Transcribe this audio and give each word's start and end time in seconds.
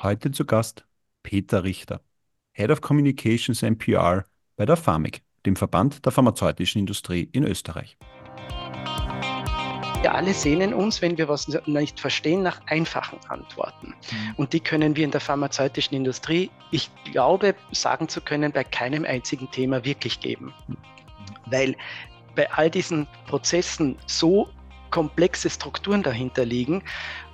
Heute 0.00 0.30
zu 0.30 0.44
Gast 0.44 0.86
Peter 1.24 1.64
Richter, 1.64 2.00
Head 2.52 2.70
of 2.70 2.80
Communications 2.80 3.64
and 3.64 3.80
PR 3.80 4.24
bei 4.54 4.64
der 4.64 4.76
FAMIG, 4.76 5.22
dem 5.44 5.56
Verband 5.56 6.04
der 6.06 6.12
pharmazeutischen 6.12 6.78
Industrie 6.78 7.28
in 7.32 7.42
Österreich. 7.42 7.98
Wir 10.02 10.14
alle 10.14 10.34
sehnen 10.34 10.72
uns, 10.72 11.02
wenn 11.02 11.18
wir 11.18 11.28
was 11.28 11.48
nicht 11.66 11.98
verstehen, 11.98 12.44
nach 12.44 12.60
einfachen 12.66 13.18
Antworten. 13.28 13.88
Mhm. 13.88 14.34
Und 14.36 14.52
die 14.52 14.60
können 14.60 14.94
wir 14.94 15.04
in 15.04 15.10
der 15.10 15.20
pharmazeutischen 15.20 15.96
Industrie, 15.96 16.48
ich 16.70 16.88
glaube, 17.10 17.56
sagen 17.72 18.08
zu 18.08 18.20
können, 18.20 18.52
bei 18.52 18.62
keinem 18.62 19.04
einzigen 19.04 19.50
Thema 19.50 19.84
wirklich 19.84 20.20
geben. 20.20 20.54
Mhm. 20.68 20.76
Weil 21.46 21.76
bei 22.36 22.48
all 22.52 22.70
diesen 22.70 23.08
Prozessen 23.26 23.96
so 24.06 24.48
komplexe 24.90 25.50
Strukturen 25.50 26.02
dahinter 26.02 26.44
liegen, 26.44 26.82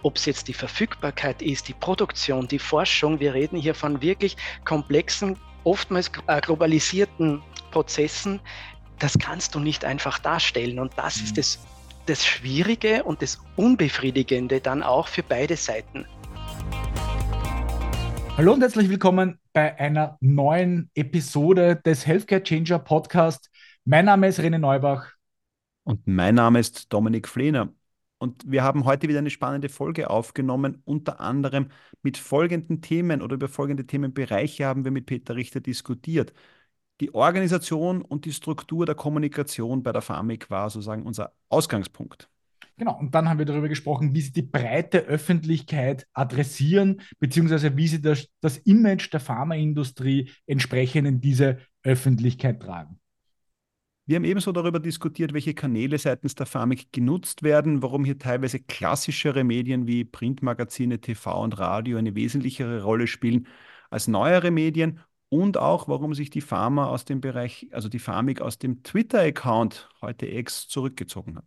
ob 0.03 0.17
es 0.17 0.27
jetzt 0.27 0.49
die 0.49 0.55
Verfügbarkeit 0.55 1.43
ist, 1.43 1.69
die 1.69 1.75
Produktion, 1.75 2.49
die 2.49 2.59
Forschung. 2.59 3.21
Wir 3.21 3.35
reden 3.35 3.59
hier 3.59 3.75
von 3.75 4.03
wirklich 4.03 4.37
komplexen, 4.65 5.37
oftmals 5.65 6.11
äh, 6.27 6.41
globalisierten 6.41 7.43
Prozessen. 7.71 8.41
Das 8.99 9.19
kannst 9.19 9.55
du 9.55 9.61
nicht 9.61 9.85
einfach 9.85 10.19
darstellen. 10.19 10.79
Und 10.79 10.93
das 10.97 11.17
ist 11.17 11.33
mhm. 11.33 11.37
das, 11.37 11.59
das 12.07 12.27
Schwierige 12.27 13.03
und 13.05 13.23
das 13.23 13.41
Unbefriedigende 13.57 14.61
dann 14.61 14.83
auch 14.83 15.09
für 15.09 15.23
beide 15.23 15.57
Seiten. 15.57 16.07
Hallo 18.37 18.53
und 18.53 18.63
herzlich 18.63 18.89
willkommen 18.89 19.39
bei 19.53 19.79
einer 19.79 20.19
neuen 20.21 20.91
Episode 20.97 21.81
des 21.87 22.05
Healthcare 22.05 22.43
Changer 22.43 22.81
Podcast. 22.81 23.49
Mein 23.85 24.07
Name 24.07 24.27
ist 24.27 24.41
René 24.41 24.59
Neubach. 24.59 25.14
Und 25.85 26.07
mein 26.07 26.35
Name 26.35 26.61
ist 26.61 26.93
Dominik 26.93 27.29
Flehner. 27.29 27.73
Und 28.19 28.51
wir 28.51 28.63
haben 28.63 28.87
heute 28.87 29.09
wieder 29.09 29.19
eine 29.19 29.31
spannende 29.31 29.69
Folge 29.69 30.09
aufgenommen. 30.09 30.81
Unter 30.85 31.21
anderem 31.21 31.69
mit 32.03 32.17
folgenden 32.17 32.81
Themen 32.81 33.21
oder 33.21 33.35
über 33.35 33.49
folgende 33.49 33.87
Themenbereiche 33.87 34.65
haben 34.65 34.85
wir 34.85 34.91
mit 34.91 35.07
Peter 35.07 35.37
Richter 35.37 35.61
diskutiert. 35.61 36.33
Die 37.01 37.15
Organisation 37.15 38.03
und 38.03 38.25
die 38.25 38.33
Struktur 38.33 38.87
der 38.87 38.95
Kommunikation 38.95 39.83
bei 39.83 39.93
der 39.93 40.01
Pharmik 40.01 40.49
war 40.49 40.71
sozusagen 40.71 41.03
unser 41.03 41.33
Ausgangspunkt. 41.49 42.31
Genau, 42.77 42.99
und 42.99 43.15
dann 43.15 43.29
haben 43.29 43.39
wir 43.39 43.47
darüber 43.47 43.69
gesprochen, 43.69 44.15
wie 44.15 44.21
sie 44.21 44.33
die 44.33 44.43
breite 44.43 45.01
Öffentlichkeit 45.01 46.09
adressieren, 46.13 47.03
beziehungsweise 47.21 47.77
wie 47.77 47.89
sie 47.89 48.01
das, 48.01 48.29
das 48.41 48.57
Image 48.59 49.13
der 49.13 49.21
Pharmaindustrie 49.21 50.31
entsprechend 50.47 51.07
in 51.07 51.21
diese 51.21 51.59
Öffentlichkeit 51.83 52.61
tragen. 52.61 52.99
Wir 54.07 54.17
haben 54.17 54.25
ebenso 54.25 54.53
darüber 54.53 54.81
diskutiert, 54.81 55.33
welche 55.33 55.55
Kanäle 55.55 55.97
seitens 55.99 56.35
der 56.35 56.45
Pharmik 56.45 56.93
genutzt 56.93 57.43
werden, 57.43 57.83
warum 57.83 58.05
hier 58.05 58.19
teilweise 58.19 58.61
klassischere 58.61 59.45
Medien 59.45 59.87
wie 59.87 60.05
Printmagazine, 60.05 61.01
TV 61.01 61.43
und 61.43 61.59
Radio 61.59 61.97
eine 61.97 62.15
wesentlichere 62.15 62.83
Rolle 62.83 63.07
spielen 63.07 63.47
als 63.89 64.07
neuere 64.07 64.51
Medien 64.51 65.01
und 65.31 65.57
auch, 65.57 65.89
warum 65.89 66.15
sich 66.15 66.29
die 66.29 66.43
Pharma 66.43 66.87
aus 66.87 67.07
dem 67.07 67.23
Bereich, 67.23 67.69
also 67.73 67.89
die 67.89 67.99
Pharmik 67.99 68.43
aus 68.43 68.59
dem 68.59 68.83
Twitter-Account, 68.83 69.89
heute 70.03 70.27
X, 70.27 70.69
zurückgezogen 70.69 71.37
hat. 71.37 71.47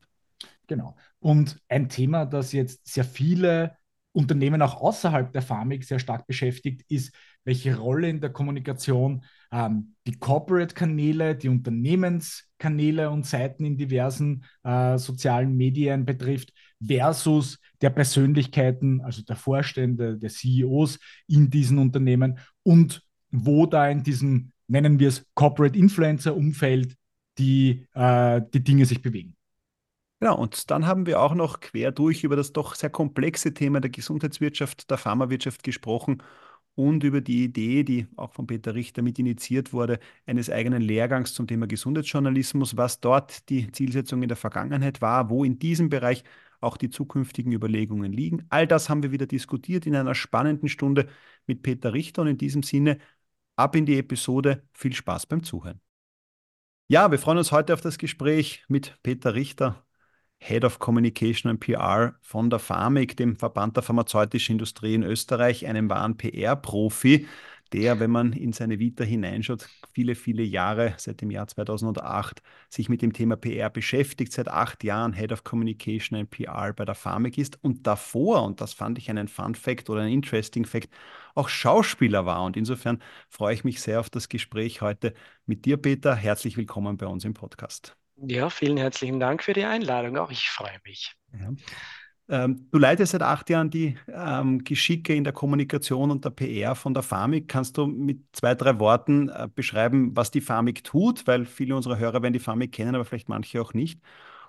Genau. 0.65 0.97
Und 1.19 1.61
ein 1.69 1.89
Thema, 1.89 2.25
das 2.25 2.53
jetzt 2.53 2.87
sehr 2.87 3.05
viele 3.05 3.77
Unternehmen 4.13 4.63
auch 4.63 4.81
außerhalb 4.81 5.31
der 5.31 5.43
Pharmik 5.43 5.83
sehr 5.83 5.99
stark 5.99 6.25
beschäftigt, 6.25 6.81
ist, 6.89 7.13
welche 7.47 7.77
Rolle 7.77 8.09
in 8.09 8.19
der 8.19 8.29
Kommunikation 8.29 9.23
ähm, 9.53 9.95
die 10.05 10.19
Corporate-Kanäle, 10.19 11.33
die 11.33 11.47
Unternehmenskanäle 11.47 13.09
und 13.09 13.25
Seiten 13.25 13.63
in 13.63 13.77
diversen 13.77 14.43
äh, 14.63 14.97
sozialen 14.97 15.55
Medien 15.55 16.05
betrifft, 16.05 16.51
versus 16.85 17.57
der 17.81 17.89
Persönlichkeiten, 17.91 18.99
also 18.99 19.23
der 19.23 19.37
Vorstände, 19.37 20.17
der 20.17 20.29
CEOs 20.29 20.99
in 21.27 21.49
diesen 21.49 21.77
Unternehmen 21.77 22.37
und 22.63 23.01
wo 23.31 23.65
da 23.65 23.87
in 23.87 24.03
diesem, 24.03 24.51
nennen 24.67 24.99
wir 24.99 25.07
es, 25.07 25.25
Corporate 25.33 25.79
Influencer-Umfeld 25.79 26.95
die, 27.37 27.87
äh, 27.93 28.41
die 28.53 28.63
Dinge 28.63 28.85
sich 28.85 29.01
bewegen. 29.01 29.37
Genau, 30.19 30.37
und 30.37 30.69
dann 30.69 30.85
haben 30.85 31.05
wir 31.05 31.21
auch 31.21 31.33
noch 31.33 31.61
quer 31.61 31.93
durch 31.93 32.25
über 32.25 32.35
das 32.35 32.51
doch 32.51 32.75
sehr 32.75 32.89
komplexe 32.89 33.53
Thema 33.53 33.79
der 33.79 33.91
Gesundheitswirtschaft, 33.91 34.89
der 34.89 34.97
Pharmawirtschaft 34.97 35.63
gesprochen 35.63 36.21
und 36.77 37.03
über 37.03 37.21
die 37.21 37.43
Idee, 37.43 37.83
die 37.83 38.07
auch 38.17 38.33
von 38.33 38.45
Peter 38.45 38.75
Richter 38.75 39.01
mit 39.01 39.17
initiiert 39.17 39.73
wurde, 39.73 39.99
eines 40.27 40.49
eigenen 40.51 40.83
Lehrgangs 40.83 41.33
zum 41.33 41.47
Thema 41.47 41.65
Gesundheitsjournalismus, 41.65 42.77
was 42.77 42.99
dort 42.99 43.49
die 43.49 43.71
Zielsetzung 43.71 44.21
in 44.21 44.27
der 44.27 44.37
Vergangenheit 44.37 45.01
war, 45.01 45.31
wo 45.31 45.43
in 45.43 45.57
diesem 45.57 45.89
Bereich 45.89 46.23
auch 46.61 46.77
die 46.77 46.91
zukünftigen 46.91 47.51
Überlegungen 47.51 48.13
liegen. 48.13 48.45
All 48.49 48.67
das 48.67 48.89
haben 48.89 49.01
wir 49.01 49.11
wieder 49.11 49.25
diskutiert 49.25 49.87
in 49.87 49.95
einer 49.95 50.13
spannenden 50.13 50.69
Stunde 50.69 51.07
mit 51.47 51.63
Peter 51.63 51.93
Richter 51.93 52.21
und 52.21 52.27
in 52.27 52.37
diesem 52.37 52.61
Sinne 52.61 52.99
ab 53.55 53.75
in 53.75 53.87
die 53.87 53.97
Episode. 53.97 54.63
Viel 54.73 54.93
Spaß 54.93 55.25
beim 55.25 55.43
Zuhören. 55.43 55.81
Ja, 56.89 57.09
wir 57.09 57.17
freuen 57.17 57.39
uns 57.39 57.51
heute 57.51 57.73
auf 57.73 57.81
das 57.81 57.97
Gespräch 57.97 58.63
mit 58.67 58.99
Peter 59.01 59.33
Richter, 59.33 59.83
Head 60.39 60.63
of 60.63 60.79
Communication 60.79 61.49
and 61.49 61.59
PR 61.59 62.15
von 62.21 62.49
der 62.49 62.59
Pharmik, 62.59 63.17
dem 63.17 63.35
Verband 63.35 63.75
der 63.75 63.83
pharmazeutischen 63.83 64.53
Industrie 64.53 64.93
in 64.93 65.03
Österreich, 65.03 65.65
einem 65.67 65.89
wahren 65.89 66.17
PR-Profi, 66.17 67.27
der, 67.73 67.99
wenn 67.99 68.11
man 68.11 68.33
in 68.33 68.53
seine 68.53 68.79
Vita 68.79 69.03
hineinschaut, 69.03 69.67
viele, 69.93 70.15
viele 70.15 70.43
Jahre, 70.43 70.93
seit 70.97 71.21
dem 71.21 71.31
Jahr 71.31 71.47
2008, 71.47 72.41
sich 72.69 72.89
mit 72.89 73.01
dem 73.01 73.13
Thema 73.13 73.35
PR 73.35 73.69
beschäftigt, 73.69 74.31
seit 74.31 74.47
acht 74.47 74.83
Jahren 74.83 75.13
Head 75.13 75.31
of 75.31 75.43
Communication 75.43 76.17
and 76.17 76.29
PR 76.29 76.73
bei 76.73 76.85
der 76.85 76.95
Pharmik 76.95 77.37
ist 77.37 77.61
und 77.63 77.85
davor, 77.85 78.43
und 78.43 78.61
das 78.61 78.73
fand 78.73 78.97
ich 78.97 79.09
einen 79.09 79.27
Fun 79.27 79.55
Fact 79.55 79.89
oder 79.89 80.01
ein 80.01 80.11
Interesting 80.13 80.65
Fact, 80.65 80.89
auch 81.35 81.49
Schauspieler 81.49 82.25
war. 82.25 82.43
Und 82.43 82.57
insofern 82.57 83.01
freue 83.29 83.53
ich 83.53 83.63
mich 83.63 83.81
sehr 83.81 83.99
auf 83.99 84.09
das 84.09 84.29
Gespräch 84.29 84.81
heute 84.81 85.13
mit 85.45 85.65
dir, 85.65 85.77
Peter. 85.77 86.15
Herzlich 86.15 86.57
willkommen 86.57 86.97
bei 86.97 87.07
uns 87.07 87.25
im 87.25 87.33
Podcast. 87.33 87.97
Ja, 88.25 88.49
vielen 88.49 88.77
herzlichen 88.77 89.19
Dank 89.19 89.43
für 89.43 89.53
die 89.53 89.63
Einladung. 89.63 90.17
Auch 90.17 90.31
ich 90.31 90.49
freue 90.49 90.79
mich. 90.83 91.15
Ja. 91.33 91.53
Ähm, 92.29 92.67
du 92.71 92.77
leitest 92.77 93.13
seit 93.13 93.21
acht 93.21 93.49
Jahren 93.49 93.69
die 93.69 93.97
ähm, 94.11 94.63
Geschicke 94.63 95.15
in 95.15 95.23
der 95.23 95.33
Kommunikation 95.33 96.11
und 96.11 96.25
der 96.25 96.31
PR 96.31 96.75
von 96.75 96.93
der 96.93 97.03
Pharmik. 97.03 97.47
Kannst 97.47 97.77
du 97.77 97.85
mit 97.85 98.21
zwei, 98.33 98.53
drei 98.53 98.79
Worten 98.79 99.29
äh, 99.29 99.47
beschreiben, 99.53 100.15
was 100.15 100.31
die 100.31 100.41
Pharmik 100.41 100.83
tut? 100.83 101.25
Weil 101.25 101.45
viele 101.45 101.75
unserer 101.75 101.97
Hörer 101.97 102.21
werden 102.21 102.33
die 102.33 102.39
Pharmik 102.39 102.73
kennen, 102.73 102.95
aber 102.95 103.05
vielleicht 103.05 103.29
manche 103.29 103.61
auch 103.61 103.73
nicht. 103.73 104.01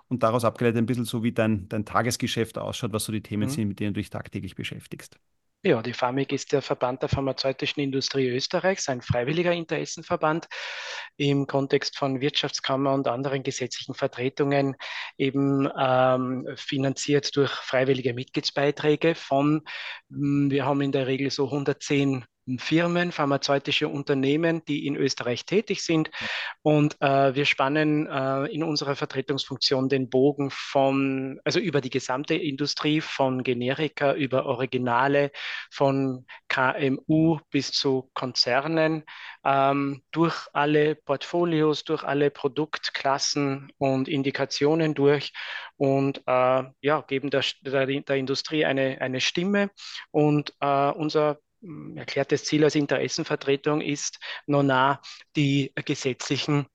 Und 0.08 0.22
daraus 0.22 0.44
abgeleitet 0.44 0.78
ein 0.78 0.86
bisschen 0.86 1.04
so, 1.04 1.22
wie 1.22 1.32
dein, 1.32 1.68
dein 1.68 1.84
Tagesgeschäft 1.84 2.58
ausschaut, 2.58 2.92
was 2.92 3.04
so 3.04 3.12
die 3.12 3.22
Themen 3.22 3.48
mhm. 3.48 3.52
sind, 3.52 3.68
mit 3.68 3.78
denen 3.78 3.94
du 3.94 4.00
dich 4.00 4.10
tagtäglich 4.10 4.56
beschäftigst. 4.56 5.20
Ja, 5.64 5.82
die 5.82 5.92
FAMIG 5.92 6.32
ist 6.32 6.52
der 6.52 6.62
Verband 6.62 7.02
der 7.02 7.08
pharmazeutischen 7.08 7.82
Industrie 7.82 8.28
Österreichs, 8.28 8.88
ein 8.88 9.02
freiwilliger 9.02 9.52
Interessenverband 9.52 10.46
im 11.16 11.48
Kontext 11.48 11.98
von 11.98 12.20
Wirtschaftskammer 12.20 12.94
und 12.94 13.08
anderen 13.08 13.42
gesetzlichen 13.42 13.94
Vertretungen, 13.94 14.76
eben 15.16 15.68
ähm, 15.76 16.46
finanziert 16.54 17.34
durch 17.34 17.50
freiwillige 17.50 18.14
Mitgliedsbeiträge 18.14 19.16
von, 19.16 19.62
hm, 20.10 20.48
wir 20.48 20.64
haben 20.64 20.80
in 20.80 20.92
der 20.92 21.08
Regel 21.08 21.28
so 21.32 21.46
110 21.46 22.24
Firmen, 22.56 23.12
pharmazeutische 23.12 23.88
Unternehmen, 23.88 24.64
die 24.66 24.86
in 24.86 24.96
Österreich 24.96 25.44
tätig 25.44 25.82
sind. 25.82 26.10
Und 26.62 26.96
äh, 27.00 27.34
wir 27.34 27.44
spannen 27.44 28.06
äh, 28.06 28.46
in 28.46 28.62
unserer 28.62 28.96
Vertretungsfunktion 28.96 29.88
den 29.90 30.08
Bogen 30.08 30.50
von, 30.50 31.40
also 31.44 31.60
über 31.60 31.82
die 31.82 31.90
gesamte 31.90 32.34
Industrie, 32.34 33.02
von 33.02 33.42
Generika 33.42 34.14
über 34.14 34.46
Originale, 34.46 35.30
von 35.70 36.24
KMU 36.48 37.38
bis 37.50 37.72
zu 37.72 38.10
Konzernen, 38.14 39.04
ähm, 39.44 40.02
durch 40.10 40.46
alle 40.52 40.94
Portfolios, 40.94 41.84
durch 41.84 42.04
alle 42.04 42.30
Produktklassen 42.30 43.72
und 43.78 44.08
Indikationen 44.08 44.94
durch 44.94 45.32
und 45.76 46.18
äh, 46.26 46.64
ja, 46.80 47.00
geben 47.02 47.30
der, 47.30 47.44
der, 47.62 47.86
der, 47.86 48.16
Industrie 48.16 48.64
eine, 48.64 49.00
eine 49.00 49.20
Stimme. 49.20 49.70
Und 50.10 50.54
äh, 50.60 50.90
unser 50.90 51.38
erklärtes 51.94 52.44
Ziel 52.44 52.64
als 52.64 52.74
Interessenvertretung 52.74 53.80
ist, 53.80 54.18
nona 54.46 55.00
die 55.36 55.72
gesetzlichen 55.84 56.66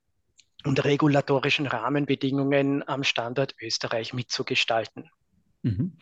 und 0.65 0.83
regulatorischen 0.83 1.67
Rahmenbedingungen 1.67 2.87
am 2.87 3.03
Standort 3.03 3.55
Österreich 3.61 4.13
mitzugestalten. 4.13 5.09
Mhm. 5.61 5.97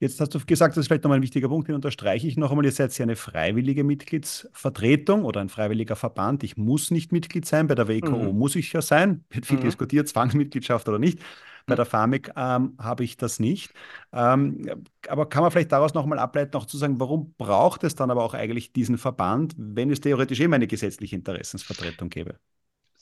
Jetzt 0.00 0.20
hast 0.20 0.34
du 0.34 0.40
gesagt, 0.44 0.76
das 0.76 0.82
ist 0.82 0.88
vielleicht 0.88 1.04
nochmal 1.04 1.18
ein 1.18 1.22
wichtiger 1.22 1.48
Punkt, 1.48 1.68
den 1.68 1.76
unterstreiche 1.76 2.26
ich 2.26 2.36
noch 2.36 2.50
einmal. 2.50 2.64
Ihr 2.64 2.72
seid 2.72 2.96
ja 2.98 3.04
eine 3.04 3.16
freiwillige 3.16 3.84
Mitgliedsvertretung 3.84 5.24
oder 5.24 5.40
ein 5.40 5.48
freiwilliger 5.48 5.96
Verband. 5.96 6.42
Ich 6.42 6.56
muss 6.56 6.90
nicht 6.90 7.12
Mitglied 7.12 7.46
sein. 7.46 7.68
Bei 7.68 7.74
der 7.74 7.88
WKO 7.88 8.32
mhm. 8.32 8.38
muss 8.38 8.56
ich 8.56 8.72
ja 8.72 8.82
sein. 8.82 9.24
Wird 9.30 9.46
viel 9.46 9.58
mhm. 9.58 9.62
diskutiert, 9.62 10.08
Zwangsmitgliedschaft 10.08 10.88
oder 10.88 10.98
nicht. 10.98 11.20
Bei 11.66 11.74
der 11.74 11.86
Pharmik 11.86 12.30
ähm, 12.36 12.76
habe 12.78 13.04
ich 13.04 13.16
das 13.16 13.40
nicht. 13.40 13.72
Ähm, 14.12 14.84
aber 15.08 15.28
kann 15.28 15.42
man 15.42 15.50
vielleicht 15.50 15.72
daraus 15.72 15.94
nochmal 15.94 16.18
ableiten, 16.18 16.56
auch 16.56 16.66
zu 16.66 16.76
sagen, 16.76 17.00
warum 17.00 17.34
braucht 17.38 17.84
es 17.84 17.94
dann 17.94 18.10
aber 18.10 18.22
auch 18.22 18.34
eigentlich 18.34 18.72
diesen 18.72 18.98
Verband, 18.98 19.54
wenn 19.56 19.90
es 19.90 20.00
theoretisch 20.00 20.40
immer 20.40 20.56
eine 20.56 20.66
gesetzliche 20.66 21.16
Interessensvertretung 21.16 22.10
gäbe? 22.10 22.38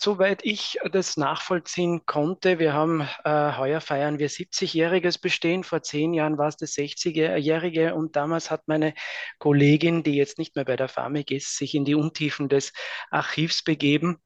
soweit 0.03 0.45
ich 0.45 0.79
das 0.91 1.17
nachvollziehen 1.17 2.05
konnte, 2.07 2.59
wir 2.59 2.73
haben 2.73 3.03
äh, 3.25 3.57
heuer 3.57 3.81
feiern 3.81 4.19
wir 4.19 4.31
70-jähriges 4.31 5.21
Bestehen. 5.21 5.63
Vor 5.63 5.83
zehn 5.83 6.13
Jahren 6.13 6.39
war 6.39 6.49
es 6.49 6.57
das 6.57 6.73
60-jährige 6.73 7.95
und 7.95 8.17
damals 8.17 8.51
hat 8.51 8.67
meine 8.67 8.95
Kollegin, 9.39 10.03
die 10.03 10.17
jetzt 10.17 10.39
nicht 10.39 10.57
mehr 10.57 10.65
bei 10.65 10.77
der 10.77 10.89
FAMIG 10.89 11.31
ist, 11.31 11.57
sich 11.57 11.75
in 11.75 11.85
die 11.85 11.95
Untiefen 11.95 12.49
des 12.49 12.73
Archivs 13.11 13.63
begeben 13.63 14.19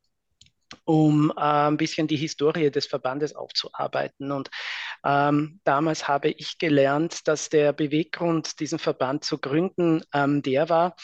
um 0.84 1.32
äh, 1.36 1.40
ein 1.40 1.76
bisschen 1.76 2.06
die 2.06 2.16
Historie 2.16 2.70
des 2.70 2.86
Verbandes 2.86 3.34
aufzuarbeiten. 3.34 4.32
Und 4.32 4.50
ähm, 5.04 5.60
damals 5.64 6.08
habe 6.08 6.28
ich 6.28 6.58
gelernt, 6.58 7.28
dass 7.28 7.48
der 7.48 7.72
Beweggrund, 7.72 8.60
diesen 8.60 8.78
Verband 8.78 9.24
zu 9.24 9.38
gründen, 9.38 10.02
ähm, 10.12 10.42
der 10.42 10.68
war, 10.68 10.96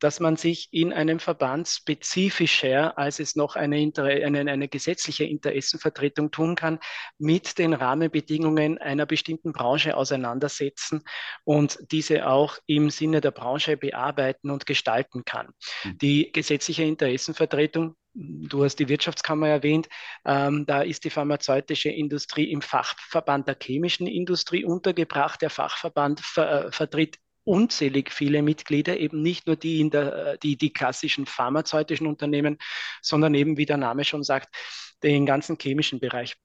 dass 0.00 0.18
man 0.18 0.36
sich 0.36 0.68
in 0.72 0.92
einem 0.92 1.20
Verband 1.20 1.68
spezifischer, 1.68 2.98
als 2.98 3.20
es 3.20 3.36
noch 3.36 3.54
eine, 3.54 3.76
eine, 3.76 4.50
eine, 4.50 4.68
gesetzliche 4.68 5.24
Interessenvertretung 5.24 6.30
tun 6.30 6.56
kann, 6.56 6.80
mit 7.18 7.58
den 7.58 7.74
Rahmenbedingungen 7.74 8.78
einer 8.78 9.06
bestimmten 9.06 9.52
Branche 9.52 9.96
auseinandersetzen 9.96 11.04
und 11.44 11.78
diese 11.92 12.26
auch 12.26 12.58
im 12.66 12.90
Sinne 12.90 13.20
der 13.20 13.30
Branche 13.30 13.76
bearbeiten 13.76 14.50
und 14.50 14.66
gestalten 14.66 15.24
kann. 15.24 15.50
Mhm. 15.84 15.98
Die 15.98 16.32
gesetzliche 16.32 16.82
Interessenvertretung 16.82 17.94
Du 18.12 18.64
hast 18.64 18.76
die 18.76 18.88
Wirtschaftskammer 18.88 19.48
erwähnt. 19.48 19.88
Ähm, 20.24 20.66
da 20.66 20.82
ist 20.82 21.04
die 21.04 21.10
pharmazeutische 21.10 21.90
Industrie 21.90 22.50
im 22.50 22.60
Fachverband 22.60 23.46
der 23.46 23.56
chemischen 23.62 24.08
Industrie 24.08 24.64
untergebracht. 24.64 25.40
Der 25.42 25.50
Fachverband 25.50 26.20
ver 26.20 26.66
äh, 26.66 26.72
vertritt 26.72 27.18
unzählig 27.44 28.12
viele 28.12 28.42
Mitglieder, 28.42 28.98
eben 28.98 29.22
nicht 29.22 29.46
nur 29.46 29.56
die 29.56 29.80
in 29.80 29.90
der, 29.90 30.36
die, 30.38 30.56
die 30.56 30.72
klassischen 30.72 31.26
pharmazeutischen 31.26 32.06
Unternehmen, 32.06 32.58
sondern 33.02 33.34
eben, 33.34 33.56
wie 33.56 33.66
der 33.66 33.76
Name 33.76 34.04
schon 34.04 34.22
sagt, 34.22 34.54
den 35.02 35.26
ganzen 35.26 35.56
chemischen 35.58 36.00
Bereich. 36.00 36.36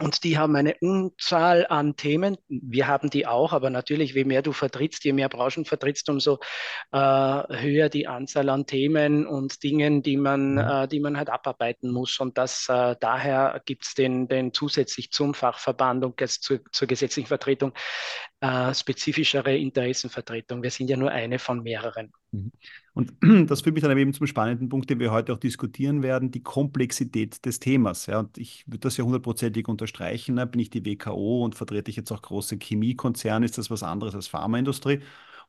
Und 0.00 0.24
die 0.24 0.38
haben 0.38 0.56
eine 0.56 0.74
Unzahl 0.80 1.66
an 1.68 1.96
Themen. 1.96 2.36
Wir 2.48 2.88
haben 2.88 3.10
die 3.10 3.26
auch, 3.26 3.52
aber 3.52 3.70
natürlich, 3.70 4.14
je 4.14 4.24
mehr 4.24 4.42
du 4.42 4.52
vertrittst, 4.52 5.04
je 5.04 5.12
mehr 5.12 5.28
Branchen 5.28 5.64
vertrittst, 5.64 6.08
umso 6.08 6.40
äh, 6.92 6.98
höher 6.98 7.88
die 7.88 8.08
Anzahl 8.08 8.48
an 8.48 8.66
Themen 8.66 9.26
und 9.26 9.62
Dingen, 9.62 10.02
die 10.02 10.16
man, 10.16 10.54
mhm. 10.54 10.58
äh, 10.58 10.88
die 10.88 10.98
man 10.98 11.16
halt 11.16 11.28
abarbeiten 11.28 11.92
muss. 11.92 12.18
Und 12.20 12.38
das 12.38 12.68
äh, 12.68 12.96
daher 12.98 13.62
gibt 13.64 13.84
es 13.84 13.94
den, 13.94 14.28
den 14.28 14.52
zusätzlich 14.52 15.12
zum 15.12 15.34
Fachverband 15.34 16.04
und 16.04 16.28
zu, 16.28 16.58
zur 16.72 16.88
gesetzlichen 16.88 17.28
Vertretung 17.28 17.72
äh, 18.42 18.74
spezifischere 18.74 19.56
Interessenvertretung. 19.56 20.64
Wir 20.64 20.70
sind 20.72 20.90
ja 20.90 20.96
nur 20.96 21.12
eine 21.12 21.38
von 21.38 21.62
mehreren. 21.62 22.12
Mhm. 22.32 22.50
Und 22.92 23.12
das 23.48 23.60
führt 23.60 23.74
mich 23.74 23.84
dann 23.84 23.96
eben 23.96 24.12
zum 24.12 24.26
spannenden 24.26 24.68
Punkt, 24.68 24.90
den 24.90 24.98
wir 24.98 25.12
heute 25.12 25.32
auch 25.32 25.38
diskutieren 25.38 26.02
werden, 26.02 26.32
die 26.32 26.42
Komplexität 26.42 27.44
des 27.46 27.60
Themas. 27.60 28.06
Ja, 28.06 28.18
und 28.18 28.36
ich 28.38 28.66
würde 28.66 28.80
das 28.80 28.96
ja 28.96 29.04
hundertprozentig 29.04 29.68
unterstreichen. 29.68 30.34
Ne? 30.34 30.46
Bin 30.48 30.60
ich 30.60 30.70
die 30.70 30.84
WKO 30.84 31.44
und 31.44 31.54
vertrete 31.54 31.88
ich 31.90 31.96
jetzt 31.96 32.10
auch 32.10 32.20
große 32.20 32.58
Chemiekonzerne, 32.60 33.44
ist 33.44 33.58
das 33.58 33.70
was 33.70 33.84
anderes 33.84 34.16
als 34.16 34.26
Pharmaindustrie. 34.26 35.00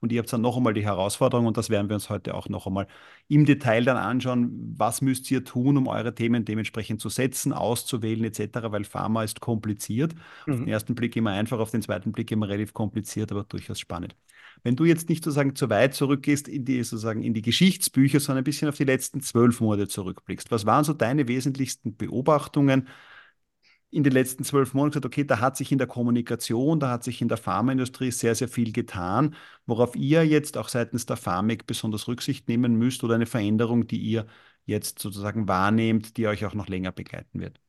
Und 0.04 0.12
ihr 0.12 0.20
habt 0.20 0.34
dann 0.34 0.42
noch 0.42 0.58
einmal 0.58 0.74
die 0.74 0.84
Herausforderung, 0.84 1.46
und 1.46 1.56
das 1.56 1.70
werden 1.70 1.88
wir 1.88 1.94
uns 1.94 2.10
heute 2.10 2.36
auch 2.36 2.50
noch 2.50 2.68
einmal 2.68 2.88
im 3.30 3.46
Detail 3.46 3.86
dann 3.86 3.96
anschauen, 3.96 4.74
was 4.76 5.02
müsst 5.02 5.32
ihr 5.32 5.46
tun, 5.46 5.78
um 5.78 5.88
eure 5.88 6.14
Themen 6.14 6.44
dementsprechend 6.44 7.00
zu 7.00 7.08
setzen, 7.08 7.54
auszuwählen 7.54 8.26
etc., 8.26 8.64
weil 8.64 8.84
Pharma 8.84 9.24
ist 9.24 9.40
kompliziert. 9.40 10.14
Mhm. 10.46 10.54
Auf 10.54 10.60
den 10.60 10.68
ersten 10.68 10.96
Blick 10.96 11.16
immer 11.16 11.32
einfach, 11.32 11.58
auf 11.58 11.72
den 11.72 11.82
zweiten 11.82 12.12
Blick 12.12 12.30
immer 12.32 12.50
relativ 12.50 12.74
kompliziert, 12.74 13.32
aber 13.32 13.46
durchaus 13.46 13.80
spannend. 13.80 14.14
Wenn 14.62 14.76
du 14.76 14.84
jetzt 14.84 15.08
nicht 15.08 15.24
sozusagen 15.24 15.56
zu 15.56 15.70
weit 15.70 15.94
zurückgehst 15.94 16.50
in 16.50 16.66
die, 16.66 16.84
sozusagen 16.84 17.24
in 17.24 17.34
die 17.34 17.42
Geschichtsbücher, 17.42 18.20
sondern 18.20 18.42
ein 18.42 18.44
bisschen 18.44 18.68
auf 18.68 18.76
die 18.76 18.84
letzten 18.84 19.22
zwölf 19.22 19.62
Monate 19.62 19.88
zurückblickst, 19.88 20.52
was 20.52 20.66
waren 20.66 20.84
so 20.84 20.92
deine 20.92 21.30
wesentlichsten 21.30 21.96
Beobachtungen? 21.96 22.90
In 23.94 24.04
den 24.04 24.14
letzten 24.14 24.44
zwölf 24.44 24.74
Monaten 24.74 24.92
gesagt, 24.94 25.06
okay, 25.06 25.24
da 25.26 25.40
hat 25.40 25.58
sich 25.58 25.72
in 25.72 25.78
der 25.78 25.88
Kommunikation, 25.88 26.80
da 26.80 26.90
hat 26.92 27.04
sich 27.04 27.22
in 27.22 27.28
der 27.30 27.38
Pharmaindustrie 27.38 28.12
sehr, 28.12 28.36
sehr 28.36 28.48
viel 28.50 28.72
getan, 28.74 29.36
worauf 29.66 29.96
ihr 29.96 30.26
jetzt 30.26 30.58
auch 30.58 30.70
seitens 30.70 31.06
der 31.06 31.18
Pharmik 31.18 31.68
besonders 31.68 32.08
Rücksicht 32.08 32.48
nehmen 32.48 32.76
müsst 32.76 33.04
oder 33.04 33.16
eine 33.16 33.26
Veränderung, 33.28 33.88
die 33.88 34.00
ihr 34.00 34.28
jetzt 34.66 35.00
sozusagen 35.00 35.48
wahrnehmt, 35.48 36.18
die 36.18 36.28
euch 36.28 36.46
auch 36.46 36.54
noch 36.56 36.68
länger 36.68 36.92
begleiten 36.92 37.40
wird? 37.40 37.60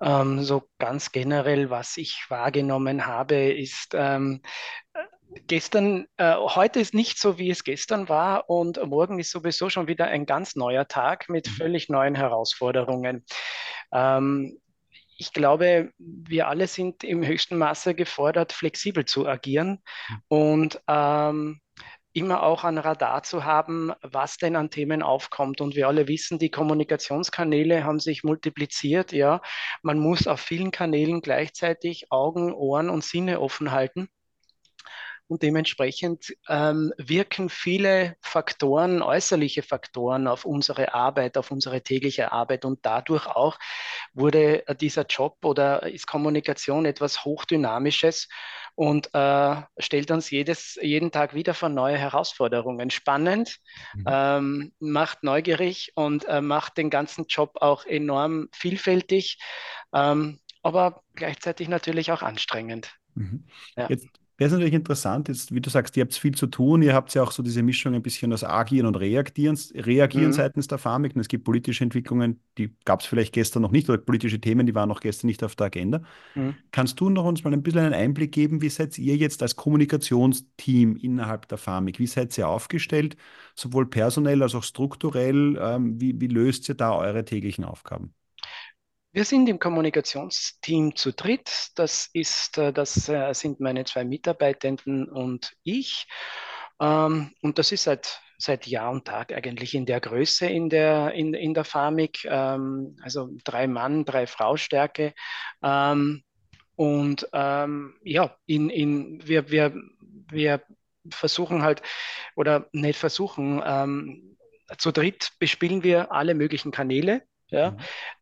Ähm, 0.00 0.42
so 0.42 0.68
ganz 0.78 1.12
generell, 1.12 1.70
was 1.70 1.96
ich 1.96 2.26
wahrgenommen 2.28 3.06
habe, 3.06 3.52
ist, 3.52 3.92
ähm, 3.94 4.40
gestern, 5.46 6.06
äh, 6.16 6.34
heute 6.34 6.80
ist 6.80 6.94
nicht 6.94 7.18
so, 7.18 7.38
wie 7.38 7.50
es 7.50 7.64
gestern 7.64 8.08
war 8.08 8.48
und 8.48 8.84
morgen 8.86 9.18
ist 9.18 9.30
sowieso 9.30 9.70
schon 9.70 9.88
wieder 9.88 10.06
ein 10.06 10.26
ganz 10.26 10.56
neuer 10.56 10.86
Tag 10.88 11.28
mit 11.28 11.48
mhm. 11.48 11.52
völlig 11.52 11.88
neuen 11.88 12.14
Herausforderungen. 12.14 13.24
Ähm, 13.92 14.58
ich 15.16 15.32
glaube, 15.32 15.92
wir 15.98 16.48
alle 16.48 16.66
sind 16.66 17.04
im 17.04 17.24
höchsten 17.24 17.56
Maße 17.56 17.94
gefordert, 17.94 18.52
flexibel 18.52 19.04
zu 19.04 19.28
agieren 19.28 19.80
und 20.28 20.80
ähm, 20.88 21.60
immer 22.12 22.44
auch 22.44 22.64
ein 22.64 22.78
Radar 22.78 23.22
zu 23.24 23.44
haben, 23.44 23.92
was 24.02 24.36
denn 24.36 24.56
an 24.56 24.70
Themen 24.70 25.02
aufkommt. 25.02 25.60
Und 25.60 25.74
wir 25.74 25.88
alle 25.88 26.08
wissen, 26.08 26.38
die 26.38 26.50
Kommunikationskanäle 26.50 27.84
haben 27.84 27.98
sich 27.98 28.22
multipliziert. 28.22 29.12
Ja, 29.12 29.40
man 29.82 29.98
muss 29.98 30.26
auf 30.26 30.40
vielen 30.40 30.70
Kanälen 30.70 31.20
gleichzeitig 31.20 32.10
Augen, 32.10 32.54
Ohren 32.54 32.88
und 32.88 33.04
Sinne 33.04 33.40
offen 33.40 33.72
halten. 33.72 34.08
Und 35.26 35.42
dementsprechend 35.42 36.36
ähm, 36.48 36.92
wirken 36.98 37.48
viele 37.48 38.16
Faktoren, 38.20 39.00
äußerliche 39.00 39.62
Faktoren 39.62 40.26
auf 40.28 40.44
unsere 40.44 40.92
Arbeit, 40.92 41.38
auf 41.38 41.50
unsere 41.50 41.80
tägliche 41.82 42.30
Arbeit. 42.30 42.66
Und 42.66 42.80
dadurch 42.82 43.26
auch 43.26 43.58
wurde 44.12 44.64
dieser 44.80 45.06
Job 45.06 45.38
oder 45.42 45.84
ist 45.84 46.06
Kommunikation 46.06 46.84
etwas 46.84 47.24
Hochdynamisches 47.24 48.28
und 48.74 49.14
äh, 49.14 49.62
stellt 49.78 50.10
uns 50.10 50.30
jedes, 50.30 50.78
jeden 50.82 51.10
Tag 51.10 51.34
wieder 51.34 51.54
vor 51.54 51.68
neue 51.68 51.96
Herausforderungen. 51.96 52.90
Spannend, 52.90 53.60
mhm. 53.94 54.04
ähm, 54.06 54.72
macht 54.80 55.22
neugierig 55.22 55.92
und 55.94 56.26
äh, 56.26 56.40
macht 56.40 56.76
den 56.76 56.90
ganzen 56.90 57.26
Job 57.28 57.56
auch 57.60 57.86
enorm 57.86 58.48
vielfältig, 58.52 59.38
ähm, 59.94 60.40
aber 60.62 61.02
gleichzeitig 61.14 61.68
natürlich 61.68 62.12
auch 62.12 62.22
anstrengend. 62.22 62.94
Mhm. 63.14 63.46
Ja. 63.76 63.88
Jetzt 63.88 64.08
Wäre 64.44 64.48
es 64.48 64.58
natürlich 64.58 64.74
interessant, 64.74 65.28
jetzt, 65.28 65.54
wie 65.54 65.60
du 65.62 65.70
sagst, 65.70 65.96
ihr 65.96 66.02
habt 66.02 66.14
viel 66.14 66.34
zu 66.34 66.46
tun, 66.46 66.82
ihr 66.82 66.92
habt 66.92 67.14
ja 67.14 67.22
auch 67.22 67.32
so 67.32 67.42
diese 67.42 67.62
Mischung 67.62 67.94
ein 67.94 68.02
bisschen 68.02 68.30
aus 68.30 68.44
Agieren 68.44 68.84
und 68.86 68.96
Reagieren, 68.96 69.58
Reagieren 69.74 70.26
mhm. 70.26 70.32
seitens 70.34 70.66
der 70.68 70.76
Pharmik. 70.76 71.14
Und 71.14 71.22
es 71.22 71.28
gibt 71.28 71.44
politische 71.44 71.82
Entwicklungen, 71.82 72.42
die 72.58 72.76
gab 72.84 73.00
es 73.00 73.06
vielleicht 73.06 73.32
gestern 73.32 73.62
noch 73.62 73.70
nicht, 73.70 73.88
oder 73.88 73.96
politische 73.96 74.38
Themen, 74.38 74.66
die 74.66 74.74
waren 74.74 74.90
noch 74.90 75.00
gestern 75.00 75.28
nicht 75.28 75.42
auf 75.42 75.56
der 75.56 75.68
Agenda. 75.68 76.02
Mhm. 76.34 76.56
Kannst 76.72 77.00
du 77.00 77.08
noch 77.08 77.24
uns 77.24 77.42
mal 77.42 77.54
ein 77.54 77.62
bisschen 77.62 77.80
einen 77.80 77.94
Einblick 77.94 78.32
geben, 78.32 78.60
wie 78.60 78.68
seid 78.68 78.98
ihr 78.98 79.16
jetzt 79.16 79.40
als 79.40 79.56
Kommunikationsteam 79.56 80.96
innerhalb 80.96 81.48
der 81.48 81.56
Pharmik, 81.56 81.98
wie 81.98 82.06
seid 82.06 82.36
ihr 82.36 82.46
aufgestellt, 82.46 83.16
sowohl 83.54 83.86
personell 83.88 84.42
als 84.42 84.54
auch 84.54 84.62
strukturell, 84.62 85.58
ähm, 85.58 85.98
wie, 85.98 86.20
wie 86.20 86.26
löst 86.26 86.68
ihr 86.68 86.74
da 86.74 86.94
eure 86.94 87.24
täglichen 87.24 87.64
Aufgaben? 87.64 88.12
Wir 89.14 89.24
sind 89.24 89.48
im 89.48 89.60
Kommunikationsteam 89.60 90.96
zu 90.96 91.12
dritt. 91.12 91.68
Das 91.76 92.10
ist, 92.12 92.58
äh, 92.58 92.72
das 92.72 93.08
äh, 93.08 93.32
sind 93.32 93.60
meine 93.60 93.84
zwei 93.84 94.04
Mitarbeitenden 94.04 95.08
und 95.08 95.54
ich. 95.62 96.08
Ähm, 96.80 97.30
und 97.40 97.60
das 97.60 97.70
ist 97.70 97.84
seit, 97.84 98.20
seit 98.38 98.66
Jahr 98.66 98.90
und 98.90 99.04
Tag 99.04 99.32
eigentlich 99.32 99.76
in 99.76 99.86
der 99.86 100.00
Größe 100.00 100.46
in 100.46 100.68
der, 100.68 101.12
in, 101.12 101.32
in 101.32 101.54
der 101.54 101.62
Pharmik. 101.62 102.24
Ähm, 102.24 102.96
also 103.02 103.30
drei 103.44 103.68
Mann, 103.68 104.04
drei 104.04 104.26
Frau 104.26 104.56
Stärke. 104.56 105.14
Ähm, 105.62 106.24
und 106.74 107.28
ja, 107.32 108.36
in, 108.46 108.68
in, 108.68 109.24
wir, 109.24 109.48
wir, 109.48 109.80
wir 110.28 110.60
versuchen 111.08 111.62
halt, 111.62 111.82
oder 112.34 112.68
nicht 112.72 112.98
versuchen, 112.98 113.62
zu 114.78 114.90
dritt 114.90 115.34
bespielen 115.38 115.84
wir 115.84 116.10
alle 116.10 116.34
möglichen 116.34 116.72
Kanäle 116.72 117.22
ja, 117.48 117.72
mhm. 117.72 117.76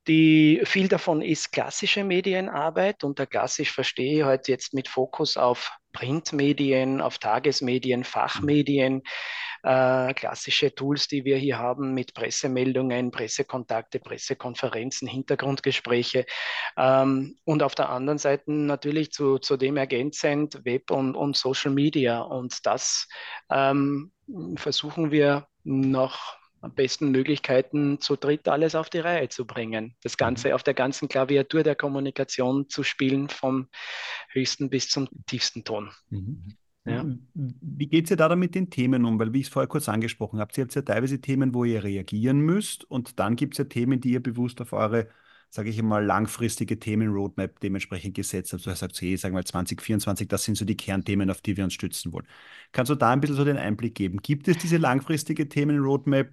die, 0.09 0.61
viel 0.65 0.89
davon 0.89 1.23
ist 1.23 1.53
klassische 1.53 2.05
Medienarbeit. 2.05 3.05
Unter 3.05 3.27
klassisch 3.27 3.73
verstehe 3.73 4.19
ich 4.19 4.25
halt 4.25 4.49
jetzt 4.49 4.75
mit 4.75 4.89
Fokus 4.89 5.37
auf 5.37 5.73
Printmedien, 5.93 7.01
auf 7.01 7.19
Tagesmedien, 7.19 8.03
Fachmedien, 8.05 9.03
äh, 9.63 10.13
klassische 10.15 10.75
Tools, 10.75 11.07
die 11.07 11.25
wir 11.25 11.37
hier 11.37 11.59
haben 11.59 11.95
mit 11.95 12.15
Pressemeldungen, 12.15 13.11
Pressekontakte, 13.11 14.01
Pressekonferenzen, 14.01 15.07
Hintergrundgespräche. 15.07 16.27
Ähm, 16.77 17.37
und 17.45 17.63
auf 17.63 17.75
der 17.75 17.91
anderen 17.91 18.19
Seite 18.19 18.51
natürlich 18.51 19.13
zu, 19.13 19.39
zu 19.39 19.57
dem 19.57 19.77
ergänzend 19.77 20.65
Web 20.65 20.91
und, 20.91 21.15
und 21.15 21.37
Social 21.37 21.71
Media. 21.71 22.21
Und 22.21 22.67
das 22.67 23.07
ähm, 23.51 24.13
versuchen 24.57 25.11
wir 25.11 25.47
noch 25.63 26.42
besten 26.71 27.11
Möglichkeiten, 27.11 28.01
zu 28.01 28.17
dritt 28.17 28.49
alles 28.49 28.75
auf 28.75 28.89
die 28.91 29.01
Reihe 29.01 29.29
zu 29.29 29.47
bringen. 29.47 29.95
Das 30.03 30.17
Ganze 30.17 30.49
mhm. 30.49 30.55
auf 30.55 30.63
der 30.63 30.75
ganzen 30.75 31.09
Klaviatur 31.09 31.63
der 31.63 31.75
Kommunikation 31.75 32.69
zu 32.69 32.83
spielen, 32.83 33.29
vom 33.29 33.69
höchsten 34.31 34.71
bis 34.71 34.89
zum 34.89 35.09
tiefsten 35.27 35.65
Ton. 35.65 35.91
Mhm. 36.11 36.57
Ja. 36.85 37.05
Wie 37.35 37.87
geht 37.87 38.07
es 38.07 38.11
ihr 38.11 38.17
da 38.17 38.29
dann 38.29 38.41
mit 38.41 38.57
den 38.57 38.69
Themen 38.69 39.05
um? 39.05 39.19
Weil, 39.19 39.33
wie 39.33 39.41
ich 39.41 39.47
es 39.47 39.53
vorher 39.53 39.69
kurz 39.69 39.89
angesprochen 39.89 40.41
habe, 40.41 40.53
ihr 40.57 40.63
habt 40.65 40.75
ja 40.75 40.83
teilweise 40.83 41.21
Themen, 41.21 41.55
wo 41.55 41.65
ihr 41.65 41.85
reagieren 41.85 42.41
müsst 42.41 42.85
und 42.91 43.21
dann 43.21 43.37
gibt 43.37 43.55
es 43.55 43.59
ja 43.59 43.65
Themen, 43.65 44.01
die 44.01 44.11
ihr 44.11 44.23
bewusst 44.23 44.61
auf 44.61 44.73
eure, 44.73 45.09
sage 45.55 45.69
ich 45.69 45.83
mal, 45.83 46.03
langfristige 46.03 46.79
Themenroadmap 46.79 47.61
dementsprechend 47.61 48.15
gesetzt 48.15 48.55
habt. 48.55 48.65
Du 48.65 48.75
sagst, 48.75 49.03
hey, 49.03 49.17
sagen 49.19 49.35
wir 49.35 49.41
mal 49.41 49.45
2024, 49.45 50.27
das 50.27 50.45
sind 50.45 50.57
so 50.57 50.65
die 50.65 50.79
Kernthemen, 50.79 51.31
auf 51.31 51.43
die 51.43 51.59
wir 51.59 51.65
uns 51.65 51.75
stützen 51.75 52.11
wollen. 52.13 52.27
Kannst 52.73 52.89
du 52.89 52.95
da 52.95 53.11
ein 53.13 53.21
bisschen 53.21 53.37
so 53.37 53.45
den 53.45 53.59
Einblick 53.59 53.95
geben? 53.95 54.19
Gibt 54.23 54.49
es 54.49 54.57
diese 54.57 54.79
langfristige 54.79 55.49
Themenroadmap? 55.51 56.31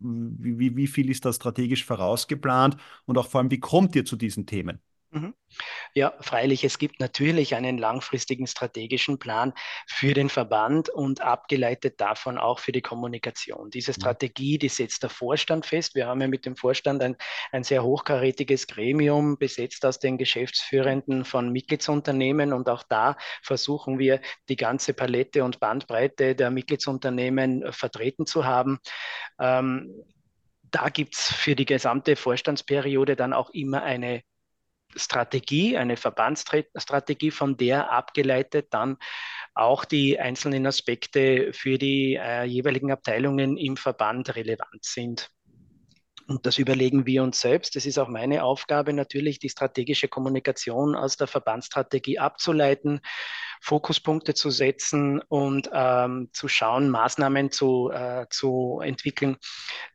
Wie, 0.00 0.58
wie, 0.58 0.76
wie 0.76 0.86
viel 0.86 1.10
ist 1.10 1.24
da 1.24 1.32
strategisch 1.32 1.86
vorausgeplant 1.86 2.76
und 3.06 3.16
auch 3.16 3.28
vor 3.28 3.40
allem, 3.40 3.50
wie 3.50 3.60
kommt 3.60 3.96
ihr 3.96 4.04
zu 4.04 4.16
diesen 4.16 4.44
Themen? 4.46 4.80
Mhm. 5.12 5.34
Ja, 5.92 6.14
freilich, 6.20 6.62
es 6.62 6.78
gibt 6.78 7.00
natürlich 7.00 7.56
einen 7.56 7.78
langfristigen 7.78 8.46
strategischen 8.46 9.18
Plan 9.18 9.52
für 9.88 10.14
den 10.14 10.28
Verband 10.28 10.88
und 10.88 11.20
abgeleitet 11.20 12.00
davon 12.00 12.38
auch 12.38 12.60
für 12.60 12.70
die 12.70 12.80
Kommunikation. 12.80 13.70
Diese 13.70 13.90
mhm. 13.90 13.94
Strategie, 13.94 14.58
die 14.58 14.68
setzt 14.68 15.02
der 15.02 15.10
Vorstand 15.10 15.66
fest. 15.66 15.96
Wir 15.96 16.06
haben 16.06 16.20
ja 16.20 16.28
mit 16.28 16.46
dem 16.46 16.54
Vorstand 16.54 17.02
ein, 17.02 17.16
ein 17.50 17.64
sehr 17.64 17.82
hochkarätiges 17.82 18.68
Gremium 18.68 19.36
besetzt 19.36 19.84
aus 19.84 19.98
den 19.98 20.16
Geschäftsführenden 20.16 21.24
von 21.24 21.50
Mitgliedsunternehmen 21.50 22.52
und 22.52 22.68
auch 22.68 22.84
da 22.84 23.16
versuchen 23.42 23.98
wir, 23.98 24.20
die 24.48 24.56
ganze 24.56 24.94
Palette 24.94 25.42
und 25.42 25.58
Bandbreite 25.58 26.36
der 26.36 26.52
Mitgliedsunternehmen 26.52 27.72
vertreten 27.72 28.26
zu 28.26 28.44
haben. 28.44 28.78
Ähm, 29.40 30.04
da 30.70 30.88
gibt 30.88 31.16
es 31.16 31.32
für 31.32 31.56
die 31.56 31.64
gesamte 31.64 32.14
Vorstandsperiode 32.14 33.16
dann 33.16 33.32
auch 33.32 33.50
immer 33.50 33.82
eine 33.82 34.22
Strategie, 34.96 35.76
eine 35.76 35.96
Verbandsstrategie, 35.96 37.30
von 37.30 37.56
der 37.56 37.90
abgeleitet 37.90 38.68
dann 38.70 38.96
auch 39.54 39.84
die 39.84 40.18
einzelnen 40.18 40.66
Aspekte 40.66 41.52
für 41.52 41.78
die 41.78 42.14
äh, 42.14 42.44
jeweiligen 42.44 42.92
Abteilungen 42.92 43.56
im 43.56 43.76
Verband 43.76 44.34
relevant 44.36 44.84
sind. 44.84 45.30
Und 46.30 46.46
das 46.46 46.58
überlegen 46.58 47.06
wir 47.06 47.24
uns 47.24 47.40
selbst. 47.40 47.74
Das 47.74 47.86
ist 47.86 47.98
auch 47.98 48.06
meine 48.06 48.44
Aufgabe, 48.44 48.92
natürlich 48.92 49.40
die 49.40 49.48
strategische 49.48 50.06
Kommunikation 50.06 50.94
aus 50.94 51.16
der 51.16 51.26
Verbandsstrategie 51.26 52.20
abzuleiten, 52.20 53.00
Fokuspunkte 53.60 54.34
zu 54.34 54.50
setzen 54.50 55.20
und 55.22 55.68
ähm, 55.72 56.28
zu 56.32 56.46
schauen, 56.46 56.88
Maßnahmen 56.88 57.50
zu, 57.50 57.90
äh, 57.90 58.26
zu 58.30 58.80
entwickeln, 58.80 59.38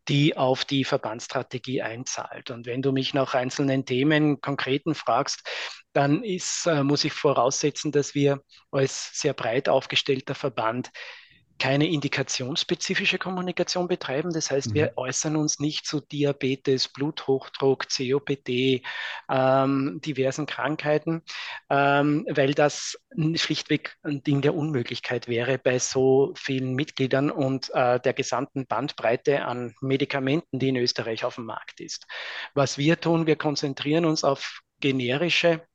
die 0.10 0.36
auf 0.36 0.66
die 0.66 0.84
Verbandsstrategie 0.84 1.82
einzahlt. 1.82 2.52
Und 2.52 2.66
wenn 2.66 2.82
du 2.82 2.92
mich 2.92 3.14
nach 3.14 3.34
einzelnen 3.34 3.86
Themen, 3.86 4.42
konkreten 4.42 4.94
fragst, 4.94 5.48
dann 5.94 6.22
ist, 6.22 6.68
äh, 6.68 6.84
muss 6.84 7.06
ich 7.06 7.14
voraussetzen, 7.14 7.94
dass 7.94 8.14
wir 8.14 8.42
als 8.72 9.18
sehr 9.18 9.34
breit 9.34 9.70
aufgestellter 9.70 10.36
Verband 10.36 10.92
keine 11.60 11.88
indikationsspezifische 11.88 13.18
Kommunikation 13.18 13.88
betreiben. 13.88 14.34
Das 14.34 14.52
heißt, 14.52 14.70
mhm. 14.70 14.74
wir 14.74 14.94
äußern 14.98 15.36
uns 15.36 15.60
nicht 15.60 15.86
zu 15.86 16.02
Diabetes, 16.02 16.90
Bluthochdruck, 16.90 17.88
COPD, 17.90 18.84
ähm, 19.30 20.02
diversen 20.06 20.46
Krankheiten, 20.46 21.22
ähm, 21.70 22.26
weil 22.30 22.54
das 22.54 23.00
schlichtweg 23.36 23.98
ein 24.04 24.22
Ding 24.24 24.42
der 24.42 24.56
Unmöglichkeit 24.56 25.28
wäre 25.28 25.58
bei 25.58 25.80
so 25.80 26.34
vielen 26.36 26.74
Mitgliedern 26.74 27.32
und 27.32 27.70
äh, 27.74 28.00
der 28.00 28.14
gesamten 28.14 28.68
Bandbreite 28.68 29.46
an 29.46 29.76
Medikamenten, 29.82 30.60
die 30.60 30.70
in 30.70 30.76
Österreich 30.78 31.24
auf 31.24 31.36
dem 31.36 31.46
Markt 31.46 31.80
ist. 31.80 32.06
Was 32.54 32.78
wir 32.78 33.00
tun, 33.00 33.28
wir 33.28 33.38
konzentrieren 33.38 34.06
uns 34.06 34.24
auf 34.24 34.62
generische 34.82 35.66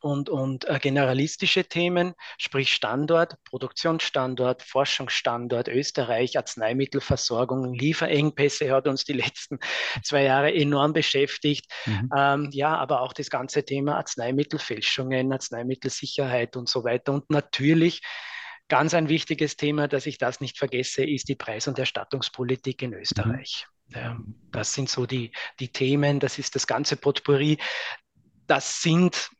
und, 0.00 0.28
und 0.28 0.68
äh, 0.68 0.78
generalistische 0.78 1.64
Themen, 1.64 2.14
sprich 2.38 2.72
Standort, 2.72 3.36
Produktionsstandort, 3.44 4.62
Forschungsstandort, 4.62 5.68
Österreich, 5.68 6.36
Arzneimittelversorgung, 6.36 7.74
Lieferengpässe 7.74 8.70
hat 8.72 8.86
uns 8.86 9.04
die 9.04 9.14
letzten 9.14 9.58
zwei 10.02 10.24
Jahre 10.24 10.54
enorm 10.54 10.92
beschäftigt. 10.92 11.72
Mhm. 11.86 12.10
Ähm, 12.16 12.48
ja, 12.52 12.76
aber 12.76 13.00
auch 13.00 13.12
das 13.12 13.30
ganze 13.30 13.64
Thema 13.64 13.96
Arzneimittelfälschungen, 13.96 15.32
Arzneimittelsicherheit 15.32 16.56
und 16.56 16.68
so 16.68 16.84
weiter. 16.84 17.12
Und 17.12 17.30
natürlich 17.30 18.00
ganz 18.68 18.94
ein 18.94 19.08
wichtiges 19.08 19.56
Thema, 19.56 19.88
dass 19.88 20.06
ich 20.06 20.18
das 20.18 20.40
nicht 20.40 20.58
vergesse, 20.58 21.04
ist 21.04 21.28
die 21.28 21.36
Preis- 21.36 21.68
und 21.68 21.78
Erstattungspolitik 21.78 22.82
in 22.82 22.94
Österreich. 22.94 23.66
Mhm. 23.88 23.96
Ja, 23.96 24.18
das 24.50 24.74
sind 24.74 24.88
so 24.88 25.06
die, 25.06 25.30
die 25.60 25.68
Themen, 25.68 26.20
das 26.20 26.38
ist 26.38 26.54
das 26.54 26.66
ganze 26.66 26.96
Potpourri. 26.96 27.58
Das 28.46 28.82
sind 28.82 29.30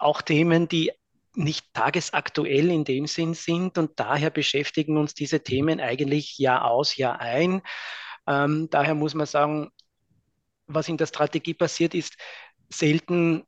auch 0.00 0.22
Themen, 0.22 0.68
die 0.68 0.92
nicht 1.34 1.66
tagesaktuell 1.74 2.70
in 2.70 2.84
dem 2.84 3.06
Sinn 3.06 3.34
sind 3.34 3.78
und 3.78 3.98
daher 4.00 4.30
beschäftigen 4.30 4.96
uns 4.96 5.14
diese 5.14 5.42
Themen 5.42 5.80
eigentlich 5.80 6.38
Jahr 6.38 6.64
aus, 6.64 6.96
Jahr 6.96 7.20
ein. 7.20 7.62
Ähm, 8.26 8.68
daher 8.70 8.94
muss 8.94 9.14
man 9.14 9.26
sagen, 9.26 9.70
was 10.66 10.88
in 10.88 10.96
der 10.96 11.06
Strategie 11.06 11.54
passiert, 11.54 11.94
ist 11.94 12.16
selten, 12.68 13.44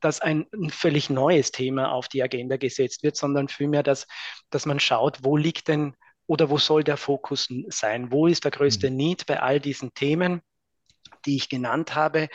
dass 0.00 0.20
ein, 0.20 0.46
völlig 0.70 1.10
neues 1.10 1.52
Thema 1.52 1.92
auf 1.92 2.08
die 2.08 2.22
Agenda 2.22 2.56
gesetzt 2.56 3.02
wird, 3.02 3.16
sondern 3.16 3.48
vielmehr, 3.48 3.82
dass, 3.82 4.06
dass 4.50 4.66
man 4.66 4.80
schaut, 4.80 5.18
wo 5.22 5.36
liegt 5.36 5.68
denn 5.68 5.94
oder 6.26 6.48
wo 6.48 6.58
soll 6.58 6.84
der 6.84 6.96
Fokus 6.96 7.48
sein? 7.68 8.12
Wo 8.12 8.26
ist 8.26 8.44
der 8.44 8.50
größte 8.50 8.90
mhm. 8.90 8.96
Need 8.96 9.26
bei 9.26 9.40
all 9.40 9.60
diesen 9.60 9.92
Themen? 9.94 10.42
Die 11.26 11.36
ich 11.36 11.48
genannt 11.48 11.94
habe, 11.94 12.28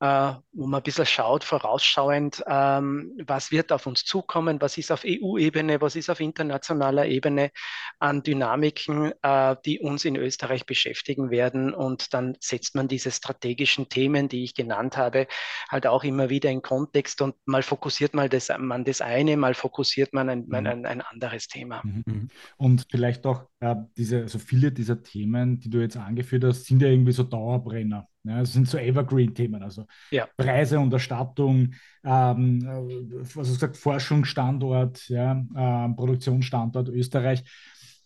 äh, 0.00 0.32
wo 0.52 0.66
man 0.66 0.80
ein 0.80 0.82
bisschen 0.82 1.06
schaut, 1.06 1.44
vorausschauend, 1.44 2.42
ähm, 2.46 3.16
was 3.26 3.50
wird 3.50 3.72
auf 3.72 3.86
uns 3.86 4.04
zukommen, 4.04 4.60
was 4.60 4.78
ist 4.78 4.90
auf 4.90 5.04
EU-Ebene, 5.04 5.80
was 5.80 5.96
ist 5.96 6.10
auf 6.10 6.20
internationaler 6.20 7.06
Ebene 7.06 7.50
an 7.98 8.22
Dynamiken, 8.22 9.12
äh, 9.22 9.56
die 9.64 9.80
uns 9.80 10.04
in 10.04 10.16
Österreich 10.16 10.66
beschäftigen 10.66 11.30
werden. 11.30 11.74
Und 11.74 12.14
dann 12.14 12.36
setzt 12.40 12.74
man 12.74 12.88
diese 12.88 13.10
strategischen 13.10 13.88
Themen, 13.88 14.28
die 14.28 14.44
ich 14.44 14.54
genannt 14.54 14.96
habe, 14.96 15.26
halt 15.68 15.86
auch 15.86 16.04
immer 16.04 16.30
wieder 16.30 16.50
in 16.50 16.62
Kontext 16.62 17.20
und 17.20 17.36
mal 17.44 17.62
fokussiert 17.62 18.14
mal 18.14 18.28
das, 18.28 18.50
man 18.58 18.84
das 18.84 19.00
eine, 19.00 19.36
mal 19.36 19.54
fokussiert 19.54 20.12
man 20.12 20.28
ein, 20.28 20.46
mhm. 20.46 20.54
ein, 20.54 20.86
ein 20.86 21.00
anderes 21.00 21.48
Thema. 21.48 21.82
Mhm. 21.84 22.28
Und 22.56 22.86
vielleicht 22.90 23.26
auch 23.26 23.49
äh, 23.60 23.76
diese, 23.96 24.22
also 24.22 24.38
viele 24.38 24.72
dieser 24.72 25.02
Themen, 25.02 25.60
die 25.60 25.68
du 25.68 25.80
jetzt 25.80 25.96
angeführt 25.96 26.44
hast, 26.44 26.64
sind 26.64 26.80
ja 26.82 26.88
irgendwie 26.88 27.12
so 27.12 27.22
Dauerbrenner. 27.22 28.08
Ja, 28.24 28.40
das 28.40 28.52
sind 28.52 28.68
so 28.68 28.78
Evergreen-Themen, 28.78 29.62
also 29.62 29.86
ja. 30.10 30.26
Preise 30.36 30.78
und 30.78 30.92
Erstattung, 30.92 31.74
ähm, 32.04 32.60
äh, 32.62 33.24
was 33.34 33.48
du 33.48 33.54
gesagt, 33.54 33.76
Forschungsstandort, 33.76 35.08
ja, 35.08 35.32
ähm, 35.32 35.96
Produktionsstandort 35.96 36.88
Österreich. 36.88 37.44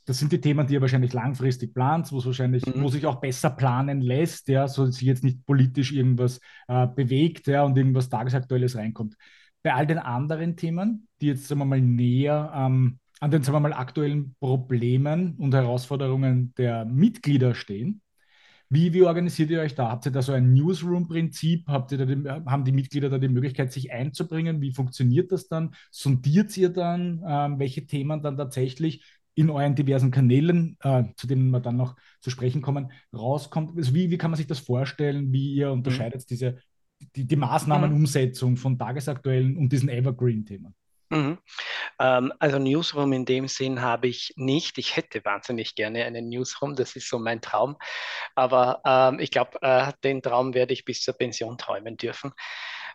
Das 0.07 0.19
sind 0.19 0.33
die 0.33 0.41
Themen, 0.41 0.67
die 0.67 0.75
ihr 0.75 0.81
wahrscheinlich 0.81 1.15
langfristig 1.15 1.73
plant, 1.73 2.13
wo 2.13 2.19
es 2.19 2.27
wahrscheinlich, 2.27 2.67
mhm. 2.67 2.83
wo 2.83 2.89
sich 2.89 3.07
auch 3.07 3.21
besser 3.21 3.51
planen 3.51 4.03
lässt, 4.03 4.49
ja, 4.49 4.69
so 4.69 4.85
dass 4.85 4.97
sich 4.97 5.07
jetzt 5.07 5.25
nicht 5.25 5.47
politisch 5.47 5.93
irgendwas 5.93 6.41
äh, 6.69 6.87
bewegt 6.87 7.47
ja, 7.47 7.63
und 7.63 7.77
irgendwas 7.79 8.09
Tagesaktuelles 8.09 8.77
reinkommt. 8.77 9.17
Bei 9.63 9.73
all 9.73 9.87
den 9.87 9.99
anderen 9.99 10.57
Themen, 10.57 11.09
die 11.21 11.29
jetzt 11.29 11.49
sagen 11.49 11.61
wir 11.61 11.65
mal 11.65 11.81
näher 11.81 12.53
ähm, 12.55 12.99
an 13.25 13.31
den 13.31 13.43
sagen 13.43 13.57
wir 13.57 13.61
mal 13.61 13.73
aktuellen 13.73 14.37
Problemen 14.39 15.37
und 15.37 15.55
Herausforderungen 15.55 16.53
der 16.59 16.85
Mitglieder 16.85 17.55
stehen, 17.55 18.03
wie, 18.69 18.93
wie 18.93 19.03
organisiert 19.03 19.49
ihr 19.51 19.61
euch 19.61 19.75
da? 19.75 19.89
Habt 19.89 20.05
ihr 20.05 20.13
da 20.13 20.21
so 20.21 20.33
ein 20.33 20.53
Newsroom-Prinzip? 20.53 21.67
haben 21.67 22.65
die 22.65 22.73
Mitglieder 22.73 23.09
da 23.09 23.17
die 23.17 23.29
Möglichkeit, 23.29 23.73
sich 23.73 23.93
einzubringen? 23.93 24.61
Wie 24.61 24.73
funktioniert 24.73 25.33
das 25.33 25.49
dann? 25.49 25.75
Sondiert 25.91 26.55
ihr 26.59 26.69
dann, 26.69 27.23
ähm, 27.27 27.59
welche 27.59 27.87
Themen 27.87 28.21
dann 28.21 28.37
tatsächlich 28.37 29.05
in 29.35 29.49
euren 29.49 29.75
diversen 29.75 30.11
Kanälen, 30.11 30.77
äh, 30.83 31.05
zu 31.17 31.27
denen 31.27 31.51
wir 31.51 31.61
dann 31.61 31.77
noch 31.77 31.97
zu 32.21 32.29
sprechen 32.29 32.61
kommen, 32.61 32.93
rauskommt? 33.15 33.75
Also 33.77 33.95
wie, 33.95 34.11
wie 34.11 34.19
kann 34.19 34.33
man 34.33 34.39
sich 34.39 34.49
das 34.49 34.59
vorstellen? 34.59 35.33
Wie 35.33 35.55
ihr 35.55 35.73
unterscheidet 35.73 36.23
mhm. 36.23 36.27
diese, 36.29 36.59
die, 37.17 37.27
die 37.27 37.37
Maßnahmenumsetzung 37.37 38.59
von 38.59 38.79
tagesaktuellen 38.79 39.57
und 39.57 39.73
diesen 39.73 39.89
Evergreen-Themen? 39.89 40.75
Mhm. 41.15 41.39
Ähm, 42.01 42.33
also 42.41 42.59
Newsroom 42.59 43.13
in 43.13 43.25
dem 43.25 43.47
Sinn 43.47 43.83
habe 43.83 44.09
ich 44.09 44.33
nicht. 44.37 44.79
Ich 44.79 44.97
hätte 44.97 45.25
wahnsinnig 45.25 45.77
gerne 45.77 46.05
einen 46.05 46.29
Newsroom, 46.29 46.75
das 46.75 46.97
ist 46.97 47.09
so 47.09 47.21
mein 47.21 47.41
Traum. 47.41 47.77
Aber 48.35 48.81
ähm, 48.85 49.21
ich 49.21 49.31
glaube, 49.31 49.59
äh, 49.63 49.93
den 50.03 50.23
Traum 50.23 50.55
werde 50.55 50.73
ich 50.73 50.85
bis 50.85 51.03
zur 51.03 51.15
Pension 51.15 51.57
träumen 51.57 51.97
dürfen. 51.97 52.33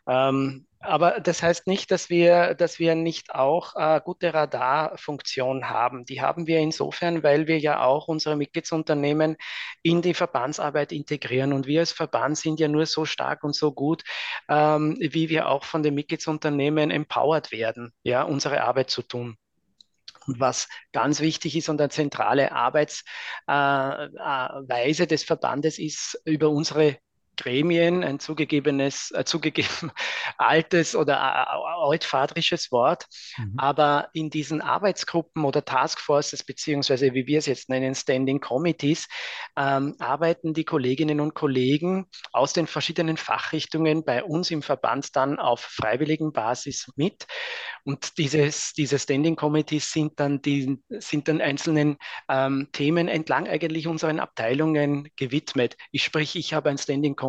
Ähm, 0.10 0.66
aber 0.82 1.20
das 1.20 1.44
heißt 1.44 1.68
nicht, 1.68 1.92
dass 1.92 2.10
wir, 2.10 2.56
dass 2.56 2.80
wir 2.80 2.96
nicht 2.96 3.36
auch 3.36 3.76
äh, 3.76 4.00
gute 4.04 4.34
Radarfunktion 4.34 5.70
haben. 5.70 6.06
Die 6.06 6.22
haben 6.22 6.48
wir 6.48 6.60
insofern, 6.60 7.22
weil 7.22 7.48
wir 7.48 7.60
ja 7.60 7.84
auch 7.84 8.08
unsere 8.08 8.38
Mitgliedsunternehmen 8.38 9.36
in 9.84 10.02
die 10.02 10.14
Verbandsarbeit 10.14 10.94
integrieren. 10.94 11.52
Und 11.54 11.68
wir 11.68 11.82
als 11.82 11.92
Verband 11.92 12.38
sind 12.38 12.60
ja 12.62 12.70
nur 12.70 12.86
so 12.86 13.06
stark 13.06 13.44
und 13.44 13.56
so 13.56 13.74
gut, 13.74 14.04
ähm, 14.48 14.98
wie 15.00 15.30
wir 15.30 15.50
auch 15.50 15.66
von 15.66 15.84
den 15.84 15.96
Mitgliedsunternehmen 15.96 16.92
empowered 16.92 17.52
werden, 17.52 17.92
ja, 18.04 18.24
unsere 18.24 18.64
Arbeit 18.64 18.90
zu 18.90 19.02
tun. 19.04 19.38
Und 20.28 20.40
was 20.40 20.70
ganz 20.94 21.20
wichtig 21.22 21.56
ist 21.58 21.70
und 21.70 21.82
eine 21.82 21.90
zentrale 21.90 22.52
Arbeitsweise 22.54 24.14
äh, 24.68 25.04
äh 25.04 25.08
des 25.08 25.24
Verbandes 25.24 25.78
ist, 25.78 26.22
über 26.26 26.50
unsere 26.50 26.98
Gremien, 27.40 28.04
ein 28.04 28.20
zugegebenes, 28.20 29.12
äh, 29.12 29.24
zugegeben 29.24 29.92
altes 30.38 30.96
oder 30.96 31.14
äh, 31.14 31.90
altvaterisches 31.90 32.72
Wort. 32.72 33.06
Mhm. 33.38 33.54
Aber 33.58 34.10
in 34.14 34.30
diesen 34.30 34.62
Arbeitsgruppen 34.62 35.46
oder 35.46 35.64
Taskforces, 35.64 36.44
beziehungsweise 36.44 37.14
wie 37.14 37.28
wir 37.28 37.40
es 37.40 37.46
jetzt 37.46 37.70
nennen, 37.70 37.96
Standing 37.96 38.42
Committees, 38.42 39.08
ähm, 39.58 39.96
arbeiten 40.00 40.54
die 40.54 40.66
Kolleginnen 40.66 41.22
und 41.22 41.34
Kollegen 41.34 42.08
aus 42.34 42.54
den 42.54 42.68
verschiedenen 42.68 43.18
Fachrichtungen 43.18 44.04
bei 44.04 44.24
uns 44.24 44.52
im 44.52 44.62
Verband 44.62 45.16
dann 45.16 45.40
auf 45.40 45.62
freiwilligen 45.62 46.34
Basis 46.34 46.92
mit. 46.96 47.26
Und 47.86 48.18
dieses, 48.18 48.74
diese 48.74 49.00
Standing 49.00 49.36
Committees 49.36 49.92
sind 49.92 50.20
dann, 50.20 50.42
die, 50.42 50.78
sind 50.90 51.28
dann 51.28 51.42
einzelnen 51.42 51.98
ähm, 52.28 52.68
Themen 52.74 53.08
entlang 53.08 53.48
eigentlich 53.48 53.88
unseren 53.88 54.20
Abteilungen 54.20 55.10
gewidmet. 55.16 55.78
Ich 55.92 56.04
sprich, 56.04 56.36
ich 56.36 56.54
habe 56.54 56.70
ein 56.70 56.78
Standing 56.78 57.16
Committee 57.16 57.29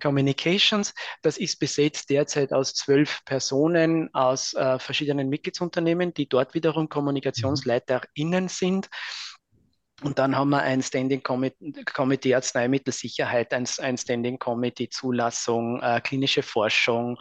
Communications. 0.00 0.94
Das 1.22 1.38
ist 1.38 1.58
besetzt 1.58 2.10
derzeit 2.10 2.52
aus 2.52 2.74
zwölf 2.74 3.24
Personen 3.24 4.12
aus 4.14 4.54
äh, 4.54 4.78
verschiedenen 4.78 5.28
Mitgliedsunternehmen, 5.28 6.14
die 6.14 6.28
dort 6.28 6.54
wiederum 6.54 6.88
KommunikationsleiterInnen 6.88 8.48
sind. 8.48 8.88
Und 10.02 10.20
dann 10.20 10.36
haben 10.36 10.50
wir 10.50 10.62
ein 10.62 10.80
Standing 10.80 11.22
Committee 11.24 12.34
Arzneimittelsicherheit, 12.34 13.52
ein, 13.52 13.66
ein 13.78 13.98
Standing 13.98 14.38
Committee 14.38 14.88
Zulassung, 14.88 15.82
äh, 15.82 16.00
klinische 16.00 16.42
Forschung, 16.42 17.18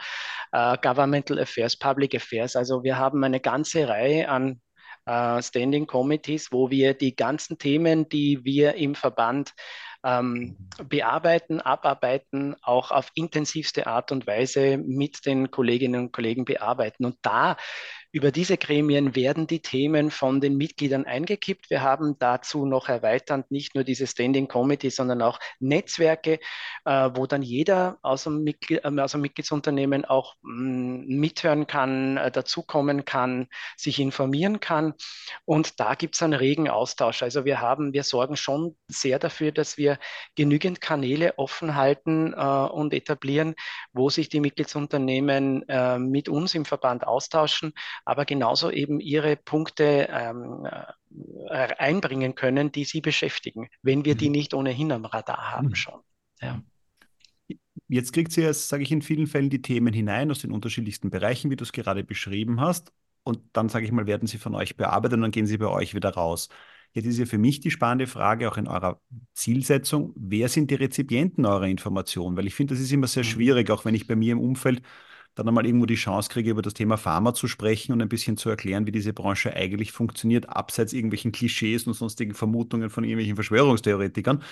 äh, 0.51 0.77
Governmental 0.77 1.39
Affairs, 1.39 1.75
Public 1.75 2.13
Affairs. 2.13 2.55
Also 2.55 2.83
wir 2.83 2.97
haben 2.97 3.23
eine 3.23 3.39
ganze 3.39 3.87
Reihe 3.87 4.29
an 4.29 4.61
äh, 5.07 5.41
Standing 5.41 5.87
Committees, 5.87 6.51
wo 6.51 6.69
wir 6.69 6.93
die 6.93 7.15
ganzen 7.15 7.57
Themen, 7.57 8.09
die 8.09 8.43
wir 8.43 8.75
im 8.75 8.93
Verband 8.93 9.53
ähm, 10.07 10.55
bearbeiten, 10.87 11.59
abarbeiten, 11.59 12.55
auch 12.61 12.91
auf 12.91 13.11
intensivste 13.13 13.87
Art 13.87 14.13
und 14.13 14.25
Weise 14.25 14.77
mit 14.77 15.25
den 15.25 15.51
Kolleginnen 15.51 16.05
und 16.05 16.11
Kollegen 16.13 16.45
bearbeiten. 16.45 17.03
Und 17.03 17.17
da 17.21 17.57
über 18.11 18.31
diese 18.31 18.57
Gremien 18.57 19.15
werden 19.15 19.47
die 19.47 19.61
Themen 19.61 20.11
von 20.11 20.39
den 20.39 20.55
Mitgliedern 20.55 21.05
eingekippt. 21.05 21.69
Wir 21.69 21.81
haben 21.81 22.17
dazu 22.19 22.65
noch 22.65 22.87
erweiternd 22.87 23.51
nicht 23.51 23.75
nur 23.75 23.83
diese 23.83 24.07
Standing 24.07 24.47
Committee, 24.47 24.89
sondern 24.89 25.21
auch 25.21 25.39
Netzwerke, 25.59 26.39
äh, 26.85 27.09
wo 27.13 27.25
dann 27.25 27.41
jeder 27.41 27.97
aus 28.01 28.23
dem, 28.23 28.43
Mitglied, 28.43 28.83
äh, 28.83 29.01
aus 29.01 29.11
dem 29.11 29.21
Mitgliedsunternehmen 29.21 30.05
auch 30.05 30.35
mh, 30.41 30.53
mm, 30.53 31.05
mithören 31.19 31.67
kann, 31.67 32.17
äh, 32.17 32.31
dazukommen 32.31 33.03
kann, 33.03 33.47
sich 33.75 33.99
informieren 33.99 34.59
kann. 34.59 34.93
Und 35.45 35.79
da 35.79 35.95
gibt 35.95 36.15
es 36.15 36.23
einen 36.23 36.33
regen 36.33 36.69
Austausch. 36.69 37.23
Also 37.23 37.43
wir 37.43 37.59
haben, 37.59 37.93
wir 37.93 38.03
sorgen 38.03 38.37
schon 38.37 38.77
sehr 38.87 39.19
dafür, 39.19 39.51
dass 39.51 39.77
wir 39.77 39.99
genügend 40.35 40.79
Kanäle 40.79 41.37
offen 41.37 41.75
halten 41.75 42.33
äh, 42.33 42.37
und 42.37 42.93
etablieren, 42.93 43.55
wo 43.91 44.09
sich 44.09 44.29
die 44.29 44.39
Mitgliedsunternehmen 44.39 45.67
äh, 45.67 45.99
mit 45.99 46.29
uns 46.29 46.55
im 46.55 46.63
Verband 46.63 47.05
austauschen 47.05 47.73
aber 48.07 48.23
genauso 48.23 48.71
eben 48.71 49.01
ihre 49.01 49.35
Punkte 49.35 50.07
ähm, 50.09 50.65
äh, 51.49 51.75
einbringen 51.77 52.35
können, 52.35 52.71
die 52.71 52.85
sie 52.85 53.01
beschäftigen, 53.01 53.67
wenn 53.81 54.05
wir 54.05 54.13
mhm. 54.13 54.19
die 54.19 54.29
nicht 54.29 54.53
ohnehin 54.53 54.93
am 54.93 55.03
Radar 55.03 55.51
haben 55.51 55.67
mhm. 55.67 55.75
schon. 55.75 55.99
Ja. 56.41 56.61
Jetzt 57.89 58.13
kriegt 58.13 58.31
sie 58.31 58.43
ja, 58.43 58.53
sage 58.53 58.83
ich 58.83 58.93
in 58.93 59.01
vielen 59.01 59.27
Fällen, 59.27 59.49
die 59.49 59.61
Themen 59.61 59.93
hinein 59.93 60.31
aus 60.31 60.39
den 60.39 60.53
unterschiedlichsten 60.53 61.09
Bereichen, 61.09 61.51
wie 61.51 61.57
du 61.57 61.65
es 61.65 61.73
gerade 61.73 62.05
beschrieben 62.05 62.61
hast. 62.61 62.93
Und 63.23 63.41
dann, 63.51 63.67
sage 63.67 63.85
ich 63.85 63.91
mal, 63.91 64.07
werden 64.07 64.25
sie 64.25 64.37
von 64.37 64.55
euch 64.55 64.77
bearbeitet 64.77 65.15
und 65.15 65.23
dann 65.23 65.31
gehen 65.31 65.45
sie 65.45 65.57
bei 65.57 65.67
euch 65.67 65.93
wieder 65.93 66.11
raus. 66.11 66.47
Jetzt 66.93 67.07
ist 67.07 67.19
ja 67.19 67.25
für 67.25 67.37
mich 67.37 67.59
die 67.59 67.71
spannende 67.71 68.07
Frage, 68.07 68.49
auch 68.49 68.55
in 68.55 68.69
eurer 68.69 69.01
Zielsetzung, 69.33 70.13
wer 70.15 70.47
sind 70.47 70.71
die 70.71 70.75
Rezipienten 70.75 71.45
eurer 71.45 71.67
Informationen? 71.67 72.37
Weil 72.37 72.47
ich 72.47 72.55
finde, 72.55 72.73
das 72.73 72.81
ist 72.81 72.93
immer 72.93 73.07
sehr 73.07 73.23
mhm. 73.23 73.27
schwierig, 73.27 73.69
auch 73.69 73.83
wenn 73.83 73.95
ich 73.95 74.07
bei 74.07 74.15
mir 74.15 74.31
im 74.31 74.39
Umfeld 74.39 74.81
dann 75.38 75.48
einmal 75.48 75.67
irgendwo 75.67 75.86
die 75.86 75.96
Chance 75.96 76.29
kriege, 76.29 76.50
über 76.50 76.63
das 76.63 76.74
Thema 76.74 76.98
Pharma 76.98 77.34
zu 77.34 77.48
sprechen 77.48 77.94
und 77.94 78.01
ein 78.01 78.10
bisschen 78.10 78.38
zu 78.38 78.50
erklären, 78.50 78.88
wie 78.88 78.91
diese 78.91 79.13
Branche 79.13 79.53
eigentlich 79.53 79.91
funktioniert, 79.91 80.50
abseits 80.50 80.94
irgendwelchen 80.94 81.32
Klischees 81.32 81.86
und 81.86 81.94
sonstigen 81.94 82.34
Vermutungen 82.34 82.89
von 82.89 83.03
irgendwelchen 83.03 83.36
Verschwörungstheoretikern, 83.36 84.44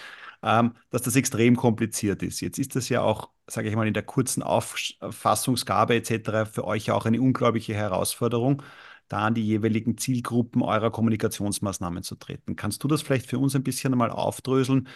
ähm, 0.44 0.74
dass 0.92 1.02
das 1.02 1.16
extrem 1.16 1.56
kompliziert 1.56 2.22
ist. 2.22 2.40
Jetzt 2.42 2.60
ist 2.60 2.76
das 2.76 2.90
ja 2.90 3.02
auch, 3.02 3.32
sage 3.48 3.68
ich 3.68 3.76
mal, 3.76 3.88
in 3.88 3.96
der 3.96 4.04
kurzen 4.04 4.44
Auffassungsgabe 4.44 5.96
etc. 5.96 6.46
für 6.52 6.66
euch 6.66 6.92
auch 6.92 7.06
eine 7.08 7.20
unglaubliche 7.20 7.74
Herausforderung, 7.74 8.62
da 9.08 9.26
an 9.26 9.34
die 9.34 9.46
jeweiligen 9.46 9.98
Zielgruppen 9.98 10.62
eurer 10.62 10.92
Kommunikationsmaßnahmen 10.92 12.04
zu 12.04 12.16
treten. 12.16 12.56
Kannst 12.56 12.84
du 12.84 12.88
das 12.88 13.02
vielleicht 13.02 13.28
für 13.28 13.40
uns 13.40 13.56
ein 13.56 13.64
bisschen 13.64 13.94
einmal 13.94 14.12
aufdröseln, 14.12 14.88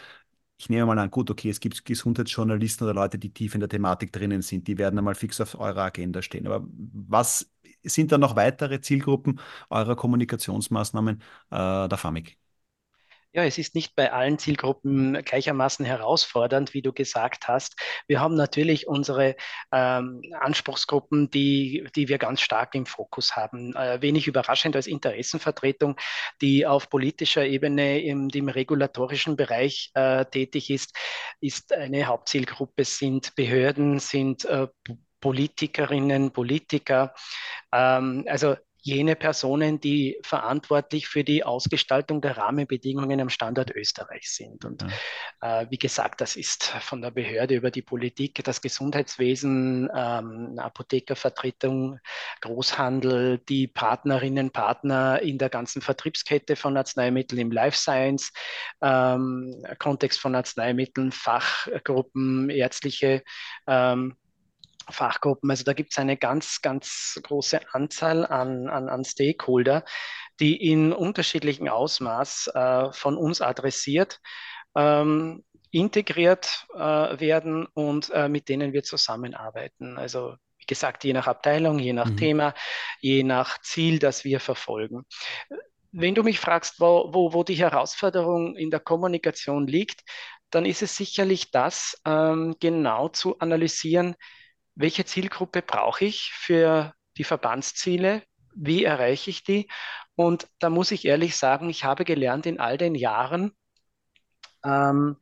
ich 0.59 0.69
nehme 0.69 0.85
mal 0.85 0.99
an, 0.99 1.09
gut, 1.09 1.31
okay, 1.31 1.49
es 1.49 1.61
gibt 1.61 1.85
Gesundheitsjournalisten 1.85 2.85
oder 2.85 2.93
Leute, 2.93 3.17
die 3.17 3.31
tief 3.33 3.53
in 3.55 3.61
der 3.61 3.69
Thematik 3.69 4.11
drinnen 4.11 4.41
sind, 4.41 4.67
die 4.67 4.77
werden 4.77 4.99
einmal 4.99 5.15
fix 5.15 5.39
auf 5.39 5.57
eurer 5.59 5.83
Agenda 5.83 6.21
stehen. 6.21 6.45
Aber 6.47 6.67
was 6.71 7.49
sind 7.83 8.11
da 8.11 8.17
noch 8.17 8.35
weitere 8.35 8.81
Zielgruppen 8.81 9.39
eurer 9.69 9.95
Kommunikationsmaßnahmen 9.95 11.21
äh, 11.51 11.87
der 11.87 11.97
FAMIG? 11.97 12.37
Ja, 13.31 13.43
es 13.43 13.59
ist 13.59 13.75
nicht 13.75 13.95
bei 13.95 14.11
allen 14.11 14.39
Zielgruppen 14.39 15.13
gleichermaßen 15.23 15.85
herausfordernd, 15.85 16.73
wie 16.73 16.81
du 16.81 16.91
gesagt 16.91 17.47
hast. 17.47 17.79
Wir 18.07 18.19
haben 18.19 18.33
natürlich 18.33 18.87
unsere 18.87 19.35
ähm, 19.71 20.23
Anspruchsgruppen, 20.39 21.29
die, 21.29 21.87
die 21.95 22.07
wir 22.07 22.17
ganz 22.17 22.41
stark 22.41 22.73
im 22.73 22.87
Fokus 22.87 23.35
haben. 23.35 23.75
Äh, 23.75 24.01
wenig 24.01 24.25
überraschend 24.27 24.75
als 24.75 24.87
Interessenvertretung, 24.87 25.95
die 26.41 26.65
auf 26.65 26.89
politischer 26.89 27.45
Ebene 27.45 28.01
im, 28.01 28.29
im 28.29 28.49
regulatorischen 28.49 29.35
Bereich 29.35 29.91
äh, 29.93 30.25
tätig 30.25 30.71
ist, 30.71 30.97
ist 31.39 31.71
eine 31.71 32.07
Hauptzielgruppe, 32.07 32.83
sind 32.83 33.35
Behörden, 33.35 33.99
sind 33.99 34.45
äh, 34.45 34.65
Politikerinnen, 35.21 36.31
Politiker. 36.31 37.13
Ähm, 37.71 38.25
also 38.27 38.55
jene 38.81 39.15
Personen, 39.15 39.79
die 39.79 40.17
verantwortlich 40.23 41.07
für 41.07 41.23
die 41.23 41.43
Ausgestaltung 41.43 42.21
der 42.21 42.37
Rahmenbedingungen 42.37 43.19
am 43.19 43.29
Standort 43.29 43.71
Österreich 43.71 44.31
sind. 44.31 44.63
Und 44.65 44.85
ja. 45.41 45.61
äh, 45.61 45.67
wie 45.69 45.77
gesagt, 45.77 46.21
das 46.21 46.35
ist 46.35 46.65
von 46.65 47.01
der 47.01 47.11
Behörde 47.11 47.55
über 47.55 47.71
die 47.71 47.81
Politik, 47.81 48.41
das 48.43 48.61
Gesundheitswesen, 48.61 49.89
ähm, 49.93 50.57
Apothekervertretung, 50.57 51.99
Großhandel, 52.41 53.39
die 53.49 53.67
Partnerinnen, 53.67 54.51
Partner 54.51 55.21
in 55.21 55.37
der 55.37 55.49
ganzen 55.49 55.81
Vertriebskette 55.81 56.55
von 56.55 56.77
Arzneimitteln 56.77 57.41
im 57.41 57.51
Life 57.51 57.77
Science, 57.77 58.31
ähm, 58.81 59.63
Kontext 59.77 60.19
von 60.19 60.35
Arzneimitteln, 60.35 61.11
Fachgruppen, 61.11 62.49
ärztliche 62.49 63.23
ähm, 63.67 64.15
Fachgruppen. 64.91 65.49
Also 65.49 65.63
da 65.63 65.73
gibt 65.73 65.91
es 65.91 65.97
eine 65.97 66.17
ganz, 66.17 66.61
ganz 66.61 67.19
große 67.23 67.61
Anzahl 67.73 68.25
an, 68.25 68.67
an, 68.67 68.89
an 68.89 69.03
Stakeholder, 69.03 69.83
die 70.39 70.55
in 70.69 70.93
unterschiedlichem 70.93 71.67
Ausmaß 71.67 72.51
äh, 72.53 72.91
von 72.91 73.17
uns 73.17 73.41
adressiert, 73.41 74.19
ähm, 74.75 75.43
integriert 75.71 76.67
äh, 76.73 76.79
werden 76.79 77.67
und 77.73 78.09
äh, 78.11 78.29
mit 78.29 78.49
denen 78.49 78.73
wir 78.73 78.83
zusammenarbeiten. 78.83 79.97
Also 79.97 80.35
wie 80.57 80.65
gesagt, 80.65 81.03
je 81.03 81.13
nach 81.13 81.27
Abteilung, 81.27 81.79
je 81.79 81.93
nach 81.93 82.09
mhm. 82.09 82.17
Thema, 82.17 82.53
je 82.99 83.23
nach 83.23 83.61
Ziel, 83.61 83.99
das 83.99 84.23
wir 84.23 84.39
verfolgen. 84.39 85.05
Wenn 85.91 86.15
du 86.15 86.23
mich 86.23 86.39
fragst, 86.39 86.79
wo, 86.79 87.09
wo, 87.13 87.33
wo 87.33 87.43
die 87.43 87.55
Herausforderung 87.55 88.55
in 88.55 88.69
der 88.69 88.79
Kommunikation 88.79 89.67
liegt, 89.67 90.01
dann 90.51 90.65
ist 90.65 90.81
es 90.81 90.95
sicherlich 90.95 91.51
das, 91.51 91.99
ähm, 92.05 92.55
genau 92.59 93.09
zu 93.09 93.39
analysieren, 93.39 94.15
welche 94.79 95.03
Zielgruppe 95.03 95.61
brauche 95.61 96.05
ich 96.05 96.31
für 96.33 96.93
die 97.17 97.25
Verbandsziele, 97.25 98.23
wie 98.55 98.85
erreiche 98.85 99.29
ich 99.29 99.43
die? 99.43 99.67
Und 100.15 100.47
da 100.59 100.69
muss 100.69 100.91
ich 100.91 101.03
ehrlich 101.03 101.35
sagen, 101.35 101.69
ich 101.69 101.83
habe 101.83 102.05
gelernt 102.05 102.45
in 102.45 102.61
all 102.61 102.77
den 102.77 102.95
Jahren, 102.95 103.51
ähm, 104.63 105.17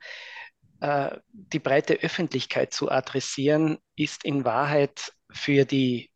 äh, 0.79 1.17
die 1.31 1.57
breite 1.57 1.95
Öffentlichkeit 1.95 2.71
zu 2.71 2.91
adressieren, 2.91 3.79
ist 3.95 4.25
in 4.25 4.45
Wahrheit 4.45 5.13
für 5.31 5.65
die 5.65 6.11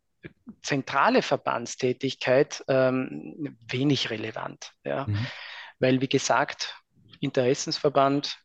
zentrale 0.61 1.23
Verbandstätigkeit 1.23 2.63
ähm, 2.67 3.57
wenig 3.67 4.11
relevant. 4.11 4.71
Ja? 4.83 5.07
Mhm. 5.07 5.27
Weil, 5.79 5.99
wie 5.99 6.09
gesagt, 6.09 6.75
Interessensverband, 7.21 8.37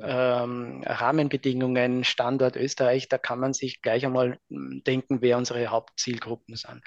ähm, 0.00 0.82
Rahmenbedingungen, 0.84 2.04
Standort 2.04 2.56
Österreich, 2.56 3.08
da 3.08 3.18
kann 3.18 3.38
man 3.38 3.54
sich 3.54 3.82
gleich 3.82 4.04
einmal 4.04 4.38
hm, 4.50 4.82
denken, 4.86 5.22
wer 5.22 5.38
unsere 5.38 5.68
Hauptzielgruppen 5.68 6.56
sind. 6.56 6.82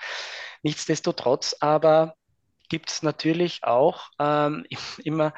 Nichtsdestotrotz 0.63 1.55
aber 1.59 2.15
gibt 2.69 2.91
es 2.91 3.03
natürlich 3.03 3.63
auch 3.63 4.09
ähm, 4.19 4.65
immer 5.03 5.33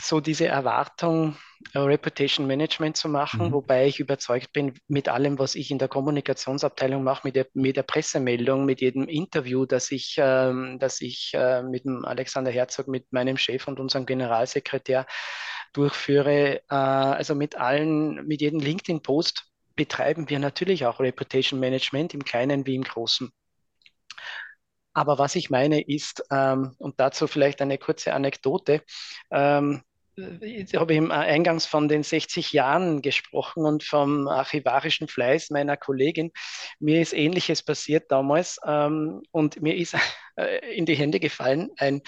so 0.00 0.20
diese 0.20 0.46
Erwartung, 0.46 1.36
Reputation 1.74 2.48
Management 2.48 2.96
zu 2.96 3.08
machen, 3.08 3.48
mhm. 3.48 3.52
wobei 3.52 3.86
ich 3.86 4.00
überzeugt 4.00 4.52
bin, 4.52 4.74
mit 4.88 5.08
allem, 5.08 5.38
was 5.38 5.54
ich 5.54 5.70
in 5.70 5.78
der 5.78 5.86
Kommunikationsabteilung 5.86 7.04
mache, 7.04 7.20
mit 7.24 7.36
der, 7.36 7.46
mit 7.54 7.76
der 7.76 7.84
Pressemeldung, 7.84 8.64
mit 8.64 8.80
jedem 8.80 9.06
Interview, 9.06 9.64
das 9.64 9.92
ich, 9.92 10.16
ähm, 10.18 10.78
das 10.80 11.00
ich 11.00 11.32
äh, 11.34 11.62
mit 11.62 11.84
dem 11.84 12.04
Alexander 12.04 12.50
Herzog, 12.50 12.88
mit 12.88 13.12
meinem 13.12 13.36
Chef 13.36 13.68
und 13.68 13.78
unserem 13.78 14.06
Generalsekretär 14.06 15.06
durchführe. 15.72 16.62
Äh, 16.68 16.74
also 16.74 17.34
mit 17.34 17.56
allen, 17.56 18.26
mit 18.26 18.40
jedem 18.40 18.60
LinkedIn-Post 18.60 19.44
betreiben 19.74 20.28
wir 20.28 20.38
natürlich 20.38 20.86
auch 20.86 21.00
Reputation 21.00 21.60
Management 21.60 22.14
im 22.14 22.24
Kleinen 22.24 22.66
wie 22.66 22.74
im 22.74 22.84
Großen. 22.84 23.30
Aber 24.94 25.18
was 25.18 25.34
ich 25.36 25.48
meine 25.48 25.80
ist, 25.80 26.22
ähm, 26.30 26.74
und 26.78 27.00
dazu 27.00 27.26
vielleicht 27.26 27.62
eine 27.62 27.78
kurze 27.78 28.12
Anekdote, 28.12 28.82
ähm, 29.30 29.82
ich 30.16 30.74
habe 30.74 30.94
eben 30.94 31.10
eingangs 31.10 31.64
von 31.64 31.88
den 31.88 32.02
60 32.02 32.52
Jahren 32.52 33.00
gesprochen 33.00 33.64
und 33.64 33.82
vom 33.82 34.28
archivarischen 34.28 35.08
Fleiß 35.08 35.50
meiner 35.50 35.76
Kollegin. 35.76 36.32
Mir 36.80 37.00
ist 37.00 37.14
Ähnliches 37.14 37.62
passiert 37.62 38.10
damals 38.10 38.58
ähm, 38.66 39.22
und 39.30 39.62
mir 39.62 39.74
ist 39.74 39.96
äh, 40.36 40.76
in 40.76 40.84
die 40.84 40.94
Hände 40.94 41.18
gefallen 41.18 41.70
ein 41.78 42.02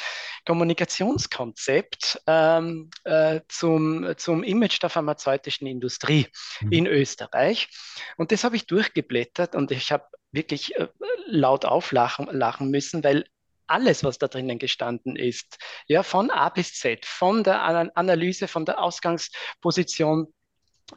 Kommunikationskonzept 0.46 2.20
ähm, 2.26 2.90
äh, 3.04 3.40
zum, 3.48 4.14
zum 4.18 4.42
Image 4.42 4.82
der 4.82 4.90
pharmazeutischen 4.90 5.66
Industrie 5.66 6.26
mhm. 6.60 6.72
in 6.72 6.86
Österreich. 6.86 7.68
Und 8.16 8.32
das 8.32 8.44
habe 8.44 8.56
ich 8.56 8.66
durchgeblättert 8.66 9.54
und 9.54 9.70
ich 9.70 9.92
habe 9.92 10.04
wirklich 10.30 10.76
äh, 10.76 10.88
laut 11.26 11.64
auflachen 11.64 12.26
lachen 12.30 12.70
müssen, 12.70 13.02
weil 13.02 13.24
alles, 13.66 14.04
was 14.04 14.18
da 14.18 14.28
drinnen 14.28 14.58
gestanden 14.58 15.16
ist, 15.16 15.58
ja, 15.86 16.02
von 16.02 16.30
A 16.30 16.48
bis 16.48 16.74
Z, 16.74 17.06
von 17.06 17.44
der 17.44 17.62
Analyse, 17.96 18.48
von 18.48 18.64
der 18.64 18.82
Ausgangsposition 18.82 20.32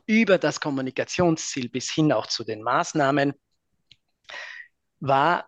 über 0.06 0.38
das 0.38 0.60
Kommunikationsziel 0.60 1.70
bis 1.70 1.92
hin 1.92 2.12
auch 2.12 2.28
zu 2.28 2.44
den 2.44 2.62
Maßnahmen, 2.62 3.34
war, 5.00 5.48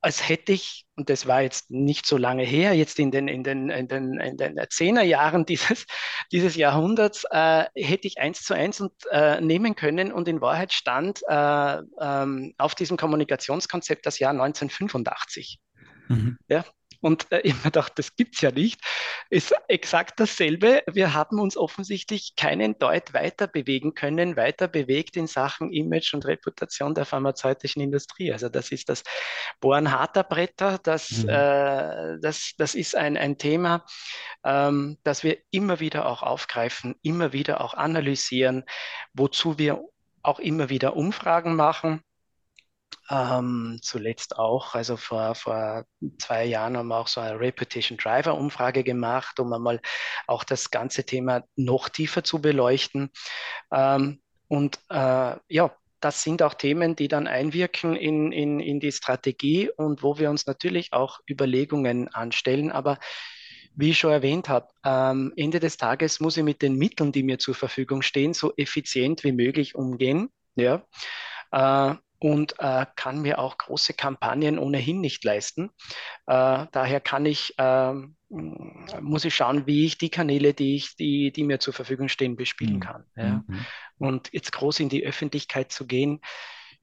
als 0.00 0.28
hätte 0.28 0.52
ich, 0.52 0.84
und 0.96 1.08
das 1.10 1.26
war 1.26 1.42
jetzt 1.42 1.70
nicht 1.70 2.06
so 2.06 2.16
lange 2.16 2.42
her, 2.42 2.74
jetzt 2.74 2.98
in 2.98 3.12
den, 3.12 3.28
in 3.28 3.44
den, 3.44 3.70
in 3.70 3.86
den, 3.86 4.18
in 4.18 4.36
den 4.36 4.58
Zehnerjahren 4.68 5.46
dieses, 5.46 5.86
dieses 6.32 6.56
Jahrhunderts, 6.56 7.24
äh, 7.30 7.66
hätte 7.74 8.08
ich 8.08 8.18
eins 8.18 8.42
zu 8.42 8.54
eins 8.54 8.80
und, 8.80 8.92
äh, 9.10 9.40
nehmen 9.40 9.76
können 9.76 10.12
und 10.12 10.26
in 10.26 10.40
Wahrheit 10.40 10.72
stand 10.72 11.22
äh, 11.28 11.78
ähm, 12.00 12.54
auf 12.58 12.74
diesem 12.74 12.96
Kommunikationskonzept 12.96 14.04
das 14.04 14.18
Jahr 14.18 14.32
1985. 14.32 15.60
Mhm. 16.12 16.38
Ja, 16.48 16.64
und 17.02 17.30
äh, 17.32 17.40
ich 17.40 17.54
mir 17.54 17.62
gedacht, 17.64 17.92
das 17.96 18.14
gibt 18.14 18.36
es 18.36 18.40
ja 18.40 18.52
nicht. 18.52 18.80
Ist 19.28 19.54
exakt 19.68 20.20
dasselbe. 20.20 20.82
Wir 20.90 21.14
haben 21.14 21.40
uns 21.40 21.56
offensichtlich 21.56 22.34
keinen 22.36 22.78
Deut 22.78 23.12
weiter 23.12 23.48
bewegen 23.48 23.94
können, 23.94 24.36
weiter 24.36 24.68
bewegt 24.68 25.16
in 25.16 25.26
Sachen 25.26 25.72
Image 25.72 26.14
und 26.14 26.24
Reputation 26.24 26.94
der 26.94 27.04
pharmazeutischen 27.04 27.82
Industrie. 27.82 28.32
Also 28.32 28.48
das 28.48 28.70
ist 28.70 28.88
das 28.88 29.02
Bohren 29.60 29.90
harter 29.90 30.22
Bretter, 30.22 30.78
das, 30.78 31.10
mhm. 31.24 31.28
äh, 31.28 32.18
das, 32.20 32.52
das 32.56 32.74
ist 32.76 32.94
ein, 32.94 33.16
ein 33.16 33.36
Thema, 33.36 33.84
ähm, 34.44 34.96
das 35.02 35.24
wir 35.24 35.38
immer 35.50 35.80
wieder 35.80 36.06
auch 36.06 36.22
aufgreifen, 36.22 36.94
immer 37.02 37.32
wieder 37.32 37.60
auch 37.62 37.74
analysieren, 37.74 38.62
wozu 39.12 39.58
wir 39.58 39.82
auch 40.22 40.38
immer 40.38 40.68
wieder 40.68 40.96
Umfragen 40.96 41.56
machen 41.56 42.04
ähm, 43.12 43.78
zuletzt 43.82 44.38
auch, 44.38 44.74
also 44.74 44.96
vor, 44.96 45.34
vor 45.34 45.84
zwei 46.18 46.46
Jahren 46.46 46.78
haben 46.78 46.88
wir 46.88 46.96
auch 46.96 47.08
so 47.08 47.20
eine 47.20 47.38
Reputation 47.38 47.98
Driver 47.98 48.34
Umfrage 48.36 48.82
gemacht, 48.82 49.38
um 49.38 49.52
einmal 49.52 49.80
auch 50.26 50.44
das 50.44 50.70
ganze 50.70 51.04
Thema 51.04 51.44
noch 51.54 51.90
tiefer 51.90 52.24
zu 52.24 52.40
beleuchten. 52.40 53.10
Ähm, 53.70 54.22
und 54.48 54.78
äh, 54.88 55.36
ja, 55.48 55.76
das 56.00 56.22
sind 56.22 56.42
auch 56.42 56.54
Themen, 56.54 56.96
die 56.96 57.08
dann 57.08 57.26
einwirken 57.26 57.96
in, 57.96 58.32
in, 58.32 58.60
in 58.60 58.80
die 58.80 58.92
Strategie 58.92 59.70
und 59.70 60.02
wo 60.02 60.18
wir 60.18 60.30
uns 60.30 60.46
natürlich 60.46 60.92
auch 60.94 61.20
Überlegungen 61.28 62.08
anstellen. 62.08 62.72
Aber 62.72 62.98
wie 63.74 63.90
ich 63.90 63.98
schon 63.98 64.10
erwähnt 64.10 64.48
habe, 64.48 64.68
ähm, 64.84 65.34
Ende 65.36 65.60
des 65.60 65.76
Tages 65.76 66.18
muss 66.18 66.38
ich 66.38 66.44
mit 66.44 66.62
den 66.62 66.76
Mitteln, 66.76 67.12
die 67.12 67.22
mir 67.22 67.38
zur 67.38 67.54
Verfügung 67.54 68.00
stehen, 68.00 68.32
so 68.32 68.54
effizient 68.56 69.22
wie 69.22 69.32
möglich 69.32 69.74
umgehen. 69.74 70.30
Ja. 70.56 70.82
Äh, 71.52 71.94
und 72.22 72.54
äh, 72.60 72.86
kann 72.94 73.20
mir 73.20 73.40
auch 73.40 73.58
große 73.58 73.94
Kampagnen 73.94 74.60
ohnehin 74.60 75.00
nicht 75.00 75.24
leisten. 75.24 75.70
Äh, 76.26 76.66
daher 76.70 77.00
kann 77.00 77.26
ich, 77.26 77.58
äh, 77.58 77.94
muss 78.28 79.24
ich 79.24 79.34
schauen, 79.34 79.66
wie 79.66 79.86
ich 79.86 79.98
die 79.98 80.08
Kanäle, 80.08 80.54
die, 80.54 80.76
ich, 80.76 80.94
die, 80.94 81.32
die 81.32 81.42
mir 81.42 81.58
zur 81.58 81.74
Verfügung 81.74 82.08
stehen, 82.08 82.36
bespielen 82.36 82.76
mhm. 82.76 82.80
kann. 82.80 83.04
Ja. 83.16 83.44
Mhm. 83.44 83.66
Und 83.98 84.32
jetzt 84.32 84.52
groß 84.52 84.78
in 84.78 84.88
die 84.88 85.04
Öffentlichkeit 85.04 85.72
zu 85.72 85.84
gehen, 85.84 86.20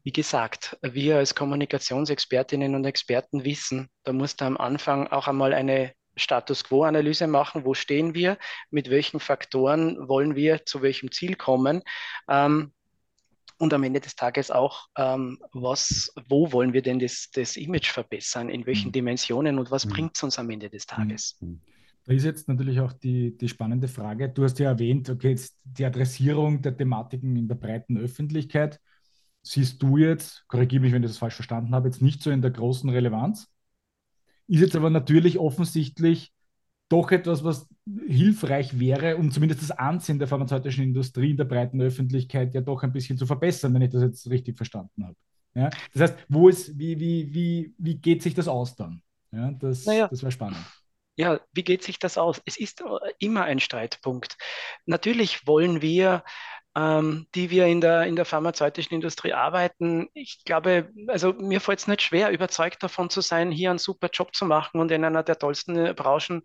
wie 0.04 0.12
gesagt, 0.12 0.78
wir 0.82 1.18
als 1.18 1.36
Kommunikationsexpertinnen 1.36 2.76
und 2.76 2.84
Experten 2.84 3.46
wissen, 3.46 3.88
da 4.04 4.12
muss 4.12 4.36
da 4.36 4.46
am 4.46 4.58
Anfang 4.58 5.08
auch 5.08 5.30
einmal 5.30 5.54
eine 5.54 5.94
Status 6.18 6.66
Quo-Analyse 6.66 7.28
machen. 7.28 7.64
Wo 7.64 7.74
stehen 7.74 8.14
wir? 8.14 8.38
Mit 8.72 8.90
welchen 8.90 9.22
Faktoren 9.22 10.10
wollen 10.10 10.36
wir 10.36 10.66
zu 10.66 10.82
welchem 10.82 11.14
Ziel 11.14 11.36
kommen? 11.36 11.82
Ähm, 12.30 12.74
und 13.60 13.74
am 13.74 13.84
Ende 13.84 14.00
des 14.00 14.16
Tages 14.16 14.50
auch, 14.52 14.88
ähm, 14.98 15.38
was, 15.52 16.12
wo 16.28 16.52
wollen 16.52 16.74
wir 16.74 16.82
denn 16.82 16.98
das, 16.98 17.30
das 17.34 17.58
Image 17.58 17.92
verbessern, 17.92 18.50
in 18.50 18.66
welchen 18.66 18.88
mhm. 18.88 18.94
Dimensionen 18.94 19.60
und 19.60 19.70
was 19.70 19.86
mhm. 19.86 19.90
bringt 19.92 20.16
es 20.16 20.24
uns 20.24 20.40
am 20.40 20.50
Ende 20.50 20.70
des 20.70 20.86
mhm. 20.88 20.96
Tages? 20.96 21.38
Mhm. 21.42 21.62
Da 22.06 22.14
ist 22.14 22.24
jetzt 22.24 22.48
natürlich 22.48 22.80
auch 22.80 22.94
die, 22.94 23.38
die 23.38 23.50
spannende 23.50 23.88
Frage. 23.88 24.30
Du 24.30 24.44
hast 24.44 24.58
ja 24.60 24.70
erwähnt, 24.70 25.10
okay, 25.10 25.32
jetzt 25.32 25.58
die 25.64 25.86
Adressierung 25.86 26.62
der 26.62 26.76
Thematiken 26.76 27.36
in 27.36 27.48
der 27.48 27.56
breiten 27.56 27.98
Öffentlichkeit 27.98 28.80
siehst 29.42 29.82
du 29.84 29.98
jetzt, 29.98 30.46
korrigiere 30.48 30.82
mich, 30.82 30.94
wenn 30.94 31.04
ich 31.04 31.10
das 31.10 31.18
falsch 31.18 31.36
verstanden 31.36 31.76
habe, 31.76 31.88
jetzt 31.88 32.02
nicht 32.02 32.24
so 32.24 32.32
in 32.32 32.42
der 32.42 32.52
großen 32.52 32.90
Relevanz. 32.90 33.48
Ist 34.48 34.62
jetzt 34.62 34.76
aber 34.76 34.90
natürlich 34.90 35.38
offensichtlich 35.38 36.34
doch 36.90 37.12
etwas, 37.12 37.44
was 37.44 37.68
hilfreich 38.08 38.80
wäre, 38.80 39.18
um 39.18 39.32
zumindest 39.32 39.62
das 39.62 39.72
Ansehen 39.72 40.20
der 40.20 40.28
pharmazeutischen 40.28 40.84
Industrie 40.84 41.32
in 41.32 41.38
der 41.38 41.46
breiten 41.46 41.82
Öffentlichkeit 41.82 42.54
ja 42.54 42.62
doch 42.62 42.84
ein 42.84 42.92
bisschen 42.92 43.18
zu 43.18 43.26
verbessern, 43.26 43.74
wenn 43.74 43.84
ich 43.84 43.92
das 43.92 44.02
jetzt 44.02 44.30
richtig 44.30 44.58
verstanden 44.58 45.06
habe. 45.06 45.16
Ja? 45.56 45.70
Das 45.94 46.02
heißt, 46.02 46.26
wo 46.28 46.50
ist, 46.50 46.78
wie, 46.78 47.00
wie, 47.00 47.34
wie, 47.34 47.74
wie 47.78 47.96
geht 47.96 48.24
sich 48.24 48.34
das 48.34 48.48
aus 48.48 48.76
dann? 48.76 49.02
Ja, 49.32 49.52
das, 49.52 49.86
naja. 49.86 50.08
das 50.08 50.22
wäre 50.24 50.32
spannend. 50.32 50.66
Ja, 51.16 51.40
wie 51.52 51.64
geht 51.64 51.84
sich 51.84 52.00
das 52.00 52.18
aus? 52.18 52.42
Es 52.46 52.58
ist 52.58 52.84
immer 53.20 53.44
ein 53.44 53.60
Streitpunkt. 53.60 54.38
Natürlich 54.86 55.46
wollen 55.46 55.82
wir 55.82 56.24
ähm, 56.76 57.26
die 57.34 57.50
wir 57.50 57.66
in 57.66 57.82
der, 57.82 58.04
in 58.04 58.16
der 58.16 58.26
pharmazeutischen 58.26 58.94
Industrie 58.94 59.34
arbeiten. 59.34 60.08
Ich 60.14 60.44
glaube, 60.46 60.90
also 61.08 61.34
mir 61.34 61.62
fällt 61.62 61.80
es 61.80 61.88
nicht 61.88 62.02
schwer, 62.02 62.32
überzeugt 62.32 62.84
davon 62.84 63.10
zu 63.10 63.22
sein, 63.22 63.52
hier 63.52 63.72
einen 63.72 63.80
super 63.80 64.10
Job 64.14 64.36
zu 64.36 64.46
machen 64.46 64.80
und 64.80 64.92
in 64.92 65.04
einer 65.04 65.24
der 65.24 65.40
tollsten 65.40 65.76
äh, 65.76 65.94
Branchen 65.94 66.44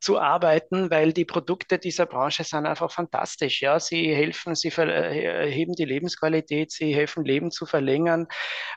zu 0.00 0.18
arbeiten, 0.18 0.90
weil 0.90 1.12
die 1.12 1.26
Produkte 1.26 1.78
dieser 1.78 2.06
Branche 2.06 2.44
sind 2.44 2.66
einfach 2.66 2.90
fantastisch. 2.90 3.60
Ja, 3.60 3.78
sie 3.78 4.14
helfen, 4.14 4.54
sie 4.54 4.68
äh, 4.68 5.50
heben 5.50 5.74
die 5.74 5.84
Lebensqualität, 5.84 6.72
sie 6.72 6.94
helfen, 6.94 7.24
Leben 7.24 7.50
zu 7.50 7.66
verlängern. 7.66 8.26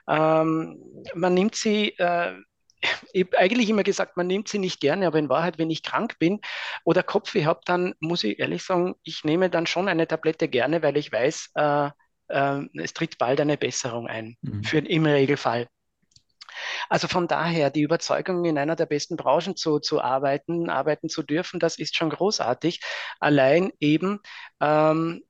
Ähm, 0.10 0.78
man 1.16 1.34
nimmt 1.34 1.56
sie 1.56 1.98
äh, 1.98 2.34
ich 3.14 3.26
habe 3.26 3.38
eigentlich 3.38 3.70
immer 3.70 3.84
gesagt, 3.84 4.18
man 4.18 4.28
nimmt 4.28 4.48
sie 4.48 4.60
nicht 4.60 4.80
gerne, 4.80 5.08
aber 5.08 5.20
in 5.20 5.30
Wahrheit, 5.30 5.58
wenn 5.58 5.70
ich 5.70 5.84
krank 5.84 6.18
bin 6.20 6.42
oder 6.84 7.04
Kopfweh 7.04 7.46
habe, 7.46 7.62
dann 7.66 7.94
muss 8.00 8.24
ich 8.24 8.40
ehrlich 8.40 8.64
sagen, 8.64 8.96
ich 9.04 9.24
nehme 9.24 9.50
dann 9.50 9.68
schon 9.68 9.88
eine 9.88 10.08
Tablette 10.08 10.48
gerne, 10.48 10.82
weil 10.82 10.98
ich 10.98 11.12
weiß, 11.12 11.52
äh, 11.56 11.90
äh, 12.28 12.62
es 12.76 12.94
tritt 12.94 13.18
bald 13.18 13.40
eine 13.42 13.58
Besserung 13.58 14.08
ein, 14.08 14.38
mhm. 14.42 14.64
für, 14.64 14.80
im 14.80 15.06
Regelfall. 15.06 15.68
Also 16.90 17.08
von 17.08 17.28
daher, 17.28 17.70
die 17.70 17.82
Überzeugung, 17.82 18.46
in 18.46 18.58
einer 18.58 18.76
der 18.76 18.86
besten 18.86 19.16
Branchen 19.16 19.56
zu, 19.56 19.80
zu 19.80 20.02
arbeiten, 20.02 20.70
arbeiten 20.70 21.10
zu 21.10 21.24
dürfen, 21.24 21.60
das 21.60 21.78
ist 21.78 21.96
schon 21.96 22.10
großartig. 22.10 22.82
Allein 23.20 23.72
eben, 23.80 24.20
ähm, 24.60 25.24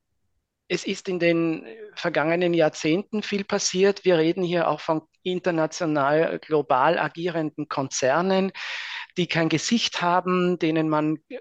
es 0.72 0.84
ist 0.86 1.06
in 1.06 1.18
den 1.18 1.66
vergangenen 1.94 2.54
Jahrzehnten 2.54 3.22
viel 3.22 3.44
passiert. 3.44 4.06
Wir 4.06 4.16
reden 4.16 4.42
hier 4.42 4.68
auch 4.68 4.80
von 4.80 5.02
international, 5.22 6.38
global 6.38 6.98
agierenden 6.98 7.68
Konzernen, 7.68 8.52
die 9.18 9.26
kein 9.26 9.50
Gesicht 9.50 10.00
haben, 10.00 10.58
denen 10.58 10.88
man 10.88 11.18
äh, 11.28 11.38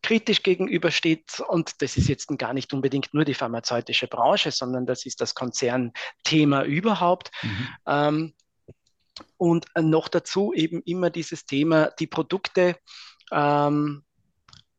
kritisch 0.00 0.44
gegenübersteht. 0.44 1.40
Und 1.48 1.82
das 1.82 1.96
ist 1.96 2.08
jetzt 2.08 2.28
gar 2.38 2.54
nicht 2.54 2.72
unbedingt 2.72 3.12
nur 3.12 3.24
die 3.24 3.34
pharmazeutische 3.34 4.06
Branche, 4.06 4.52
sondern 4.52 4.86
das 4.86 5.04
ist 5.06 5.20
das 5.20 5.34
Konzernthema 5.34 6.62
überhaupt. 6.62 7.32
Mhm. 7.42 7.68
Ähm, 7.84 8.34
und 9.38 9.66
noch 9.76 10.06
dazu 10.06 10.52
eben 10.52 10.82
immer 10.82 11.10
dieses 11.10 11.46
Thema, 11.46 11.90
die 11.98 12.06
Produkte 12.06 12.76
ähm, 13.32 14.04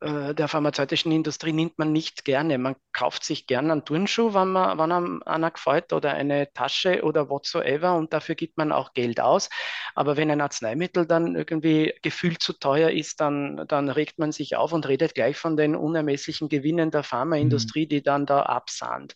äh, 0.00 0.34
der 0.34 0.48
pharmazeutischen 0.48 1.12
Industrie 1.12 1.52
nimmt 1.52 1.78
man 1.78 1.92
nicht 1.92 2.24
gerne. 2.24 2.56
Man 2.56 2.76
kauft 2.92 3.22
sich 3.22 3.46
gerne 3.46 3.72
einen 3.72 3.84
Turnschuh, 3.84 4.32
wenn 4.32 4.48
man, 4.48 4.78
wenn 4.78 4.92
einem 4.92 5.22
einer 5.24 5.50
gefällt, 5.50 5.92
oder 5.92 6.12
eine 6.14 6.52
Tasche 6.52 7.02
oder 7.02 7.28
whatsoever 7.28 7.96
und 7.96 8.12
dafür 8.12 8.34
gibt 8.34 8.56
man 8.56 8.72
auch 8.72 8.94
Geld 8.94 9.20
aus. 9.20 9.50
Aber 9.94 10.16
wenn 10.16 10.30
ein 10.30 10.40
Arzneimittel 10.40 11.06
dann 11.06 11.36
irgendwie 11.36 11.94
gefühlt 12.02 12.42
zu 12.42 12.54
teuer 12.54 12.90
ist, 12.90 13.20
dann, 13.20 13.66
dann 13.68 13.90
regt 13.90 14.18
man 14.18 14.32
sich 14.32 14.56
auf 14.56 14.72
und 14.72 14.88
redet 14.88 15.14
gleich 15.14 15.36
von 15.36 15.56
den 15.56 15.76
unermesslichen 15.76 16.48
Gewinnen 16.48 16.90
der 16.90 17.02
Pharmaindustrie, 17.02 17.84
mhm. 17.84 17.88
die 17.90 18.02
dann 18.02 18.24
da 18.24 18.42
absahnt. 18.42 19.14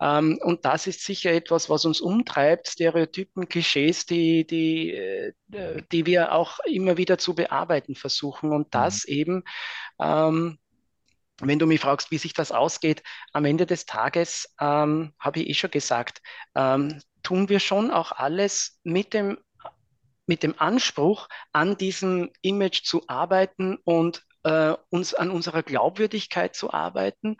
Ähm, 0.00 0.38
und 0.42 0.64
das 0.64 0.86
ist 0.86 1.04
sicher 1.04 1.32
etwas, 1.32 1.70
was 1.70 1.84
uns 1.84 2.00
umtreibt, 2.00 2.68
Stereotypen, 2.68 3.48
Klischees, 3.48 4.06
die, 4.06 4.46
die, 4.46 4.92
äh, 4.92 5.32
die 5.92 6.06
wir 6.06 6.32
auch 6.32 6.58
immer 6.66 6.96
wieder 6.96 7.18
zu 7.18 7.34
bearbeiten 7.34 7.94
versuchen. 7.94 8.52
Und 8.52 8.74
das 8.74 9.06
mhm. 9.06 9.14
eben 9.14 9.44
ähm, 10.00 10.58
wenn 11.40 11.58
du 11.58 11.66
mich 11.66 11.80
fragst, 11.80 12.10
wie 12.10 12.18
sich 12.18 12.32
das 12.32 12.52
ausgeht, 12.52 13.02
am 13.32 13.44
Ende 13.44 13.66
des 13.66 13.86
Tages, 13.86 14.54
ähm, 14.60 15.12
habe 15.18 15.40
ich 15.40 15.48
eh 15.48 15.54
schon 15.54 15.70
gesagt, 15.70 16.22
ähm, 16.54 17.00
tun 17.22 17.48
wir 17.48 17.60
schon 17.60 17.90
auch 17.90 18.12
alles 18.12 18.80
mit 18.84 19.12
dem, 19.12 19.38
mit 20.26 20.42
dem 20.42 20.58
Anspruch, 20.58 21.28
an 21.52 21.76
diesem 21.76 22.30
Image 22.40 22.84
zu 22.84 23.02
arbeiten 23.08 23.78
und 23.84 24.24
äh, 24.46 24.76
uns 24.90 25.12
an 25.12 25.30
unserer 25.30 25.64
Glaubwürdigkeit 25.64 26.54
zu 26.54 26.72
arbeiten 26.72 27.36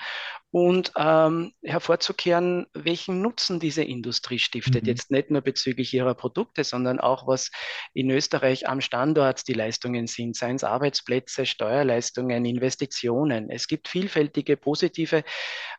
und 0.50 0.92
ähm, 0.96 1.52
hervorzukehren, 1.62 2.66
welchen 2.74 3.22
Nutzen 3.22 3.60
diese 3.60 3.84
Industrie 3.84 4.40
stiftet. 4.40 4.82
Mhm. 4.82 4.88
Jetzt 4.88 5.10
nicht 5.12 5.30
nur 5.30 5.40
bezüglich 5.40 5.94
ihrer 5.94 6.14
Produkte, 6.14 6.64
sondern 6.64 6.98
auch, 6.98 7.28
was 7.28 7.52
in 7.94 8.10
Österreich 8.10 8.68
am 8.68 8.80
Standort 8.80 9.46
die 9.46 9.52
Leistungen 9.52 10.08
sind, 10.08 10.34
seien 10.34 10.56
es 10.56 10.64
Arbeitsplätze, 10.64 11.46
Steuerleistungen, 11.46 12.44
Investitionen. 12.44 13.50
Es 13.50 13.68
gibt 13.68 13.86
vielfältige 13.86 14.56
positive 14.56 15.22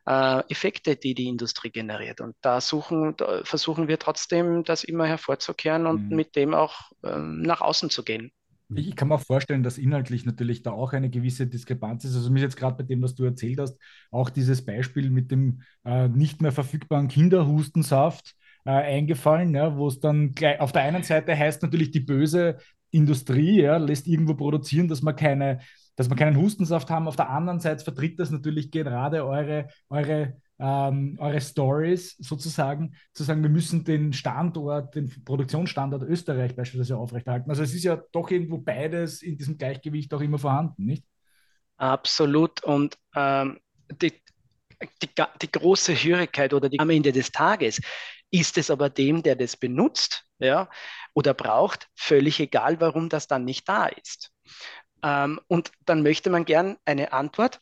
äh, 0.06 0.40
Effekte, 0.50 0.96
die 0.96 1.14
die 1.14 1.28
Industrie 1.28 1.72
generiert. 1.72 2.22
Und 2.22 2.38
da, 2.42 2.62
suchen, 2.62 3.18
da 3.18 3.44
versuchen 3.44 3.90
wir 3.90 4.00
trotzdem, 4.00 4.64
das 4.64 4.86
immer 4.86 5.08
hervorzukehren 5.08 5.88
und 5.88 6.10
mhm. 6.10 6.16
mit 6.16 6.38
dem 6.38 6.54
auch 6.54 6.92
ähm, 7.04 7.42
nach 7.42 7.60
außen 7.60 7.90
zu 7.90 8.04
gehen. 8.04 8.32
Ich 8.76 8.96
kann 8.96 9.08
mir 9.08 9.16
auch 9.16 9.22
vorstellen, 9.22 9.64
dass 9.64 9.78
inhaltlich 9.78 10.26
natürlich 10.26 10.62
da 10.62 10.72
auch 10.72 10.94
eine 10.94 11.10
gewisse 11.10 11.48
Diskrepanz 11.48 12.04
ist. 12.04 12.16
Also 12.16 12.30
mir 12.30 12.40
ist 12.40 12.44
jetzt 12.44 12.58
gerade 12.58 12.76
bei 12.76 12.84
dem, 12.84 13.02
was 13.02 13.16
du 13.16 13.24
erzählt 13.24 13.60
hast, 13.60 13.78
auch 14.12 14.30
dieses 14.30 14.66
Beispiel 14.66 15.10
mit 15.10 15.32
dem 15.32 15.62
äh, 15.86 16.10
nicht 16.10 16.42
mehr 16.42 16.52
verfügbaren 16.52 17.08
Kinderhustensaft 17.08 18.36
äh, 18.66 18.72
eingefallen, 18.72 19.56
ja, 19.56 19.78
wo 19.78 19.88
es 19.88 20.00
dann 20.00 20.34
gleich 20.34 20.60
auf 20.60 20.74
der 20.74 20.82
einen 20.82 21.04
Seite 21.04 21.38
heißt 21.38 21.64
natürlich 21.64 21.92
die 21.92 22.02
böse 22.02 22.58
Industrie 22.92 23.62
ja, 23.62 23.78
lässt 23.78 24.08
irgendwo 24.08 24.34
produzieren, 24.34 24.88
dass 24.88 25.02
man 25.02 25.16
keine 25.16 25.60
dass 25.98 26.10
wir 26.10 26.16
keinen 26.16 26.38
Hustensaft 26.38 26.90
haben. 26.90 27.08
Auf 27.08 27.16
der 27.16 27.30
anderen 27.30 27.60
Seite 27.60 27.84
vertritt 27.84 28.20
das 28.20 28.30
natürlich 28.30 28.72
gerade 28.72 29.26
eure, 29.26 29.68
eure 29.90 30.38
ähm, 30.60 31.18
eure 31.20 31.40
Stories 31.42 32.16
sozusagen, 32.18 32.96
zu 33.14 33.24
sagen, 33.24 33.44
wir 33.44 33.50
müssen 33.50 33.84
den 33.84 34.14
Standort, 34.14 34.96
den 34.96 35.24
Produktionsstandort 35.24 36.04
Österreich 36.04 36.56
beispielsweise 36.56 36.98
aufrechterhalten. 36.98 37.50
Also 37.50 37.64
es 37.64 37.74
ist 37.74 37.84
ja 37.84 38.02
doch 38.12 38.30
irgendwo 38.32 38.58
beides 38.58 39.22
in 39.22 39.38
diesem 39.38 39.58
Gleichgewicht 39.58 40.14
auch 40.14 40.22
immer 40.22 40.40
vorhanden, 40.40 40.86
nicht? 40.86 41.04
Absolut. 41.78 42.64
Und 42.64 42.98
ähm, 43.16 43.60
die, 44.02 44.14
die, 45.04 45.10
die, 45.42 45.52
große 45.52 45.96
Schwierigkeit 45.96 46.54
oder 46.54 46.70
die, 46.70 46.80
am 46.80 46.90
Ende 46.90 47.12
des 47.12 47.32
Tages 47.32 47.80
ist 48.32 48.58
es 48.58 48.72
aber 48.72 48.90
dem, 48.90 49.22
der 49.22 49.36
das 49.36 49.56
benutzt 49.56 50.26
ja, 50.40 50.70
oder 51.14 51.34
braucht, 51.34 51.88
völlig 51.96 52.40
egal, 52.40 52.82
warum 52.82 53.10
das 53.10 53.28
dann 53.28 53.46
nicht 53.46 53.70
da 53.70 53.86
ist. 53.86 54.32
Ähm, 55.04 55.40
und 55.48 55.72
dann 55.86 56.02
möchte 56.02 56.32
man 56.32 56.46
gern 56.46 56.78
eine 56.84 57.14
Antwort 57.14 57.60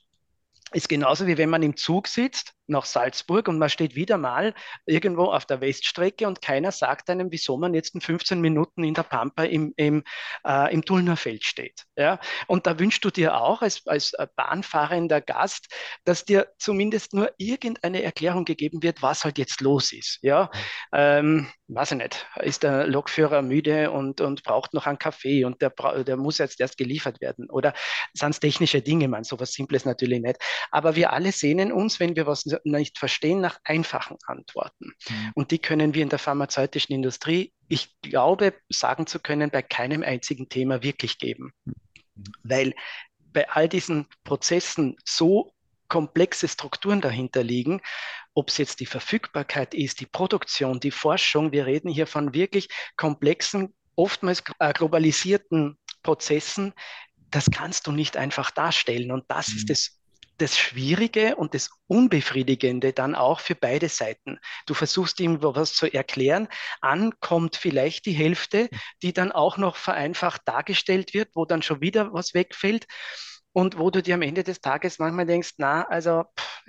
ist 0.72 0.90
genauso 0.90 1.28
wie 1.28 1.38
wenn 1.38 1.50
man 1.50 1.64
im 1.64 1.78
Zug 1.78 2.08
sitzt 2.08 2.55
nach 2.68 2.86
Salzburg 2.86 3.48
und 3.48 3.60
man 3.60 3.70
steht 3.70 3.96
wieder 3.96 4.18
mal 4.18 4.54
irgendwo 4.86 5.26
auf 5.26 5.46
der 5.46 5.62
Weststrecke 5.62 6.28
und 6.28 6.42
keiner 6.42 6.72
sagt 6.72 7.10
einem, 7.10 7.32
wieso 7.32 7.58
man 7.58 7.74
jetzt 7.74 7.96
in 7.96 8.02
15 8.02 8.42
Minuten 8.42 8.84
in 8.84 8.94
der 8.94 9.04
Pampa 9.04 9.44
im, 9.44 9.74
im, 9.78 10.04
äh, 10.46 10.74
im 10.74 10.84
Tullnerfeld 10.84 11.44
steht. 11.44 11.84
Ja? 11.96 12.20
Und 12.48 12.68
da 12.68 12.80
wünschst 12.80 13.04
du 13.06 13.10
dir 13.10 13.38
auch 13.40 13.62
als, 13.62 13.86
als 13.88 14.14
bahnfahrender 14.36 15.22
Gast, 15.22 15.74
dass 16.04 16.26
dir 16.26 16.48
zumindest 16.58 17.14
nur 17.14 17.32
irgendeine 17.38 18.04
Erklärung 18.04 18.46
gegeben 18.46 18.82
wird, 18.84 19.02
was 19.02 19.24
halt 19.24 19.38
jetzt 19.38 19.62
los 19.62 19.92
ist. 19.94 20.20
Ja? 20.22 20.50
Ähm, 20.94 21.48
weiß 21.68 21.92
ich 21.92 21.98
nicht, 21.98 22.28
ist 22.42 22.64
der 22.64 22.88
Lokführer 22.88 23.42
müde 23.42 23.92
und, 23.92 24.22
und 24.22 24.44
braucht 24.44 24.74
noch 24.74 24.86
einen 24.86 25.00
Kaffee 25.00 25.46
und 25.46 25.62
der, 25.62 25.74
der 26.04 26.18
muss 26.18 26.38
jetzt 26.38 26.60
erst 26.60 26.78
geliefert 26.78 27.22
werden. 27.22 27.50
Oder 27.50 27.74
sind 28.14 28.32
es 28.32 28.40
technische 28.40 28.82
Dinge, 28.82 29.08
man, 29.08 29.24
sowas 29.24 29.54
Simples 29.54 29.86
natürlich 29.86 30.22
nicht. 30.22 30.38
Aber 30.72 30.96
wir 30.96 31.12
alle 31.12 31.32
sehnen 31.32 31.72
uns, 31.72 32.00
wenn 32.00 32.16
wir 32.16 32.28
was 32.28 32.46
nicht 32.64 32.98
verstehen, 32.98 33.42
nach 33.42 33.60
einfachen 33.64 34.18
Antworten. 34.26 34.94
Mhm. 35.10 35.32
Und 35.36 35.52
die 35.52 35.60
können 35.60 35.94
wir 35.94 36.04
in 36.04 36.10
der 36.10 36.20
pharmazeutischen 36.20 36.94
Industrie, 36.94 37.54
ich 37.68 37.96
glaube, 38.02 38.54
sagen 38.70 39.08
zu 39.08 39.20
können, 39.20 39.50
bei 39.50 39.62
keinem 39.62 40.04
einzigen 40.04 40.50
Thema 40.50 40.84
wirklich 40.84 41.18
geben. 41.18 41.52
Mhm. 41.66 41.74
Weil 42.44 42.74
bei 43.20 43.50
all 43.50 43.68
diesen 43.68 44.08
Prozessen 44.24 44.96
so 45.04 45.54
komplexe 45.88 46.48
Strukturen 46.48 47.02
dahinter 47.02 47.44
liegen, 47.44 47.82
ob 48.34 48.50
es 48.50 48.58
jetzt 48.58 48.80
die 48.80 48.86
Verfügbarkeit 48.86 49.74
ist, 49.74 50.00
die 50.00 50.06
Produktion, 50.06 50.80
die 50.80 50.92
Forschung, 50.92 51.52
wir 51.52 51.66
reden 51.66 51.90
hier 51.90 52.08
von 52.08 52.34
wirklich 52.34 52.70
komplexen, 52.98 53.74
oftmals 53.96 54.44
äh, 54.60 54.74
globalisierten 54.74 55.78
Prozessen, 56.04 56.74
das 57.30 57.50
kannst 57.52 57.88
du 57.88 57.92
nicht 57.92 58.18
einfach 58.18 58.52
darstellen. 58.52 59.12
Und 59.12 59.26
das 59.28 59.50
mhm. 59.50 59.58
ist 59.58 59.70
es 59.70 59.95
das 60.38 60.58
Schwierige 60.58 61.36
und 61.36 61.54
das 61.54 61.70
Unbefriedigende 61.88 62.94
dann 62.94 63.16
auch 63.16 63.40
für 63.40 63.56
beide 63.56 63.90
Seiten. 63.90 64.40
Du 64.66 64.74
versuchst 64.74 65.20
ihm 65.20 65.42
was 65.42 65.74
zu 65.74 65.92
erklären, 65.92 66.48
ankommt 66.82 67.56
vielleicht 67.56 68.06
die 68.06 68.14
Hälfte, 68.14 68.70
die 69.02 69.14
dann 69.14 69.32
auch 69.32 69.58
noch 69.58 69.76
vereinfacht 69.76 70.42
dargestellt 70.46 71.14
wird, 71.14 71.30
wo 71.36 71.46
dann 71.46 71.62
schon 71.62 71.82
wieder 71.82 72.14
was 72.14 72.34
wegfällt 72.34 72.88
und 73.56 73.80
wo 73.80 73.90
du 73.90 74.04
dir 74.04 74.16
am 74.16 74.22
Ende 74.22 74.44
des 74.44 74.60
Tages 74.60 75.00
manchmal 75.00 75.26
denkst, 75.26 75.54
na, 75.60 75.84
also 75.84 76.26
pff, 76.38 76.64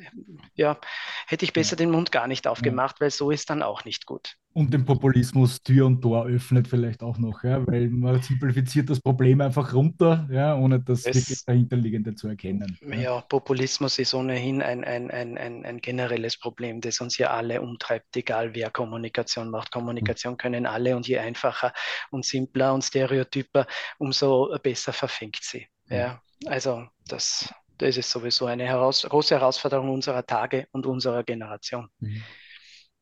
ja, 0.55 0.79
hätte 1.27 1.45
ich 1.45 1.53
besser 1.53 1.75
den 1.75 1.91
Mund 1.91 2.13
gar 2.13 2.29
nicht 2.29 2.47
aufgemacht, 2.47 3.01
weil 3.01 3.11
so 3.11 3.33
ist 3.33 3.51
dann 3.51 3.65
auch 3.65 3.85
nicht 3.85 4.07
gut. 4.07 4.37
Und 4.53 4.73
den 4.73 4.85
Populismus 4.85 5.61
Tür 5.65 5.87
und 5.87 6.01
Tor 6.01 6.27
öffnet 6.27 6.69
vielleicht 6.69 7.03
auch 7.03 7.19
noch, 7.19 7.43
ja, 7.43 7.67
weil 7.67 7.89
man 7.89 8.23
simplifiziert 8.23 8.89
das 8.89 9.01
Problem 9.01 9.41
einfach 9.41 9.75
runter, 9.75 10.29
ja, 10.31 10.57
ohne 10.57 10.79
das, 10.79 11.03
das 11.03 11.17
wirklich 11.17 11.45
dahinterliegende 11.45 12.15
zu 12.15 12.29
erkennen. 12.29 12.79
Ja. 12.89 12.95
ja, 12.95 13.21
Populismus 13.21 13.99
ist 13.99 14.15
ohnehin 14.15 14.63
ein, 14.63 14.85
ein, 14.85 15.11
ein, 15.11 15.37
ein, 15.37 15.65
ein 15.65 15.79
generelles 15.79 16.39
Problem, 16.39 16.81
das 16.81 17.01
uns 17.01 17.19
ja 17.19 17.33
alle 17.33 17.63
umtreibt, 17.63 18.17
egal 18.17 18.55
wer 18.55 18.71
Kommunikation 18.71 19.51
macht. 19.51 19.73
Kommunikation 19.73 20.35
mhm. 20.35 20.39
können 20.39 20.67
alle 20.67 20.95
und 20.95 21.09
je 21.09 21.19
einfacher 21.19 21.73
und 22.13 22.25
simpler 22.25 22.73
und 22.73 22.85
stereotyper, 22.85 23.67
umso 23.99 24.57
besser 24.63 24.93
verfängt 24.93 25.41
sie. 25.43 25.67
Ja, 25.89 26.21
also 26.45 26.87
das, 27.09 27.53
das 27.79 27.97
ist 27.97 28.11
sowieso 28.11 28.47
eine 28.47 28.65
heraus 28.65 29.07
große 29.09 29.35
Herausforderung 29.35 29.91
unserer 29.91 30.27
Tage 30.27 30.69
und 30.73 30.87
unserer 30.87 31.25
Generation. 31.25 31.89
Mhm. 32.01 32.23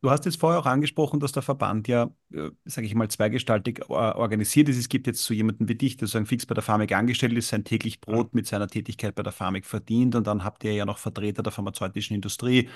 Du 0.04 0.10
hast 0.10 0.26
jetzt 0.26 0.38
vorher 0.38 0.60
auch 0.60 0.66
angesprochen, 0.66 1.18
dass 1.18 1.32
der 1.32 1.42
Verband 1.42 1.88
ja, 1.88 2.10
äh, 2.30 2.50
sage 2.66 2.86
ich 2.86 2.94
mal, 2.94 3.08
zweigestaltig 3.08 3.84
äh, 3.88 3.92
organisiert 3.94 4.68
ist. 4.68 4.76
Es 4.76 4.90
gibt 4.90 5.06
jetzt 5.06 5.24
so 5.24 5.32
jemanden 5.32 5.66
wie 5.66 5.76
dich, 5.76 5.96
der 5.96 6.06
sozusagen 6.06 6.26
fix 6.26 6.44
bei 6.44 6.52
der 6.52 6.62
Pharmik 6.62 6.92
angestellt 6.92 7.32
ist, 7.32 7.48
sein 7.48 7.64
täglich 7.64 8.02
Brot 8.02 8.34
mit 8.34 8.46
seiner 8.46 8.68
Tätigkeit 8.68 9.14
bei 9.14 9.22
der 9.22 9.32
Pharmik 9.32 9.64
verdient 9.64 10.14
und 10.14 10.26
dann 10.26 10.44
habt 10.44 10.62
ihr 10.62 10.74
ja 10.74 10.84
noch 10.84 10.98
Vertreter 10.98 11.42
der 11.42 11.52
pharmazeutischen 11.52 12.14
Industrie, 12.14 12.68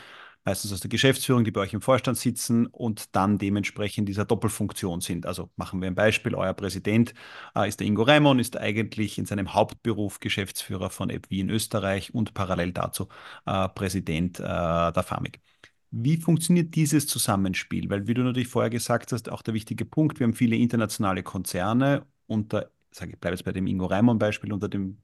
meistens 0.45 0.73
aus 0.73 0.81
der 0.81 0.89
Geschäftsführung, 0.89 1.45
die 1.45 1.51
bei 1.51 1.61
euch 1.61 1.75
im 1.75 1.81
Vorstand 1.81 2.19
sitzen 2.19 2.67
und 2.67 3.15
dann 3.15 3.39
dementsprechend 3.39 4.09
dieser 4.09 4.25
Doppelfunktion 4.25 5.01
sind. 5.01 5.27
Also 5.27 5.51
machen 5.57 5.81
wir 5.81 5.89
ein 5.89 5.95
Beispiel, 5.95 6.35
euer 6.35 6.55
Präsident 6.55 7.15
äh, 7.55 7.69
ist 7.69 7.81
der 7.81 7.87
Ingo 7.87 8.03
Raimon, 8.03 8.39
ist 8.39 8.57
eigentlich 8.57 9.19
in 9.19 9.27
seinem 9.27 9.55
Hauptberuf 9.55 10.21
Geschäftsführer 10.21 10.91
von 10.91 11.11
EBWI 11.11 11.41
in 11.41 11.51
Österreich 11.51 12.15
und 12.15 12.35
parallel 12.35 12.73
dazu 12.73 13.09
äh, 13.47 13.69
Präsident 13.69 14.41
äh, 14.41 14.43
der 14.43 15.05
Pharmik. 15.07 15.41
Wie 15.91 16.19
funktioniert 16.19 16.75
dieses 16.75 17.07
Zusammenspiel? 17.07 17.89
Weil, 17.89 18.07
wie 18.07 18.15
du 18.15 18.23
natürlich 18.23 18.49
vorher 18.49 18.71
gesagt 18.71 19.13
hast, 19.13 19.31
auch 19.31 19.43
der 19.43 19.55
wichtige 19.55 19.85
Punkt, 19.87 20.19
wir 20.21 20.27
haben 20.27 20.35
viele 20.35 20.57
internationale 20.57 21.23
Konzerne 21.23 22.07
unter 22.27 22.71
sage 22.99 23.13
ich, 23.13 23.21
bleibe 23.21 23.35
jetzt 23.35 23.45
bei 23.45 23.53
dem 23.53 23.67
Ingo 23.67 23.87
Reimann-Beispiel 23.87 24.53
unter 24.53 24.69
dem 24.69 24.99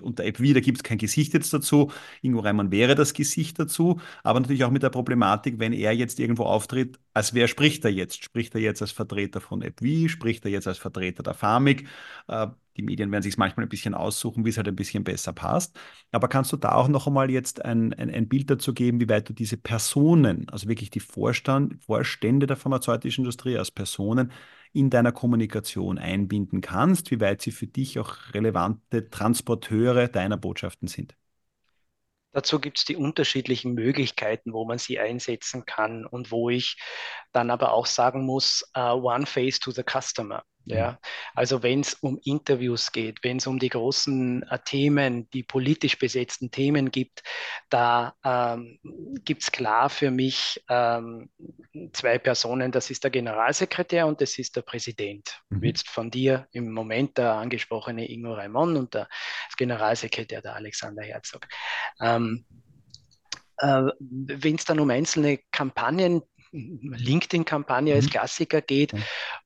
unter 0.00 0.24
App 0.24 0.38
da 0.38 0.60
gibt 0.60 0.78
es 0.78 0.82
kein 0.82 0.98
Gesicht 0.98 1.34
jetzt 1.34 1.52
dazu. 1.52 1.90
Ingo 2.22 2.40
Reimann 2.40 2.70
wäre 2.70 2.94
das 2.94 3.14
Gesicht 3.14 3.58
dazu, 3.58 4.00
aber 4.22 4.40
natürlich 4.40 4.64
auch 4.64 4.70
mit 4.70 4.82
der 4.82 4.90
Problematik, 4.90 5.58
wenn 5.58 5.72
er 5.72 5.92
jetzt 5.92 6.18
irgendwo 6.20 6.44
auftritt, 6.44 6.98
als 7.12 7.34
wer 7.34 7.48
spricht 7.48 7.84
er 7.84 7.92
jetzt? 7.92 8.24
Spricht 8.24 8.54
er 8.54 8.60
jetzt 8.60 8.82
als 8.82 8.92
Vertreter 8.92 9.40
von 9.40 9.62
App 9.62 9.80
Spricht 10.06 10.44
er 10.44 10.50
jetzt 10.50 10.66
als 10.66 10.78
Vertreter 10.78 11.22
der 11.22 11.34
Pharmik? 11.34 11.86
Äh, 12.28 12.48
die 12.76 12.82
Medien 12.82 13.12
werden 13.12 13.22
sich 13.22 13.36
manchmal 13.36 13.66
ein 13.66 13.68
bisschen 13.68 13.94
aussuchen, 13.94 14.44
wie 14.44 14.48
es 14.48 14.56
halt 14.56 14.66
ein 14.66 14.76
bisschen 14.76 15.04
besser 15.04 15.32
passt. 15.32 15.78
Aber 16.10 16.28
kannst 16.28 16.52
du 16.52 16.56
da 16.56 16.72
auch 16.72 16.88
noch 16.88 17.06
einmal 17.06 17.30
jetzt 17.30 17.64
ein, 17.64 17.92
ein, 17.94 18.10
ein 18.10 18.28
Bild 18.28 18.50
dazu 18.50 18.74
geben, 18.74 19.00
wie 19.00 19.08
weit 19.08 19.28
du 19.28 19.32
diese 19.32 19.56
Personen, 19.56 20.48
also 20.48 20.68
wirklich 20.68 20.90
die 20.90 21.00
Vorstand, 21.00 21.82
Vorstände 21.84 22.46
der 22.46 22.56
pharmazeutischen 22.56 23.22
Industrie 23.22 23.56
als 23.56 23.70
Personen, 23.70 24.32
in 24.74 24.90
deiner 24.90 25.12
Kommunikation 25.12 25.98
einbinden 25.98 26.60
kannst, 26.60 27.10
wie 27.10 27.20
weit 27.20 27.40
sie 27.40 27.52
für 27.52 27.66
dich 27.66 27.98
auch 27.98 28.16
relevante 28.34 29.08
Transporteure 29.08 30.08
deiner 30.08 30.36
Botschaften 30.36 30.88
sind. 30.88 31.16
Dazu 32.32 32.58
gibt 32.58 32.78
es 32.78 32.84
die 32.84 32.96
unterschiedlichen 32.96 33.74
Möglichkeiten, 33.74 34.52
wo 34.52 34.64
man 34.64 34.78
sie 34.78 34.98
einsetzen 34.98 35.64
kann 35.64 36.04
und 36.04 36.32
wo 36.32 36.50
ich 36.50 36.76
dann 37.30 37.50
aber 37.50 37.72
auch 37.72 37.86
sagen 37.86 38.26
muss, 38.26 38.68
uh, 38.76 38.90
one 38.90 39.24
face 39.24 39.60
to 39.60 39.70
the 39.70 39.84
customer. 39.84 40.42
Ja, 40.66 40.98
also 41.34 41.62
wenn 41.62 41.80
es 41.80 41.94
um 41.94 42.18
Interviews 42.24 42.90
geht, 42.90 43.22
wenn 43.22 43.36
es 43.36 43.46
um 43.46 43.58
die 43.58 43.68
großen 43.68 44.42
äh, 44.44 44.58
Themen, 44.64 45.28
die 45.30 45.42
politisch 45.42 45.98
besetzten 45.98 46.50
Themen 46.50 46.90
gibt, 46.90 47.22
da 47.68 48.14
ähm, 48.24 48.78
gibt 49.24 49.42
es 49.42 49.52
klar 49.52 49.90
für 49.90 50.10
mich 50.10 50.64
ähm, 50.70 51.28
zwei 51.92 52.18
Personen. 52.18 52.72
Das 52.72 52.90
ist 52.90 53.04
der 53.04 53.10
Generalsekretär 53.10 54.06
und 54.06 54.22
das 54.22 54.38
ist 54.38 54.56
der 54.56 54.62
Präsident. 54.62 55.38
Mhm. 55.50 55.64
Jetzt 55.64 55.88
von 55.88 56.10
dir 56.10 56.48
im 56.52 56.72
Moment 56.72 57.18
der 57.18 57.32
angesprochene 57.32 58.10
Ingo 58.10 58.32
Raimon 58.32 58.76
und 58.76 58.94
der 58.94 59.08
Generalsekretär 59.58 60.40
der 60.40 60.54
Alexander 60.56 61.02
Herzog. 61.02 61.46
Ähm, 62.00 62.24
ähm, 62.24 62.44
äh, 63.58 63.92
wenn 63.98 64.56
es 64.56 64.64
dann 64.64 64.80
um 64.80 64.90
einzelne 64.90 65.38
Kampagnen 65.52 66.22
LinkedIn-Kampagne 66.54 67.94
als 67.94 68.06
mhm. 68.06 68.10
Klassiker 68.10 68.60
geht, 68.60 68.92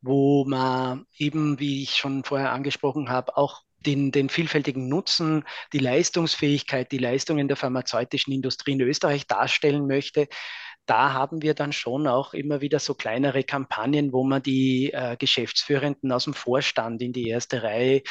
wo 0.00 0.44
man 0.44 1.06
eben, 1.16 1.58
wie 1.58 1.82
ich 1.82 1.96
schon 1.96 2.24
vorher 2.24 2.52
angesprochen 2.52 3.08
habe, 3.08 3.36
auch 3.36 3.62
den, 3.86 4.10
den, 4.10 4.28
vielfältigen 4.28 4.88
Nutzen, 4.88 5.44
die 5.72 5.78
Leistungsfähigkeit, 5.78 6.90
die 6.90 6.98
Leistungen 6.98 7.48
der 7.48 7.56
pharmazeutischen 7.56 8.32
Industrie 8.32 8.72
in 8.72 8.80
Österreich 8.80 9.26
darstellen 9.26 9.86
möchte, 9.86 10.28
da 10.88 11.12
haben 11.12 11.42
wir 11.42 11.52
dann 11.52 11.72
schon 11.72 12.06
auch 12.06 12.32
immer 12.32 12.62
wieder 12.62 12.78
so 12.78 12.94
kleinere 12.94 13.44
Kampagnen, 13.44 14.12
wo 14.12 14.24
man 14.24 14.42
die 14.42 14.90
äh, 14.92 15.16
Geschäftsführenden 15.18 16.10
aus 16.12 16.24
dem 16.24 16.32
Vorstand 16.32 17.02
in 17.02 17.12
die 17.12 17.28
erste 17.28 17.62
Reihe 17.62 18.02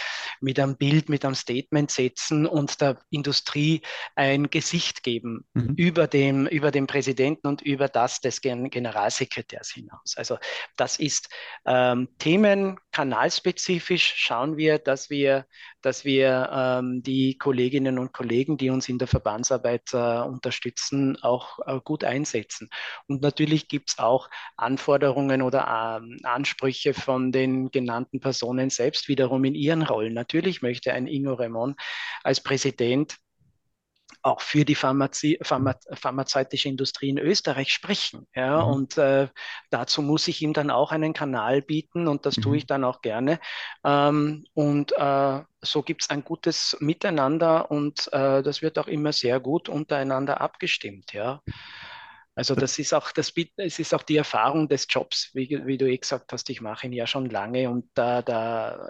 mit 0.42 0.60
einem 0.60 0.78
Bild, 0.78 1.10
mit 1.10 1.26
einem 1.26 1.34
Statement 1.34 1.90
setzen 1.90 2.46
und 2.46 2.80
der 2.80 3.00
Industrie 3.10 3.82
ein 4.16 4.52
Gesicht 4.52 5.02
geben 5.02 5.46
mhm. 5.54 5.74
über, 5.76 6.06
dem, 6.06 6.46
über 6.46 6.70
den 6.70 6.86
Präsidenten 6.86 7.48
und 7.48 7.64
über 7.64 7.88
das 7.88 8.22
des 8.22 8.42
Gen 8.42 8.70
Generalsekretärs 8.70 9.72
hinaus. 9.72 10.16
Also 10.16 10.38
das 10.76 11.00
ist 11.00 11.30
ähm, 11.66 12.08
Themen, 12.20 12.78
kanalspezifisch 12.92 14.14
schauen 14.16 14.58
wir, 14.58 14.78
dass 14.78 15.10
wir, 15.10 15.48
dass 15.82 16.06
wir 16.06 16.50
ähm, 16.54 17.02
die 17.02 17.38
Kolleginnen 17.38 17.98
und 17.98 18.14
Kollegen, 18.14 18.58
die 18.58 18.70
uns 18.70 18.88
in 18.88 19.00
der 19.00 19.08
Verbandsarbeit 19.08 19.94
äh, 19.94 20.20
unterstützen, 20.20 21.18
auch 21.24 21.60
äh, 21.66 21.80
gut 21.84 22.04
einsetzen. 22.04 22.67
Und 23.08 23.22
natürlich 23.22 23.68
gibt 23.68 23.90
es 23.90 24.00
auch 24.00 24.30
Anforderungen 24.56 25.42
oder 25.42 26.00
ähm, 26.02 26.18
Ansprüche 26.24 26.94
von 26.94 27.32
den 27.32 27.72
genannten 27.72 28.20
Personen 28.20 28.70
selbst 28.70 29.08
wiederum 29.08 29.44
in 29.46 29.56
ihren 29.56 29.82
Rollen. 29.82 30.14
Natürlich 30.14 30.62
möchte 30.62 30.94
ein 30.94 31.08
Ingo 31.08 31.34
Raymond 31.34 31.80
als 32.24 32.42
Präsident 32.42 33.18
auch 34.22 34.42
für 34.42 34.66
die 34.66 34.76
Pharmazie, 34.76 35.40
Pharma, 35.42 35.76
pharmazeutische 35.94 36.70
Industrie 36.70 37.10
in 37.10 37.18
Österreich 37.18 37.72
sprechen. 37.72 38.28
Ja? 38.36 38.66
Mhm. 38.66 38.72
Und 38.72 38.98
äh, 38.98 39.28
dazu 39.70 40.02
muss 40.02 40.28
ich 40.28 40.42
ihm 40.42 40.54
dann 40.54 40.70
auch 40.70 40.92
einen 40.92 41.14
Kanal 41.14 41.62
bieten 41.62 42.08
und 42.08 42.26
das 42.26 42.38
mhm. 42.38 42.42
tue 42.42 42.58
ich 42.58 42.66
dann 42.66 42.84
auch 42.84 43.02
gerne. 43.02 43.40
Ähm, 43.84 44.46
und 44.54 44.92
äh, 44.98 45.42
so 45.62 45.82
gibt 45.82 46.04
es 46.04 46.10
ein 46.10 46.24
gutes 46.24 46.78
Miteinander 46.80 47.72
und 47.72 48.12
äh, 48.12 48.44
das 48.44 48.62
wird 48.62 48.78
auch 48.80 48.88
immer 48.88 49.14
sehr 49.14 49.40
gut 49.40 49.70
untereinander 49.70 50.42
abgestimmt. 50.42 51.14
Ja? 51.14 51.42
Also 52.38 52.54
das 52.54 52.78
ist 52.78 52.94
auch 52.94 53.12
das, 53.14 53.34
es 53.56 53.80
ist 53.80 53.96
auch 53.96 54.04
die 54.04 54.18
Erfahrung 54.18 54.70
des 54.70 54.86
Jobs, 54.88 55.32
wie, 55.34 55.60
wie 55.66 55.80
du 55.80 55.90
eh 55.90 55.98
gesagt 55.98 56.32
hast, 56.32 56.52
ich 56.52 56.62
mache 56.62 56.86
ihn 56.86 56.94
ja 56.94 57.08
schon 57.08 57.32
lange 57.32 57.68
und 57.68 57.90
da, 57.96 58.22
da 58.22 58.90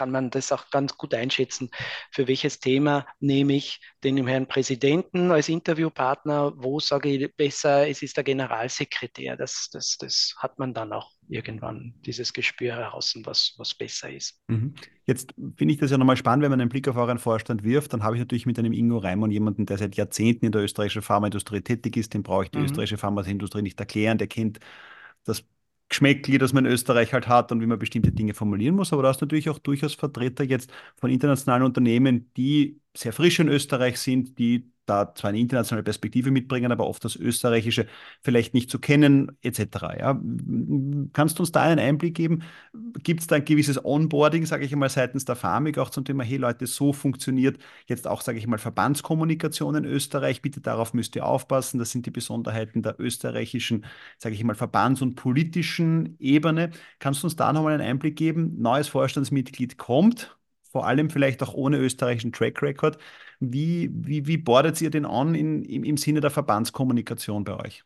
kann 0.00 0.10
man 0.10 0.30
das 0.30 0.50
auch 0.50 0.70
ganz 0.70 0.96
gut 0.96 1.12
einschätzen, 1.12 1.68
für 2.10 2.26
welches 2.26 2.58
Thema 2.58 3.06
nehme 3.20 3.52
ich 3.52 3.80
den 4.02 4.26
Herrn 4.26 4.46
Präsidenten 4.46 5.30
als 5.30 5.50
Interviewpartner, 5.50 6.54
wo 6.56 6.80
sage 6.80 7.10
ich 7.10 7.36
besser, 7.36 7.86
es 7.86 8.00
ist 8.00 8.16
der 8.16 8.24
Generalsekretär. 8.24 9.36
Das, 9.36 9.68
das, 9.70 9.98
das 9.98 10.34
hat 10.38 10.58
man 10.58 10.72
dann 10.72 10.94
auch 10.94 11.10
irgendwann, 11.28 11.92
dieses 12.06 12.32
Gespür 12.32 12.76
heraus, 12.76 13.14
was, 13.24 13.54
was 13.58 13.74
besser 13.74 14.10
ist. 14.10 14.40
Mhm. 14.48 14.74
Jetzt 15.04 15.34
finde 15.58 15.74
ich 15.74 15.80
das 15.80 15.90
ja 15.90 15.98
nochmal 15.98 16.16
spannend, 16.16 16.44
wenn 16.44 16.50
man 16.50 16.62
einen 16.62 16.70
Blick 16.70 16.88
auf 16.88 16.96
euren 16.96 17.18
Vorstand 17.18 17.62
wirft, 17.62 17.92
dann 17.92 18.02
habe 18.02 18.16
ich 18.16 18.20
natürlich 18.20 18.46
mit 18.46 18.58
einem 18.58 18.72
Ingo 18.72 18.96
Reimann 18.96 19.30
jemanden, 19.30 19.66
der 19.66 19.76
seit 19.76 19.96
Jahrzehnten 19.96 20.46
in 20.46 20.52
der 20.52 20.62
österreichischen 20.62 21.02
Pharmaindustrie 21.02 21.60
tätig 21.60 21.98
ist, 21.98 22.14
den 22.14 22.22
brauche 22.22 22.44
ich 22.44 22.50
die 22.50 22.58
mhm. 22.58 22.64
österreichische 22.64 22.96
Pharmaindustrie 22.96 23.60
nicht 23.60 23.78
erklären, 23.78 24.16
der 24.16 24.28
kennt 24.28 24.60
das 25.24 25.44
Geschmäckli, 25.90 26.38
das 26.38 26.52
man 26.52 26.64
in 26.64 26.72
Österreich 26.72 27.12
halt 27.12 27.28
hat 27.28 27.52
und 27.52 27.60
wie 27.60 27.66
man 27.66 27.78
bestimmte 27.78 28.12
Dinge 28.12 28.32
formulieren 28.32 28.76
muss. 28.76 28.92
Aber 28.92 29.02
da 29.02 29.10
ist 29.10 29.20
natürlich 29.20 29.50
auch 29.50 29.58
durchaus 29.58 29.94
Vertreter 29.94 30.44
jetzt 30.44 30.72
von 30.96 31.10
internationalen 31.10 31.64
Unternehmen, 31.64 32.30
die 32.36 32.80
sehr 32.96 33.12
frisch 33.12 33.40
in 33.40 33.48
Österreich 33.48 33.98
sind, 33.98 34.38
die 34.38 34.70
da 34.90 35.14
zwar 35.14 35.30
eine 35.30 35.38
internationale 35.38 35.84
Perspektive 35.84 36.30
mitbringen, 36.30 36.72
aber 36.72 36.86
oft 36.86 37.04
das 37.04 37.16
Österreichische 37.16 37.86
vielleicht 38.20 38.52
nicht 38.54 38.70
zu 38.70 38.78
kennen, 38.78 39.32
etc. 39.42 39.60
Ja. 39.98 40.20
Kannst 41.12 41.38
du 41.38 41.42
uns 41.42 41.52
da 41.52 41.62
einen 41.62 41.78
Einblick 41.78 42.14
geben? 42.14 42.42
Gibt 43.02 43.20
es 43.20 43.26
da 43.26 43.36
ein 43.36 43.44
gewisses 43.44 43.82
Onboarding, 43.84 44.44
sage 44.46 44.64
ich 44.64 44.72
einmal, 44.72 44.88
seitens 44.90 45.24
der 45.24 45.36
Pharmik 45.36 45.78
auch 45.78 45.90
zum 45.90 46.04
Thema, 46.04 46.24
hey 46.24 46.36
Leute, 46.36 46.66
so 46.66 46.92
funktioniert 46.92 47.58
jetzt 47.86 48.06
auch, 48.06 48.20
sage 48.20 48.38
ich 48.38 48.46
mal, 48.46 48.58
Verbandskommunikation 48.58 49.76
in 49.76 49.84
Österreich. 49.84 50.42
Bitte 50.42 50.60
darauf 50.60 50.92
müsst 50.92 51.16
ihr 51.16 51.24
aufpassen. 51.24 51.78
Das 51.78 51.90
sind 51.92 52.06
die 52.06 52.10
Besonderheiten 52.10 52.82
der 52.82 52.98
österreichischen, 52.98 53.86
sage 54.18 54.34
ich 54.34 54.44
mal, 54.44 54.54
Verbands- 54.54 55.02
und 55.02 55.14
politischen 55.14 56.16
Ebene. 56.18 56.70
Kannst 56.98 57.22
du 57.22 57.26
uns 57.26 57.36
da 57.36 57.52
nochmal 57.52 57.74
einen 57.74 57.82
Einblick 57.88 58.16
geben? 58.16 58.60
Neues 58.60 58.88
Vorstandsmitglied 58.88 59.78
kommt, 59.78 60.36
vor 60.72 60.86
allem 60.86 61.10
vielleicht 61.10 61.42
auch 61.42 61.54
ohne 61.54 61.78
österreichischen 61.78 62.32
Track 62.32 62.62
Record. 62.62 62.98
Wie, 63.40 63.90
wie, 63.92 64.26
wie 64.26 64.36
bordet 64.36 64.80
ihr 64.80 64.90
den 64.90 65.06
an 65.06 65.34
in, 65.34 65.64
im, 65.64 65.82
im 65.82 65.96
Sinne 65.96 66.20
der 66.20 66.30
Verbandskommunikation 66.30 67.44
bei 67.44 67.58
euch? 67.58 67.82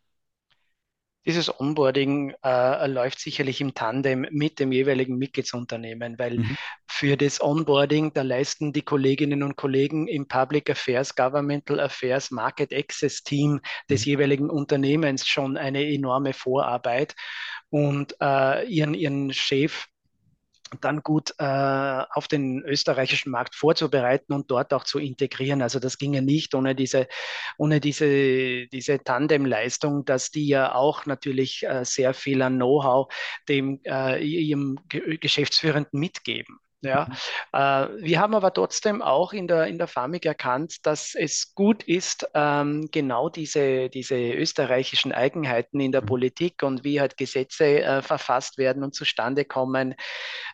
Dieses 1.26 1.58
Onboarding 1.58 2.34
äh, 2.44 2.86
läuft 2.86 3.18
sicherlich 3.18 3.60
im 3.62 3.72
Tandem 3.72 4.26
mit 4.30 4.60
dem 4.60 4.72
jeweiligen 4.72 5.16
Mitgliedsunternehmen, 5.16 6.18
weil 6.18 6.40
mhm. 6.40 6.56
für 6.86 7.16
das 7.16 7.40
Onboarding, 7.40 8.12
da 8.12 8.20
leisten 8.20 8.74
die 8.74 8.82
Kolleginnen 8.82 9.42
und 9.42 9.56
Kollegen 9.56 10.06
im 10.06 10.28
Public 10.28 10.68
Affairs, 10.68 11.14
Governmental 11.14 11.80
Affairs, 11.80 12.30
Market 12.30 12.74
Access 12.74 13.22
Team 13.22 13.60
des 13.88 14.04
mhm. 14.04 14.10
jeweiligen 14.10 14.50
Unternehmens 14.50 15.26
schon 15.26 15.56
eine 15.56 15.82
enorme 15.86 16.34
Vorarbeit 16.34 17.14
und 17.70 18.14
äh, 18.20 18.66
ihren, 18.66 18.92
ihren 18.92 19.32
Chef 19.32 19.86
dann 20.80 21.02
gut 21.02 21.34
äh, 21.38 21.44
auf 21.44 22.28
den 22.28 22.62
österreichischen 22.64 23.30
Markt 23.30 23.54
vorzubereiten 23.54 24.32
und 24.32 24.50
dort 24.50 24.72
auch 24.72 24.84
zu 24.84 24.98
integrieren. 24.98 25.62
Also 25.62 25.78
das 25.78 25.98
ginge 25.98 26.22
nicht 26.22 26.54
ohne 26.54 26.74
diese, 26.74 27.06
ohne 27.58 27.80
diese, 27.80 28.66
diese 28.68 29.02
Tandemleistung, 29.02 30.04
dass 30.04 30.30
die 30.30 30.48
ja 30.48 30.74
auch 30.74 31.06
natürlich 31.06 31.62
äh, 31.64 31.84
sehr 31.84 32.14
viel 32.14 32.42
an 32.42 32.56
Know-how 32.56 33.12
dem 33.48 33.80
äh, 33.84 34.22
ihrem 34.24 34.78
Geschäftsführenden 34.88 36.00
mitgeben. 36.00 36.58
Ja, 36.84 37.08
äh, 37.52 37.88
wir 37.98 38.20
haben 38.20 38.34
aber 38.34 38.52
trotzdem 38.52 39.02
auch 39.02 39.32
in 39.32 39.48
der, 39.48 39.66
in 39.66 39.78
der 39.78 39.88
Pharmik 39.88 40.26
erkannt, 40.26 40.86
dass 40.86 41.14
es 41.14 41.54
gut 41.54 41.82
ist, 41.82 42.28
ähm, 42.34 42.88
genau 42.92 43.28
diese, 43.28 43.88
diese 43.88 44.16
österreichischen 44.16 45.12
Eigenheiten 45.12 45.80
in 45.80 45.92
der 45.92 46.02
mhm. 46.02 46.06
Politik 46.06 46.62
und 46.62 46.84
wie 46.84 47.00
halt 47.00 47.16
Gesetze 47.16 47.82
äh, 47.82 48.02
verfasst 48.02 48.58
werden 48.58 48.84
und 48.84 48.94
zustande 48.94 49.44
kommen 49.44 49.94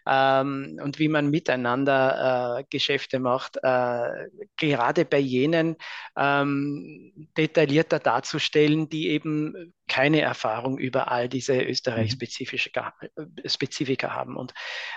ähm, 0.07 0.81
und 0.83 0.99
wie 0.99 1.09
man 1.09 1.31
miteinander 1.31 2.59
äh, 2.61 2.64
Geschäfte 2.71 3.19
macht, 3.19 3.59
äh, 3.62 4.29
gerade 4.57 5.05
bei 5.05 5.19
jenen 5.19 5.77
ähm, 6.16 7.29
detaillierter 7.37 7.99
darzustellen, 7.99 8.88
die 8.88 9.09
eben 9.09 9.75
keine 9.90 10.21
Erfahrung 10.21 10.79
über 10.79 11.11
all 11.11 11.29
diese 11.29 11.55
mhm. 11.55 11.69
Österreich-Spezifika 11.69 12.95
äh, 13.16 14.09
haben. 14.09 14.37
Und 14.37 14.55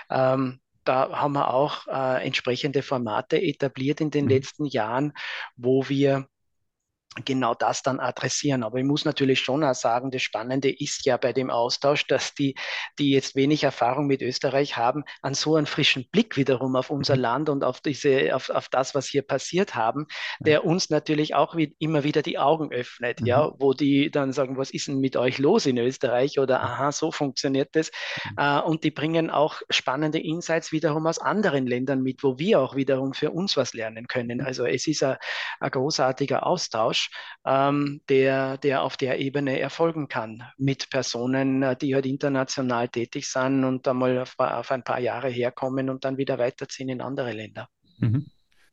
ähm, 0.08 0.60
da 0.84 1.10
haben 1.12 1.32
wir 1.32 1.52
auch 1.52 1.86
äh, 1.86 2.24
entsprechende 2.24 2.82
Formate 2.82 3.40
etabliert 3.40 4.00
in 4.00 4.10
den 4.10 4.24
mhm. 4.24 4.30
letzten 4.30 4.64
Jahren, 4.66 5.12
wo 5.56 5.88
wir 5.88 6.26
genau 7.24 7.54
das 7.54 7.82
dann 7.82 8.00
adressieren. 8.00 8.62
Aber 8.62 8.78
ich 8.78 8.84
muss 8.84 9.04
natürlich 9.04 9.40
schon 9.40 9.62
auch 9.64 9.74
sagen, 9.74 10.10
das 10.10 10.22
Spannende 10.22 10.70
ist 10.70 11.06
ja 11.06 11.16
bei 11.16 11.32
dem 11.32 11.50
Austausch, 11.50 12.06
dass 12.06 12.34
die, 12.34 12.54
die 12.98 13.10
jetzt 13.10 13.36
wenig 13.36 13.64
Erfahrung 13.64 14.06
mit 14.06 14.22
Österreich 14.22 14.76
haben, 14.76 15.04
an 15.22 15.34
so 15.34 15.56
einen 15.56 15.66
frischen 15.66 16.08
Blick 16.10 16.36
wiederum 16.36 16.76
auf 16.76 16.90
unser 16.90 17.16
mhm. 17.16 17.22
Land 17.22 17.48
und 17.48 17.64
auf 17.64 17.80
diese, 17.80 18.34
auf, 18.34 18.50
auf 18.50 18.68
das, 18.68 18.94
was 18.94 19.06
hier 19.06 19.22
passiert 19.22 19.74
haben, 19.74 20.06
der 20.40 20.64
uns 20.64 20.90
natürlich 20.90 21.34
auch 21.34 21.56
wie, 21.56 21.74
immer 21.78 22.04
wieder 22.04 22.22
die 22.22 22.38
Augen 22.38 22.72
öffnet, 22.72 23.20
mhm. 23.20 23.26
ja, 23.26 23.52
wo 23.58 23.72
die 23.72 24.10
dann 24.10 24.32
sagen, 24.32 24.56
was 24.56 24.70
ist 24.70 24.88
denn 24.88 24.98
mit 24.98 25.16
euch 25.16 25.38
los 25.38 25.66
in 25.66 25.78
Österreich 25.78 26.38
oder 26.38 26.62
aha, 26.62 26.92
so 26.92 27.12
funktioniert 27.12 27.76
das. 27.76 27.90
Mhm. 28.24 28.38
Äh, 28.38 28.60
und 28.60 28.84
die 28.84 28.90
bringen 28.90 29.30
auch 29.30 29.62
spannende 29.70 30.18
Insights 30.18 30.72
wiederum 30.72 31.06
aus 31.06 31.18
anderen 31.18 31.66
Ländern 31.66 32.02
mit, 32.02 32.22
wo 32.22 32.38
wir 32.38 32.60
auch 32.60 32.76
wiederum 32.76 33.14
für 33.14 33.30
uns 33.30 33.56
was 33.56 33.74
lernen 33.74 34.06
können. 34.06 34.38
Mhm. 34.38 34.46
Also 34.46 34.66
es 34.66 34.86
ist 34.86 35.02
ein, 35.02 35.16
ein 35.60 35.70
großartiger 35.70 36.46
Austausch. 36.46 37.03
Ähm, 37.44 38.00
der, 38.08 38.58
der 38.58 38.82
auf 38.82 38.96
der 38.96 39.18
Ebene 39.18 39.58
erfolgen 39.60 40.08
kann 40.08 40.42
mit 40.56 40.90
Personen, 40.90 41.62
äh, 41.62 41.76
die 41.76 41.94
halt 41.94 42.06
international 42.06 42.88
tätig 42.88 43.28
sind 43.28 43.64
und 43.64 43.86
einmal 43.88 44.18
auf, 44.18 44.34
auf 44.38 44.70
ein 44.70 44.84
paar 44.84 45.00
Jahre 45.00 45.28
herkommen 45.28 45.90
und 45.90 46.04
dann 46.04 46.16
wieder 46.16 46.38
weiterziehen 46.38 46.88
in 46.88 47.00
andere 47.00 47.32
Länder. 47.32 47.68
Mhm. 47.98 48.26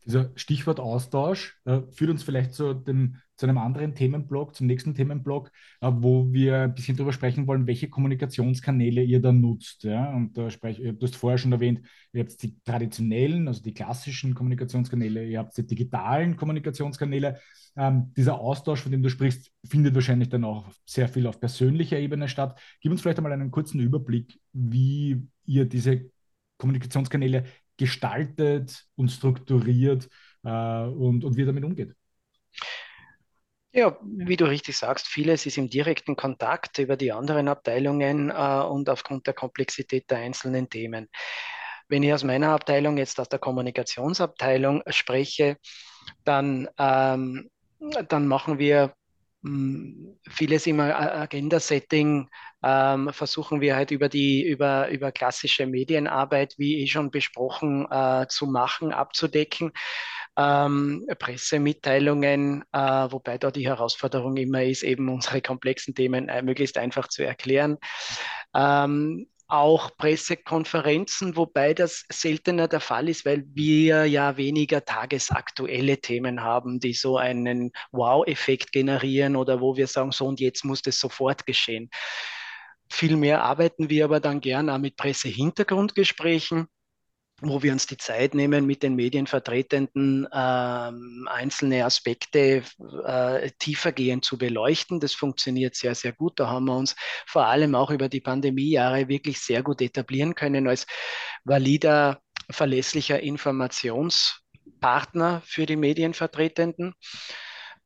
Dieser 0.06 0.32
Stichwort 0.36 0.80
Austausch 0.80 1.60
äh, 1.66 1.82
führt 1.92 2.10
uns 2.10 2.24
vielleicht 2.24 2.54
zu, 2.54 2.74
dem, 2.74 3.18
zu 3.36 3.46
einem 3.46 3.60
anderen 3.60 3.94
Themenblock, 3.94 4.56
zum 4.56 4.68
nächsten 4.68 4.96
Themenblock, 4.96 5.52
äh, 5.82 5.92
wo 5.94 6.32
wir 6.32 6.64
ein 6.64 6.74
bisschen 6.74 6.98
darüber 6.98 7.14
sprechen 7.14 7.46
wollen, 7.48 7.68
welche 7.68 7.90
Kommunikationskanäle 7.90 9.04
ihr 9.04 9.22
da 9.22 9.32
nutzt. 9.32 9.84
Ja? 9.84 10.12
Und 10.14 10.38
da 10.38 10.50
sprech, 10.50 10.78
du 10.78 10.98
hast 11.02 11.16
vorher 11.16 11.38
schon 11.38 11.52
erwähnt, 11.52 11.82
ihr 12.14 12.24
habt 12.24 12.42
die 12.42 12.60
traditionellen, 12.64 13.48
also 13.48 13.62
die 13.62 13.74
klassischen 13.74 14.34
Kommunikationskanäle, 14.34 15.26
ihr 15.26 15.40
habt 15.40 15.56
die 15.58 15.68
digitalen 15.68 16.36
Kommunikationskanäle. 16.36 17.40
Ähm, 17.78 18.12
dieser 18.18 18.40
Austausch, 18.40 18.82
von 18.82 18.92
dem 18.92 19.04
du 19.04 19.10
sprichst, 19.10 19.52
findet 19.66 19.96
wahrscheinlich 19.96 20.30
dann 20.30 20.44
auch 20.44 20.72
sehr 20.86 21.08
viel 21.08 21.28
auf 21.28 21.40
persönlicher 21.40 22.00
Ebene 22.00 22.28
statt. 22.28 22.60
Gib 22.82 22.92
uns 22.92 23.02
vielleicht 23.02 23.20
einmal 23.20 23.34
einen 23.34 23.52
kurzen 23.52 23.80
Überblick, 23.80 24.40
wie 24.52 25.28
ihr 25.46 25.66
diese 25.66 26.10
Kommunikationskanäle 26.58 27.46
gestaltet 27.82 28.86
und 28.96 29.10
strukturiert 29.10 30.08
äh, 30.44 30.84
und, 30.84 31.24
und 31.26 31.36
wie 31.36 31.42
ihr 31.42 31.48
damit 31.48 31.64
umgeht. 31.64 31.96
Ja, 33.74 33.98
wie 34.04 34.38
du 34.38 34.46
richtig 34.46 34.78
sagst, 34.78 35.08
vieles 35.08 35.48
ist 35.48 35.58
im 35.58 35.68
direkten 35.68 36.16
Kontakt 36.16 36.78
über 36.78 36.96
die 36.96 37.12
anderen 37.12 37.48
Abteilungen 37.48 38.30
äh, 38.30 38.34
und 38.34 38.88
aufgrund 38.88 39.26
der 39.26 39.34
Komplexität 39.34 40.12
der 40.12 40.20
einzelnen 40.20 40.70
Themen. 40.70 41.08
Wenn 41.88 42.04
ich 42.04 42.14
aus 42.14 42.24
meiner 42.24 42.50
Abteilung, 42.50 42.98
jetzt 42.98 43.20
aus 43.20 43.30
der 43.30 43.40
Kommunikationsabteilung 43.40 44.84
spreche, 44.88 45.58
dann, 46.24 46.68
ähm, 46.78 47.50
dann 48.10 48.28
machen 48.28 48.60
wir 48.60 48.94
vieles 49.44 50.68
im 50.68 50.80
Agenda-Setting 50.80 52.30
ähm, 52.64 53.10
versuchen 53.12 53.60
wir 53.60 53.76
halt 53.76 53.92
über 53.92 54.08
die 54.08 54.46
über, 54.46 54.90
über 54.90 55.12
klassische 55.12 55.66
Medienarbeit, 55.66 56.56
wie 56.58 56.82
eh 56.82 56.88
schon 56.88 57.10
besprochen, 57.10 57.88
äh, 57.90 58.28
zu 58.28 58.46
machen, 58.46 58.92
abzudecken. 58.94 59.72
Ähm, 60.38 61.06
Pressemitteilungen, 61.20 62.64
äh, 62.72 62.78
wobei 62.80 63.38
da 63.38 63.52
die 63.52 63.68
Herausforderung 63.68 64.38
immer 64.38 64.64
ist, 64.64 64.84
eben 64.84 65.10
unsere 65.10 65.42
komplexen 65.42 65.94
Themen 65.94 66.30
äh, 66.30 66.42
möglichst 66.42 66.78
einfach 66.78 67.10
zu 67.10 67.26
erklären. 67.26 67.78
Ähm, 68.56 69.28
auch 69.52 69.96
Pressekonferenzen, 69.98 71.36
wobei 71.36 71.74
das 71.74 72.06
seltener 72.12 72.68
der 72.68 72.80
Fall 72.80 73.10
ist, 73.10 73.26
weil 73.26 73.44
wir 73.54 74.06
ja 74.06 74.38
weniger 74.38 74.86
tagesaktuelle 74.86 76.00
Themen 76.00 76.42
haben, 76.42 76.80
die 76.80 76.94
so 76.94 77.18
einen 77.18 77.72
Wow-Effekt 77.92 78.72
generieren 78.72 79.36
oder 79.36 79.60
wo 79.60 79.76
wir 79.76 79.88
sagen, 79.88 80.12
so 80.12 80.26
und 80.26 80.40
jetzt 80.40 80.64
muss 80.64 80.82
das 80.82 81.00
sofort 81.00 81.46
geschehen. 81.46 81.90
Vielmehr 82.90 83.44
arbeiten 83.44 83.90
wir 83.90 84.06
aber 84.06 84.20
dann 84.20 84.42
gern 84.42 84.70
auch 84.70 84.78
mit 84.78 84.96
Pressehintergrundgesprächen 84.96 86.68
wo 87.42 87.62
wir 87.64 87.74
uns 87.74 87.88
die 87.88 87.98
Zeit 87.98 88.36
nehmen, 88.36 88.68
mit 88.68 88.84
den 88.84 88.94
Medienvertretenden 88.96 90.28
ähm, 90.32 91.28
einzelne 91.30 91.84
Aspekte 91.86 92.62
äh, 93.04 93.50
tiefergehend 93.58 94.24
zu 94.24 94.38
beleuchten. 94.38 95.00
Das 95.00 95.14
funktioniert 95.14 95.76
sehr, 95.76 95.96
sehr 95.96 96.14
gut. 96.14 96.40
Da 96.40 96.48
haben 96.48 96.66
wir 96.66 96.78
uns 96.78 96.96
vor 97.26 97.48
allem 97.48 97.74
auch 97.74 97.90
über 97.90 98.10
die 98.10 98.22
Pandemiejahre 98.22 99.08
wirklich 99.08 99.40
sehr 99.40 99.64
gut 99.64 99.82
etablieren 99.82 100.36
können 100.36 100.68
als 100.68 100.86
valider, 101.44 102.22
verlässlicher 102.50 103.20
Informationspartner 103.20 105.42
für 105.44 105.66
die 105.66 105.78
Medienvertretenden. 105.78 106.94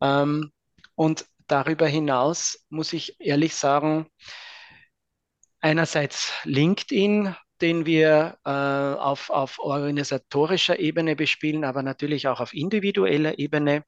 Ähm, 0.01 0.51
und 0.95 1.25
darüber 1.47 1.87
hinaus 1.87 2.65
muss 2.69 2.91
ich 2.91 3.15
ehrlich 3.19 3.55
sagen, 3.55 4.07
einerseits 5.61 6.33
LinkedIn, 6.43 7.37
den 7.61 7.85
wir 7.85 8.37
äh, 8.45 8.49
auf, 8.49 9.29
auf 9.29 9.59
organisatorischer 9.59 10.79
Ebene 10.79 11.15
bespielen, 11.15 11.63
aber 11.63 11.83
natürlich 11.83 12.27
auch 12.27 12.39
auf 12.39 12.53
individueller 12.53 13.39
Ebene. 13.39 13.83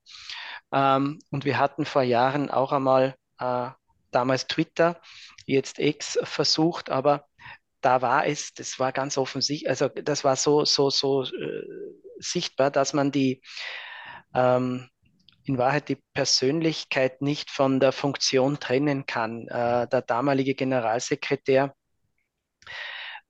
Ähm, 0.72 1.20
und 1.32 1.46
wir 1.46 1.58
hatten 1.58 1.86
vor 1.86 2.04
Jahren 2.04 2.50
auch 2.50 2.72
einmal 2.72 3.16
äh, 3.40 3.70
damals 4.12 4.48
Twitter, 4.48 5.02
jetzt 5.46 5.80
X 5.80 6.20
versucht, 6.24 6.90
aber 6.90 7.26
da 7.82 8.02
war 8.02 8.26
es, 8.26 8.54
das 8.54 8.80
war 8.80 8.92
ganz 8.92 9.18
offensichtlich, 9.18 9.70
also 9.70 9.88
das 9.88 10.24
war 10.24 10.36
so, 10.36 10.66
so, 10.66 10.90
so 10.90 11.24
äh, 11.24 11.64
sichtbar, 12.20 12.72
dass 12.72 12.94
man 12.94 13.12
die 13.12 13.42
ähm, 14.34 14.90
in 15.48 15.58
Wahrheit 15.58 15.88
die 15.90 16.00
Persönlichkeit 16.14 17.22
nicht 17.22 17.50
von 17.50 17.80
der 17.80 17.92
Funktion 17.92 18.60
trennen 18.60 19.06
kann. 19.06 19.48
Äh, 19.48 19.88
der 19.88 20.02
damalige 20.02 20.56
Generalsekretär 20.56 21.74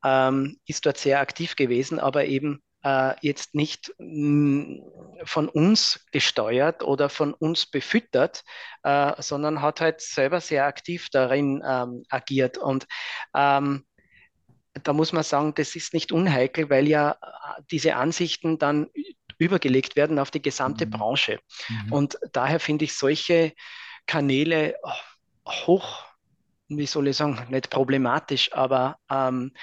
ähm, 0.08 0.58
ist 0.66 0.86
dort 0.86 0.98
sehr 0.98 1.20
aktiv 1.20 1.56
gewesen, 1.56 2.00
aber 2.00 2.26
eben 2.26 2.62
äh, 2.84 3.14
jetzt 3.22 3.56
nicht 3.56 3.94
mm, 3.98 4.80
von 5.24 5.50
uns 5.50 6.06
gesteuert 6.12 6.84
oder 6.84 7.10
von 7.10 7.34
uns 7.34 7.66
befüttert, 7.66 8.44
äh, 8.84 9.14
sondern 9.22 9.62
hat 9.62 9.82
halt 9.82 10.02
selber 10.02 10.40
sehr 10.40 10.66
aktiv 10.66 11.10
darin 11.12 11.62
ähm, 11.68 12.04
agiert. 12.10 12.58
Und 12.58 12.88
ähm, 13.36 13.86
da 14.84 14.94
muss 14.94 15.12
man 15.12 15.24
sagen, 15.24 15.54
das 15.56 15.76
ist 15.76 15.94
nicht 15.94 16.12
unheikel, 16.12 16.70
weil 16.70 16.88
ja 16.88 17.12
äh, 17.12 17.62
diese 17.72 17.96
Ansichten 17.96 18.58
dann 18.58 18.88
übergelegt 19.40 19.96
werden 19.96 20.20
auf 20.20 20.32
die 20.32 20.42
gesamte 20.42 20.86
mhm. 20.86 20.92
Branche. 20.92 21.40
Mhm. 21.68 21.94
Und 21.94 22.18
daher 22.32 22.60
finde 22.60 22.86
ich 22.86 22.94
solche 22.94 23.54
Kanäle 24.06 24.76
hoch 25.46 26.08
wie 26.70 26.86
soll 26.86 27.08
ich 27.08 27.18
sagen, 27.18 27.40
nicht 27.50 27.70
problematisch, 27.70 28.52
aber 28.54 28.98
ähm, 29.10 29.54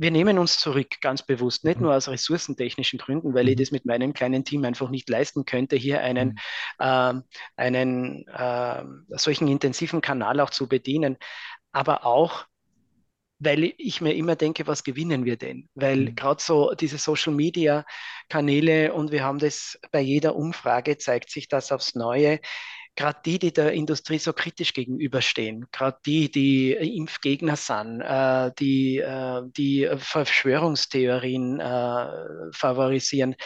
wir 0.00 0.10
nehmen 0.10 0.38
uns 0.38 0.58
zurück, 0.58 1.00
ganz 1.02 1.22
bewusst, 1.22 1.62
nicht 1.64 1.76
mhm. 1.76 1.84
nur 1.84 1.94
aus 1.94 2.08
ressourcentechnischen 2.08 2.98
Gründen, 2.98 3.34
weil 3.34 3.50
ich 3.50 3.56
mhm. 3.56 3.60
das 3.60 3.70
mit 3.70 3.84
meinem 3.84 4.14
kleinen 4.14 4.44
Team 4.44 4.64
einfach 4.64 4.88
nicht 4.88 5.10
leisten 5.10 5.44
könnte, 5.44 5.76
hier 5.76 6.00
einen, 6.00 6.38
äh, 6.78 7.14
einen 7.56 8.26
äh, 8.26 8.82
solchen 9.10 9.46
intensiven 9.46 10.00
Kanal 10.00 10.40
auch 10.40 10.48
zu 10.48 10.68
bedienen, 10.68 11.18
aber 11.72 12.06
auch, 12.06 12.46
weil 13.40 13.74
ich 13.76 14.00
mir 14.00 14.14
immer 14.14 14.36
denke, 14.36 14.66
was 14.66 14.84
gewinnen 14.84 15.26
wir 15.26 15.36
denn? 15.36 15.68
Weil 15.74 15.98
mhm. 15.98 16.14
gerade 16.14 16.42
so 16.42 16.72
diese 16.72 16.96
Social 16.96 17.34
Media 17.34 17.84
Kanäle 18.30 18.94
und 18.94 19.12
wir 19.12 19.22
haben 19.22 19.38
das 19.38 19.78
bei 19.92 20.00
jeder 20.00 20.34
Umfrage 20.34 20.96
zeigt 20.96 21.30
sich 21.30 21.46
das 21.48 21.72
aufs 21.72 21.94
Neue 21.94 22.40
gerade 23.00 23.18
die, 23.24 23.38
die 23.38 23.52
der 23.52 23.72
Industrie 23.72 24.18
so 24.18 24.34
kritisch 24.34 24.74
gegenüberstehen, 24.74 25.66
gerade 25.72 25.96
die, 26.04 26.30
die 26.30 26.72
Impfgegner 26.72 27.56
sind, 27.56 28.02
äh, 28.02 28.50
die, 28.58 28.98
äh, 28.98 29.42
die 29.56 29.88
Verschwörungstheorien 29.96 31.60
äh, 31.60 32.06
favorisieren, 32.52 33.36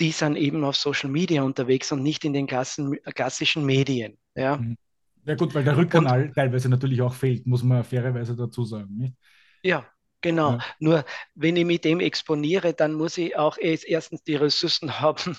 die 0.00 0.12
sind 0.12 0.36
eben 0.36 0.64
auf 0.64 0.76
Social 0.76 1.10
Media 1.10 1.42
unterwegs 1.42 1.92
und 1.92 2.02
nicht 2.02 2.24
in 2.24 2.32
den 2.32 2.46
klassen, 2.46 2.96
klassischen 3.14 3.66
Medien. 3.66 4.16
Ja. 4.34 4.56
Mhm. 4.56 4.78
ja 5.26 5.34
gut, 5.34 5.54
weil 5.54 5.64
der 5.64 5.76
Rückkanal 5.76 6.22
und, 6.22 6.34
teilweise 6.34 6.70
natürlich 6.70 7.02
auch 7.02 7.12
fehlt, 7.12 7.46
muss 7.46 7.62
man 7.62 7.84
fairerweise 7.84 8.34
dazu 8.34 8.64
sagen. 8.64 8.96
Nicht? 8.96 9.14
Ja, 9.62 9.86
Genau. 10.24 10.52
Ja. 10.52 10.58
Nur 10.78 11.04
wenn 11.34 11.54
ich 11.54 11.66
mit 11.66 11.84
dem 11.84 12.00
exponiere, 12.00 12.72
dann 12.72 12.94
muss 12.94 13.18
ich 13.18 13.36
auch 13.36 13.58
erstens 13.58 14.22
die 14.22 14.36
Ressourcen 14.36 14.88
haben, 15.00 15.36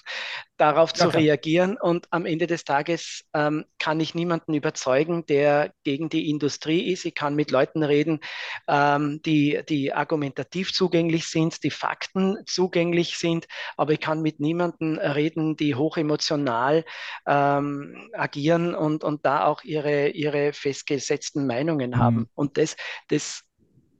darauf 0.57 0.91
ja, 0.91 0.95
zu 0.95 1.09
klar. 1.09 1.23
reagieren. 1.23 1.75
Und 1.81 2.05
am 2.11 2.27
Ende 2.27 2.45
des 2.45 2.65
Tages 2.65 3.25
ähm, 3.33 3.65
kann 3.79 3.99
ich 3.99 4.13
niemanden 4.13 4.53
überzeugen, 4.53 5.25
der 5.25 5.73
gegen 5.83 6.09
die 6.09 6.29
Industrie 6.29 6.91
ist. 6.91 7.03
Ich 7.03 7.15
kann 7.15 7.33
mit 7.33 7.49
Leuten 7.49 7.81
reden, 7.81 8.19
ähm, 8.67 9.23
die, 9.25 9.59
die 9.67 9.91
argumentativ 9.91 10.71
zugänglich 10.71 11.25
sind, 11.29 11.63
die 11.63 11.71
Fakten 11.71 12.37
zugänglich 12.45 13.17
sind, 13.17 13.47
aber 13.77 13.93
ich 13.93 13.99
kann 13.99 14.21
mit 14.21 14.39
niemanden 14.39 14.99
reden, 14.99 15.57
die 15.57 15.73
hochemotional 15.73 16.85
ähm, 17.25 18.11
agieren 18.13 18.75
und, 18.75 19.03
und 19.03 19.25
da 19.25 19.45
auch 19.45 19.63
ihre, 19.63 20.09
ihre 20.09 20.53
festgesetzten 20.53 21.47
Meinungen 21.47 21.89
mhm. 21.91 21.97
haben. 21.97 22.29
Und 22.35 22.59
das, 22.59 22.75
das 23.07 23.41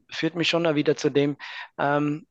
führt 0.10 0.36
mich 0.36 0.50
schon 0.50 0.66
auch 0.66 0.76
wieder 0.76 0.96
zu 0.96 1.10
dem, 1.10 1.38
ähm, 1.78 2.28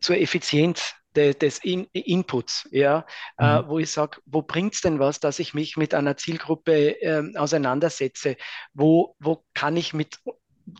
zur 0.00 0.16
Effizienz 0.16 0.94
des, 1.14 1.38
des 1.38 1.58
In 1.64 1.84
Inputs, 1.92 2.68
ja, 2.70 3.06
äh, 3.38 3.44
mhm. 3.44 3.64
äh, 3.64 3.68
wo 3.68 3.78
ich 3.78 3.90
sage, 3.90 4.20
wo 4.26 4.42
bringt 4.42 4.74
es 4.74 4.80
denn 4.80 4.98
was, 4.98 5.20
dass 5.20 5.38
ich 5.38 5.54
mich 5.54 5.76
mit 5.76 5.94
einer 5.94 6.16
Zielgruppe 6.16 7.00
äh, 7.02 7.36
auseinandersetze? 7.36 8.36
Wo, 8.74 9.16
wo 9.18 9.44
kann 9.54 9.76
ich 9.76 9.92
mit 9.94 10.18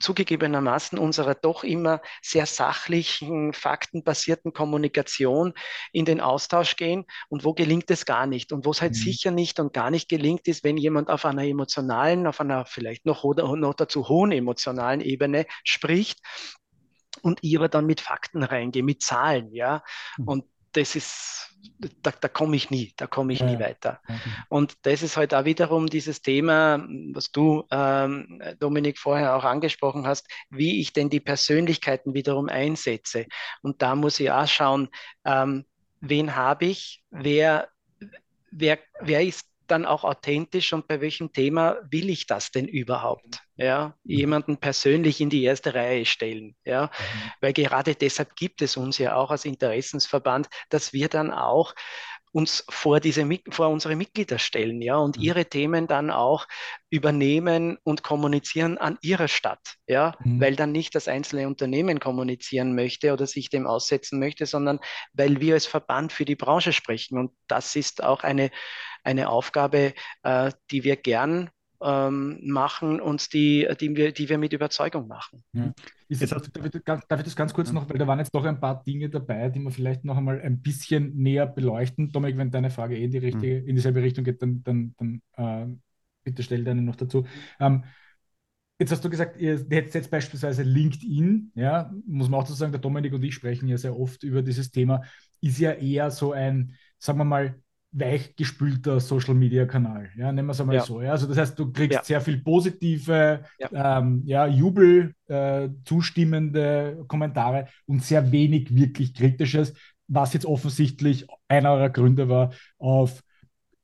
zugegebenermaßen 0.01 0.99
unserer 0.99 1.35
doch 1.35 1.65
immer 1.65 2.01
sehr 2.23 2.47
sachlichen, 2.47 3.53
faktenbasierten 3.53 4.53
Kommunikation 4.53 5.55
in 5.93 6.05
den 6.05 6.21
Austausch 6.21 6.77
gehen 6.77 7.05
und 7.29 7.45
wo 7.45 7.55
gelingt 7.55 7.91
es 7.91 8.05
gar 8.05 8.27
nicht 8.27 8.53
und 8.53 8.65
wo 8.65 8.71
es 8.71 8.83
halt 8.83 8.93
mhm. 8.93 8.97
sicher 8.97 9.31
nicht 9.31 9.61
und 9.61 9.73
gar 9.73 9.91
nicht 9.91 10.09
gelingt 10.09 10.49
ist, 10.49 10.65
wenn 10.65 10.77
jemand 10.77 11.11
auf 11.11 11.25
einer 11.25 11.45
emotionalen, 11.45 12.27
auf 12.27 12.41
einer 12.41 12.67
vielleicht 12.67 13.07
noch 13.07 13.25
oder 13.25 13.57
noch 13.57 13.75
dazu 13.75 14.09
hohen 14.09 14.33
emotionalen 14.33 15.01
Ebene 15.01 15.47
spricht 15.65 16.19
und 17.23 17.39
ich 17.43 17.57
aber 17.57 17.69
dann 17.69 17.87
mit 17.87 18.01
Fakten 18.01 18.43
reingehe, 18.43 18.83
mit 18.83 19.03
Zahlen, 19.03 19.53
ja. 19.53 19.83
Mhm. 20.17 20.29
Und 20.29 20.45
das 20.73 20.97
ist, 20.97 21.55
da, 22.03 22.13
da 22.13 22.29
komme 22.29 22.57
ich 22.57 22.71
nie, 22.71 22.93
da 22.97 23.07
komme 23.07 23.33
ich 23.33 23.41
ja, 23.41 23.47
nie 23.47 23.59
weiter. 23.59 24.01
Okay. 24.05 24.19
Und 24.49 24.75
das 24.83 25.03
ist 25.03 25.17
halt 25.17 25.35
auch 25.35 25.45
wiederum 25.45 25.89
dieses 25.89 26.23
Thema, 26.23 26.85
was 27.13 27.31
du, 27.31 27.65
ähm, 27.71 28.43
Dominik, 28.59 28.99
vorher 28.99 29.37
auch 29.37 29.45
angesprochen 29.45 30.07
hast, 30.07 30.29
wie 30.51 30.81
ich 30.81 30.93
denn 30.93 31.11
die 31.11 31.21
Persönlichkeiten 31.21 32.15
wiederum 32.15 32.49
einsetze. 32.49 33.27
Und 33.63 33.83
da 33.83 33.95
muss 33.95 34.21
ich 34.21 34.31
auch 34.31 34.47
schauen, 34.47 34.89
ähm, 35.25 35.65
wen 36.01 36.37
habe 36.37 36.67
ich, 36.67 37.03
wer, 37.11 37.69
wer, 38.51 38.79
wer 39.01 39.23
ist 39.23 39.49
dann 39.71 39.87
auch 39.87 40.05
authentisch 40.05 40.73
und 40.73 40.89
bei 40.89 41.01
welchem 41.01 41.33
Thema 41.33 41.77
will 41.91 42.11
ich 42.11 42.27
das 42.27 42.51
denn 42.51 42.67
überhaupt? 42.67 43.41
Ja, 43.57 43.95
mhm. 44.05 44.15
jemanden 44.15 44.57
persönlich 44.59 45.21
in 45.21 45.31
die 45.31 45.43
erste 45.43 45.75
Reihe 45.75 46.05
stellen. 46.05 46.55
Ja, 46.65 46.87
mhm. 46.87 47.31
weil 47.41 47.53
gerade 47.53 47.95
deshalb 47.95 48.37
gibt 48.37 48.63
es 48.63 48.77
uns 48.77 48.99
ja 48.99 49.17
auch 49.17 49.31
als 49.31 49.45
Interessensverband, 49.45 50.49
dass 50.69 50.93
wir 50.93 51.09
dann 51.09 51.31
auch 51.31 51.75
uns 52.33 52.65
vor, 52.69 53.01
diese, 53.01 53.27
vor 53.51 53.69
unsere 53.69 53.97
Mitglieder 53.97 54.39
stellen, 54.39 54.83
ja, 54.83 54.97
und 54.97 55.17
mhm. 55.17 55.23
ihre 55.23 55.45
Themen 55.47 55.87
dann 55.87 56.11
auch 56.11 56.47
übernehmen 56.91 57.79
und 57.83 58.03
kommunizieren 58.03 58.79
an 58.79 58.99
ihrer 59.03 59.29
Stadt, 59.29 59.77
ja, 59.87 60.15
mhm. 60.23 60.41
weil 60.41 60.57
dann 60.57 60.73
nicht 60.73 60.95
das 60.95 61.09
einzelne 61.09 61.47
Unternehmen 61.47 62.01
kommunizieren 62.01 62.75
möchte 62.75 63.13
oder 63.13 63.27
sich 63.27 63.51
dem 63.51 63.67
aussetzen 63.67 64.19
möchte, 64.19 64.47
sondern 64.47 64.81
weil 65.13 65.41
wir 65.41 65.55
als 65.55 65.67
Verband 65.67 66.13
für 66.13 66.25
die 66.25 66.37
Branche 66.37 66.73
sprechen. 66.73 67.19
Und 67.19 67.33
das 67.47 67.77
ist 67.77 68.03
auch 68.03 68.23
eine, 68.23 68.51
eine 69.09 69.29
Aufgabe, 69.31 69.95
äh, 70.23 70.53
die 70.71 70.85
wir 70.85 70.97
gern 70.97 71.51
ähm, 71.83 72.41
machen 72.43 73.01
und 73.01 73.33
die, 73.33 73.69
die, 73.81 73.97
wir, 73.97 74.13
die 74.13 74.29
wir 74.29 74.39
mit 74.39 74.53
Überzeugung 74.53 75.07
machen. 75.09 75.45
Ist, 76.09 76.21
jetzt, 76.21 76.33
darf, 76.33 76.43
ich, 76.47 76.83
darf 76.85 77.21
ich 77.21 77.25
das 77.25 77.37
ganz 77.37 77.55
kurz 77.55 77.73
noch, 77.73 77.89
weil 77.89 77.99
da 77.99 78.07
waren 78.07 78.19
jetzt 78.19 78.35
doch 78.35 78.45
ein 78.45 78.61
paar 78.61 78.83
Dinge 78.83 79.09
dabei, 79.09 79.49
die 79.49 79.61
wir 79.61 79.71
vielleicht 79.71 80.05
noch 80.05 80.17
einmal 80.17 80.41
ein 80.41 80.61
bisschen 80.61 81.17
näher 81.17 81.47
beleuchten. 81.47 82.11
Dominik, 82.11 82.37
wenn 82.39 82.51
deine 82.51 82.71
Frage 82.71 82.97
eh 82.97 83.05
in, 83.05 83.11
die 83.11 83.19
richtige, 83.19 83.63
mhm. 83.63 83.69
in 83.69 83.77
dieselbe 83.77 84.03
Richtung 84.03 84.25
geht, 84.25 84.43
dann, 84.43 84.63
dann, 84.63 84.95
dann 84.97 85.23
äh, 85.37 85.77
bitte 86.25 86.43
stell 86.43 86.65
deine 86.65 86.83
noch 86.83 86.97
dazu. 86.97 87.27
Ähm, 87.61 87.85
Jetzt 88.81 88.93
hast 88.93 89.05
du 89.05 89.11
gesagt, 89.11 89.41
ihr 89.41 89.59
hättet 89.59 89.95
jetzt 89.95 90.11
beispielsweise 90.11 90.63
LinkedIn, 90.63 91.51
ja, 91.57 91.93
muss 92.07 92.29
man 92.29 92.39
auch 92.39 92.45
dazu 92.45 92.55
sagen, 92.55 92.71
der 92.71 92.81
Dominik 92.81 93.13
und 93.13 93.25
ich 93.25 93.35
sprechen 93.35 93.67
ja 93.67 93.77
sehr 93.77 93.99
oft 93.99 94.23
über 94.23 94.41
dieses 94.41 94.71
Thema, 94.71 95.03
ist 95.41 95.59
ja 95.59 95.73
eher 95.73 96.13
so 96.13 96.31
ein, 96.31 96.77
sagen 97.01 97.19
wir 97.19 97.25
mal, 97.25 97.61
weichgespülter 97.91 99.01
Social 99.01 99.35
Media 99.35 99.65
Kanal. 99.67 100.11
Ja, 100.17 100.31
nehmen 100.31 100.49
wir 100.49 100.53
es 100.53 100.61
einmal 100.61 100.77
ja. 100.77 100.85
so. 100.85 101.01
Ja? 101.01 101.13
Also 101.13 101.27
das 101.27 101.39
heißt, 101.39 101.59
du 101.59 101.73
kriegst 101.73 101.97
ja. 101.97 102.05
sehr 102.05 102.21
viel 102.21 102.39
positive, 102.43 103.45
ja, 103.59 103.99
ähm, 103.99 104.23
ja 104.25 104.47
Jubel, 104.47 105.15
äh, 105.27 105.71
zustimmende 105.85 107.05
Kommentare 107.09 107.69
und 107.87 108.05
sehr 108.05 108.31
wenig 108.31 108.75
wirklich 108.75 109.15
kritisches, 109.15 109.75
was 110.07 110.33
jetzt 110.33 110.47
offensichtlich 110.47 111.27
einer 111.49 111.73
eurer 111.73 111.91
Gründe 111.91 112.29
war, 112.29 112.53
auf 112.79 113.23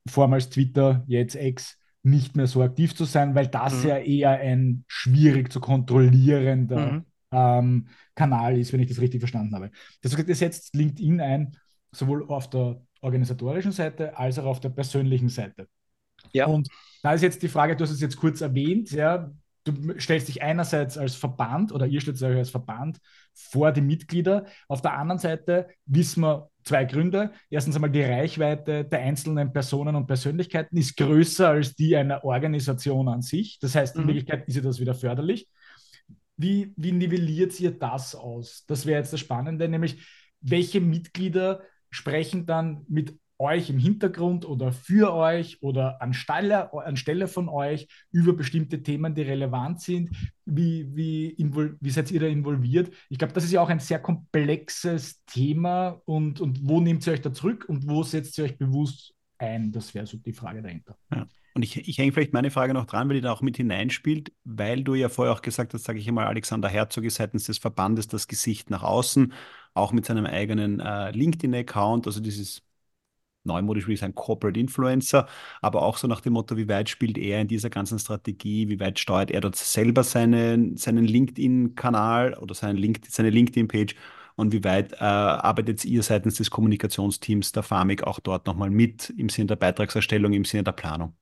vormals 0.07 0.49
Twitter, 0.49 1.03
jetzt 1.07 1.35
X, 1.35 1.79
nicht 2.03 2.35
mehr 2.35 2.47
so 2.47 2.61
aktiv 2.61 2.95
zu 2.95 3.05
sein, 3.05 3.33
weil 3.33 3.47
das 3.47 3.83
mhm. 3.83 3.89
ja 3.89 3.97
eher 3.97 4.29
ein 4.31 4.85
schwierig 4.87 5.51
zu 5.51 5.59
kontrollierender 5.59 6.91
mhm. 6.91 7.05
ähm, 7.31 7.87
Kanal 8.13 8.57
ist, 8.59 8.71
wenn 8.71 8.79
ich 8.79 8.89
das 8.89 9.01
richtig 9.01 9.21
verstanden 9.21 9.55
habe. 9.55 9.71
Das 10.01 10.11
setzt 10.11 10.75
LinkedIn 10.75 11.19
ein, 11.19 11.57
sowohl 11.91 12.27
auf 12.27 12.49
der 12.49 12.81
organisatorischen 13.05 13.71
Seite 13.71 14.17
als 14.17 14.37
auch 14.39 14.45
auf 14.45 14.59
der 14.59 14.69
persönlichen 14.69 15.29
Seite. 15.29 15.67
Ja. 16.33 16.47
Und 16.47 16.67
da 17.03 17.13
ist 17.13 17.21
jetzt 17.21 17.41
die 17.41 17.47
Frage, 17.47 17.75
du 17.75 17.83
hast 17.83 17.91
es 17.91 18.01
jetzt 18.01 18.17
kurz 18.17 18.41
erwähnt, 18.41 18.91
ja, 18.91 19.31
du 19.63 19.99
stellst 19.99 20.27
dich 20.27 20.41
einerseits 20.41 20.97
als 20.97 21.15
Verband 21.15 21.71
oder 21.71 21.87
ihr 21.87 22.01
stellt 22.01 22.21
euch 22.21 22.37
als 22.37 22.49
Verband 22.49 22.99
vor 23.33 23.71
die 23.71 23.81
Mitglieder. 23.81 24.45
Auf 24.67 24.81
der 24.81 24.93
anderen 24.93 25.19
Seite 25.19 25.67
wissen 25.85 26.21
wir 26.21 26.49
zwei 26.63 26.85
Gründe. 26.85 27.31
Erstens 27.49 27.75
einmal 27.75 27.91
die 27.91 28.03
Reichweite 28.03 28.85
der 28.85 28.99
einzelnen 28.99 29.53
Personen 29.53 29.95
und 29.95 30.07
Persönlichkeiten 30.07 30.77
ist 30.77 30.97
größer 30.97 31.49
als 31.49 31.75
die 31.75 31.95
einer 31.95 32.23
Organisation 32.23 33.07
an 33.07 33.21
sich. 33.21 33.59
Das 33.59 33.75
heißt, 33.75 33.95
in 33.95 34.03
mhm. 34.03 34.07
Wirklichkeit 34.07 34.47
ist 34.47 34.63
das 34.63 34.79
wieder 34.79 34.93
förderlich. 34.93 35.47
Wie, 36.37 36.73
wie 36.75 36.91
nivelliert 36.91 37.59
ihr 37.59 37.71
das 37.71 38.13
aus? 38.13 38.65
Das 38.67 38.85
wäre 38.85 38.99
jetzt 38.99 39.13
das 39.13 39.19
Spannende, 39.19 39.67
nämlich 39.67 40.05
welche 40.41 40.81
Mitglieder 40.81 41.61
sprechen 41.89 42.45
dann 42.45 42.85
mit 42.87 43.17
euch 43.37 43.69
im 43.69 43.77
Hintergrund 43.77 44.45
oder 44.45 44.71
für 44.71 45.13
euch 45.13 45.61
oder 45.61 46.01
anstelle, 46.01 46.71
anstelle 46.73 47.27
von 47.27 47.49
euch 47.49 47.87
über 48.11 48.33
bestimmte 48.33 48.81
Themen, 48.81 49.13
die 49.13 49.23
relevant 49.23 49.81
sind? 49.81 50.09
Wie, 50.45 50.87
wie, 50.95 51.35
wie 51.37 51.89
seid 51.89 52.11
ihr 52.11 52.21
da 52.21 52.27
involviert? 52.27 52.93
Ich 53.09 53.17
glaube, 53.17 53.33
das 53.33 53.43
ist 53.43 53.51
ja 53.51 53.61
auch 53.61 53.69
ein 53.69 53.79
sehr 53.79 53.99
komplexes 53.99 55.23
Thema 55.25 56.01
und, 56.05 56.39
und 56.39 56.59
wo 56.67 56.79
nehmt 56.79 57.05
ihr 57.05 57.13
euch 57.13 57.21
da 57.21 57.33
zurück 57.33 57.65
und 57.67 57.87
wo 57.89 58.03
setzt 58.03 58.37
ihr 58.37 58.45
euch 58.45 58.57
bewusst 58.57 59.13
ein? 59.37 59.71
Das 59.71 59.93
wäre 59.93 60.05
so 60.05 60.17
die 60.17 60.33
Frage 60.33 60.61
dahinter. 60.61 60.97
Ja. 61.11 61.27
Und 61.55 61.63
ich, 61.63 61.87
ich 61.87 61.97
hänge 61.97 62.11
vielleicht 62.11 62.33
meine 62.33 62.51
Frage 62.51 62.73
noch 62.73 62.85
dran, 62.85 63.07
weil 63.07 63.15
die 63.15 63.21
da 63.21 63.31
auch 63.31 63.41
mit 63.41 63.55
hineinspielt, 63.55 64.33
weil 64.43 64.83
du 64.83 64.93
ja 64.93 65.07
vorher 65.07 65.33
auch 65.33 65.41
gesagt 65.41 65.73
hast, 65.73 65.85
sage 65.85 65.99
ich 65.99 66.07
einmal, 66.07 66.27
Alexander 66.27 66.67
Herzog 66.67 67.05
ist 67.05 67.15
seitens 67.15 67.45
des 67.45 67.59
Verbandes 67.59 68.07
das 68.09 68.27
Gesicht 68.27 68.69
nach 68.69 68.83
außen, 68.83 69.33
auch 69.73 69.93
mit 69.93 70.05
seinem 70.05 70.25
eigenen 70.25 70.81
äh, 70.81 71.11
LinkedIn-Account, 71.11 72.07
also 72.07 72.19
dieses 72.19 72.61
neumodisch 73.45 73.87
wie 73.87 73.97
sagen, 73.97 74.15
Corporate 74.15 74.59
Influencer, 74.59 75.27
aber 75.61 75.83
auch 75.83 75.97
so 75.97 76.07
nach 76.07 76.21
dem 76.21 76.33
Motto, 76.33 76.57
wie 76.57 76.67
weit 76.69 76.89
spielt 76.89 77.17
er 77.17 77.41
in 77.41 77.47
dieser 77.49 77.69
ganzen 77.69 77.99
Strategie, 77.99 78.69
wie 78.69 78.79
weit 78.79 78.99
steuert 78.99 79.31
er 79.31 79.41
dort 79.41 79.55
selber 79.55 80.03
seinen, 80.03 80.77
seinen 80.77 81.05
LinkedIn-Kanal 81.05 82.35
oder 82.35 82.55
seinen 82.55 82.77
Link, 82.77 83.01
seine 83.09 83.29
LinkedIn-Page 83.31 83.95
und 84.35 84.53
wie 84.53 84.63
weit 84.63 84.93
äh, 84.93 84.97
arbeitet 85.05 85.85
ihr 85.85 86.03
seitens 86.03 86.35
des 86.35 86.51
Kommunikationsteams 86.51 87.51
der 87.53 87.63
FAMIG 87.63 88.03
auch 88.03 88.19
dort 88.19 88.47
nochmal 88.47 88.69
mit 88.71 89.11
im 89.17 89.29
Sinne 89.29 89.47
der 89.47 89.55
Beitragserstellung, 89.57 90.33
im 90.33 90.45
Sinne 90.45 90.63
der 90.63 90.73
Planung? 90.73 91.15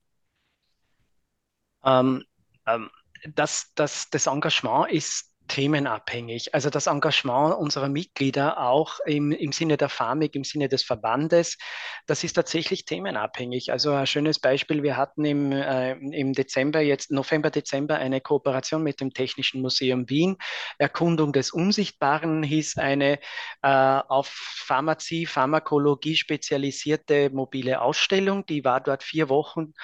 Ähm, 1.84 2.24
ähm, 2.66 2.90
das, 3.34 3.72
das, 3.74 4.10
das 4.10 4.26
Engagement 4.26 4.90
ist 4.90 5.34
themenabhängig. 5.48 6.54
Also 6.54 6.70
das 6.70 6.86
Engagement 6.86 7.56
unserer 7.56 7.88
Mitglieder 7.88 8.58
auch 8.60 8.98
im, 9.04 9.30
im 9.32 9.52
Sinne 9.52 9.76
der 9.76 9.88
FAMIG, 9.88 10.34
im 10.34 10.44
Sinne 10.44 10.68
des 10.68 10.82
Verbandes, 10.82 11.58
das 12.06 12.24
ist 12.24 12.34
tatsächlich 12.34 12.84
themenabhängig. 12.84 13.70
Also 13.70 13.92
ein 13.92 14.06
schönes 14.06 14.38
Beispiel, 14.38 14.82
wir 14.82 14.96
hatten 14.96 15.24
im, 15.24 15.52
äh, 15.52 15.92
im 15.92 16.32
Dezember, 16.32 16.80
jetzt 16.80 17.10
November, 17.10 17.50
Dezember 17.50 17.96
eine 17.96 18.20
Kooperation 18.20 18.82
mit 18.82 19.00
dem 19.00 19.12
Technischen 19.12 19.60
Museum 19.60 20.08
Wien. 20.08 20.36
Erkundung 20.78 21.32
des 21.32 21.50
Unsichtbaren 21.50 22.42
hieß 22.42 22.78
eine 22.78 23.18
äh, 23.62 23.68
auf 23.68 24.28
Pharmazie, 24.28 25.26
Pharmakologie 25.26 26.16
spezialisierte 26.16 27.30
mobile 27.30 27.82
Ausstellung. 27.82 28.46
Die 28.46 28.64
war 28.64 28.80
dort 28.80 29.02
vier 29.02 29.28
Wochen 29.28 29.74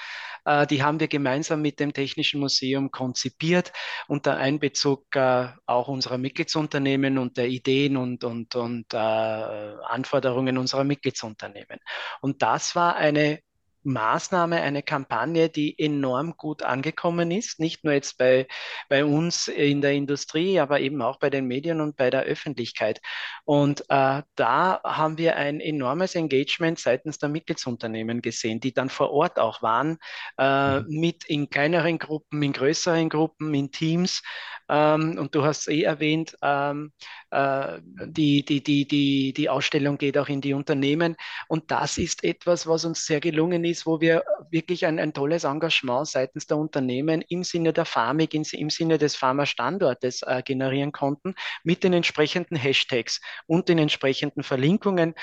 die 0.71 0.83
haben 0.83 1.01
wir 1.01 1.09
gemeinsam 1.09 1.63
mit 1.63 1.81
dem 1.81 1.93
Technischen 1.93 2.41
Museum 2.41 2.91
konzipiert 2.91 3.73
unter 4.09 4.37
Einbezug 4.37 5.05
äh, 5.15 5.49
auch 5.67 5.89
unserer 5.89 6.19
Mitgliedsunternehmen 6.19 7.19
und 7.19 7.37
der 7.37 7.49
Ideen 7.49 7.97
und, 7.97 8.25
und, 8.25 8.57
und 8.57 8.93
äh, 8.95 8.97
Anforderungen 8.97 10.59
unserer 10.59 10.85
Mitgliedsunternehmen. 10.85 11.79
Und 12.21 12.43
das 12.43 12.75
war 12.75 12.97
eine 12.97 13.41
Maßnahme, 13.83 14.61
eine 14.61 14.83
Kampagne, 14.83 15.49
die 15.49 15.79
enorm 15.79 16.37
gut 16.37 16.63
angekommen 16.63 17.31
ist, 17.31 17.61
nicht 17.61 17.85
nur 17.85 17.95
jetzt 17.95 18.19
bei, 18.19 18.47
bei 18.89 19.05
uns 19.05 19.49
in 19.49 19.81
der 19.81 19.93
Industrie, 19.93 20.61
aber 20.61 20.81
eben 20.81 21.01
auch 21.03 21.19
bei 21.19 21.31
den 21.31 21.47
Medien 21.47 21.81
und 21.81 21.97
bei 21.97 22.11
der 22.11 22.23
Öffentlichkeit. 22.23 23.01
Und 23.45 23.83
äh, 23.89 24.23
da 24.35 24.81
haben 24.85 25.19
wir 25.19 25.37
ein 25.37 25.61
enormes 25.61 26.15
Engagement 26.15 26.79
seitens 26.79 27.19
der 27.19 27.29
Mitgliedsunternehmen 27.29 28.23
gesehen, 28.23 28.61
die 28.61 28.73
dann 28.73 28.91
vor 28.91 29.11
Ort 29.11 29.39
auch 29.39 29.63
waren, 29.63 29.99
äh, 30.39 30.81
mhm. 30.81 30.87
mit 30.89 31.25
in 31.25 31.49
kleineren 31.51 31.99
Gruppen, 31.99 32.43
in 32.43 32.53
größeren 32.53 33.09
Gruppen, 33.09 33.55
in 33.55 33.71
Teams. 33.71 34.23
Ähm, 34.69 35.19
und 35.19 35.35
du 35.35 35.45
hast 35.45 35.69
eh 35.69 35.83
erwähnt, 35.83 36.37
ähm, 36.43 36.93
äh, 37.31 37.81
die, 38.07 38.45
die, 38.45 38.63
die, 38.63 38.87
die, 38.87 39.33
die 39.33 39.49
Ausstellung 39.49 39.99
geht 39.99 40.17
auch 40.17 40.29
in 40.29 40.41
die 40.41 40.55
Unternehmen. 40.55 41.17
Und 41.49 41.71
das 41.71 41.99
ist 41.99 42.23
etwas, 42.23 42.67
was 42.67 42.85
uns 42.85 43.05
sehr 43.05 43.21
gelungen 43.21 43.65
ist, 43.65 43.70
wo 43.87 44.01
wir 44.01 44.25
wirklich 44.51 44.87
ein, 44.87 44.99
ein 44.99 45.13
tolles 45.13 45.45
Engagement 45.45 46.07
seitens 46.07 46.47
der 46.47 46.57
Unternehmen 46.57 47.23
im 47.29 47.45
Sinne 47.45 47.73
der 47.73 47.85
Pharmik, 47.85 48.35
im, 48.35 48.45
im 48.53 48.71
Sinne 48.71 48.99
des 48.99 49.17
Pharma-Standortes 49.17 50.23
äh, 50.23 50.43
generieren 50.45 50.93
konnten, 50.93 51.35
mit 51.65 51.85
den 51.85 51.93
entsprechenden 51.93 52.57
Hashtags 52.57 53.21
und 53.47 53.69
den 53.69 53.79
entsprechenden 53.79 54.43
Verlinkungen 54.43 55.15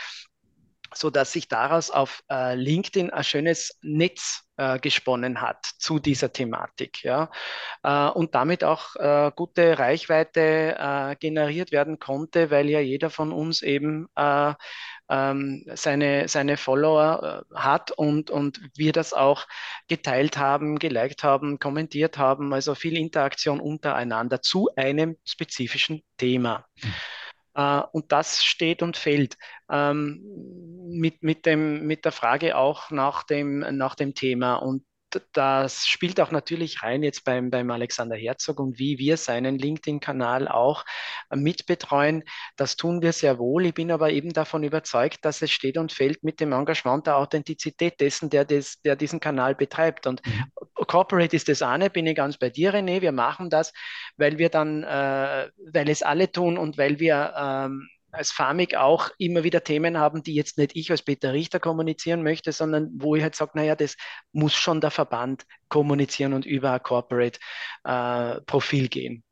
so 0.94 1.10
dass 1.10 1.32
sich 1.32 1.48
daraus 1.48 1.92
auf 1.92 2.24
äh, 2.30 2.56
LinkedIn 2.56 3.10
ein 3.10 3.24
schönes 3.24 3.78
Netz 3.82 4.44
äh, 4.58 4.80
gesponnen 4.80 5.42
hat 5.42 5.66
zu 5.78 6.00
dieser 6.00 6.32
Thematik, 6.34 7.04
ja, 7.04 7.30
äh, 7.84 8.10
und 8.10 8.36
damit 8.36 8.64
auch 8.64 8.96
äh, 8.96 9.32
gute 9.36 9.78
Reichweite 9.80 10.76
äh, 10.80 11.16
generiert 11.18 11.72
werden 11.72 12.00
konnte, 12.00 12.52
weil 12.52 12.70
ja 12.70 12.80
jeder 12.80 13.10
von 13.10 13.32
uns 13.32 13.62
eben 13.62 14.08
äh, 14.16 14.54
ähm, 15.10 15.64
seine, 15.76 16.28
seine 16.28 16.58
Follower 16.58 17.46
hat 17.54 17.92
und, 17.92 18.30
und 18.30 18.60
wir 18.76 18.92
das 18.92 19.14
auch 19.14 19.46
geteilt 19.88 20.38
haben, 20.38 20.80
geliked 20.80 21.24
haben, 21.24 21.60
kommentiert 21.60 22.18
haben, 22.18 22.54
also 22.54 22.76
viel 22.76 22.98
Interaktion 22.98 23.60
untereinander 23.60 24.42
zu 24.42 24.70
einem 24.76 25.18
spezifischen 25.24 26.04
Thema. 26.18 26.66
Mhm. 26.82 26.94
Äh, 27.58 27.82
und 27.92 28.12
das 28.12 28.46
steht 28.46 28.82
und 28.84 28.96
fällt 28.96 29.38
ähm, 29.70 30.24
mit, 30.90 31.24
mit, 31.24 31.46
dem, 31.46 31.86
mit 31.88 32.06
der 32.06 32.12
Frage 32.14 32.56
auch 32.56 32.92
nach 32.92 33.24
dem, 33.24 33.60
nach 33.78 33.96
dem 33.96 34.14
Thema. 34.14 34.56
Und 34.56 34.86
das 35.34 35.88
spielt 35.88 36.20
auch 36.20 36.32
natürlich 36.32 36.84
rein 36.84 37.04
jetzt 37.04 37.24
beim, 37.24 37.50
beim 37.50 37.70
Alexander 37.72 38.16
Herzog 38.16 38.60
und 38.60 38.80
wie 38.80 38.98
wir 38.98 39.18
seinen 39.18 39.58
LinkedIn-Kanal 39.58 40.48
auch 40.48 40.86
mitbetreuen. 41.34 42.24
Das 42.56 42.76
tun 42.76 43.02
wir 43.02 43.14
sehr 43.14 43.40
wohl. 43.40 43.66
Ich 43.66 43.74
bin 43.74 43.92
aber 43.92 44.12
eben 44.12 44.34
davon 44.34 44.64
überzeugt, 44.64 45.26
dass 45.26 45.42
es 45.42 45.52
steht 45.52 45.78
und 45.78 45.92
fällt 45.92 46.24
mit 46.24 46.40
dem 46.40 46.52
Engagement 46.52 47.08
der 47.08 47.18
Authentizität 47.18 48.00
dessen, 48.00 48.30
der, 48.30 48.46
des, 48.46 48.82
der 48.82 48.96
diesen 48.96 49.20
Kanal 49.20 49.56
betreibt. 49.56 50.08
Und 50.08 50.26
mhm. 50.26 50.46
Corporate 50.88 51.36
ist 51.36 51.50
das 51.50 51.62
eine, 51.62 51.90
bin 51.90 52.08
ich 52.08 52.16
ganz 52.16 52.38
bei 52.38 52.50
dir, 52.50 52.74
René. 52.74 53.02
Wir 53.02 53.12
machen 53.12 53.50
das, 53.50 53.74
weil 54.18 54.38
wir 54.38 54.50
dann, 54.50 54.84
äh, 54.84 55.50
weil 55.72 55.90
es 55.90 56.02
alle 56.02 56.32
tun 56.32 56.58
und 56.58 56.78
weil 56.78 57.00
wir 57.00 57.34
ähm, 57.38 57.88
als 58.18 58.32
Farmig 58.32 58.76
auch 58.76 59.10
immer 59.18 59.44
wieder 59.44 59.64
Themen 59.64 59.98
haben, 59.98 60.24
die 60.24 60.34
jetzt 60.34 60.58
nicht 60.58 60.76
ich 60.76 60.92
als 60.92 61.04
Peter 61.04 61.34
Richter 61.34 61.60
kommunizieren 61.60 62.24
möchte, 62.24 62.52
sondern 62.52 62.90
wo 62.96 63.16
ich 63.16 63.24
halt 63.24 63.36
sage, 63.36 63.52
naja, 63.56 63.76
das 63.76 63.96
muss 64.32 64.54
schon 64.54 64.82
der 64.82 64.92
Verband 64.92 65.44
kommunizieren 65.70 66.34
und 66.34 66.46
über 66.46 66.72
ein 66.72 66.84
Corporate-Profil 66.84 68.86
äh, 68.86 68.90
gehen. 68.90 69.24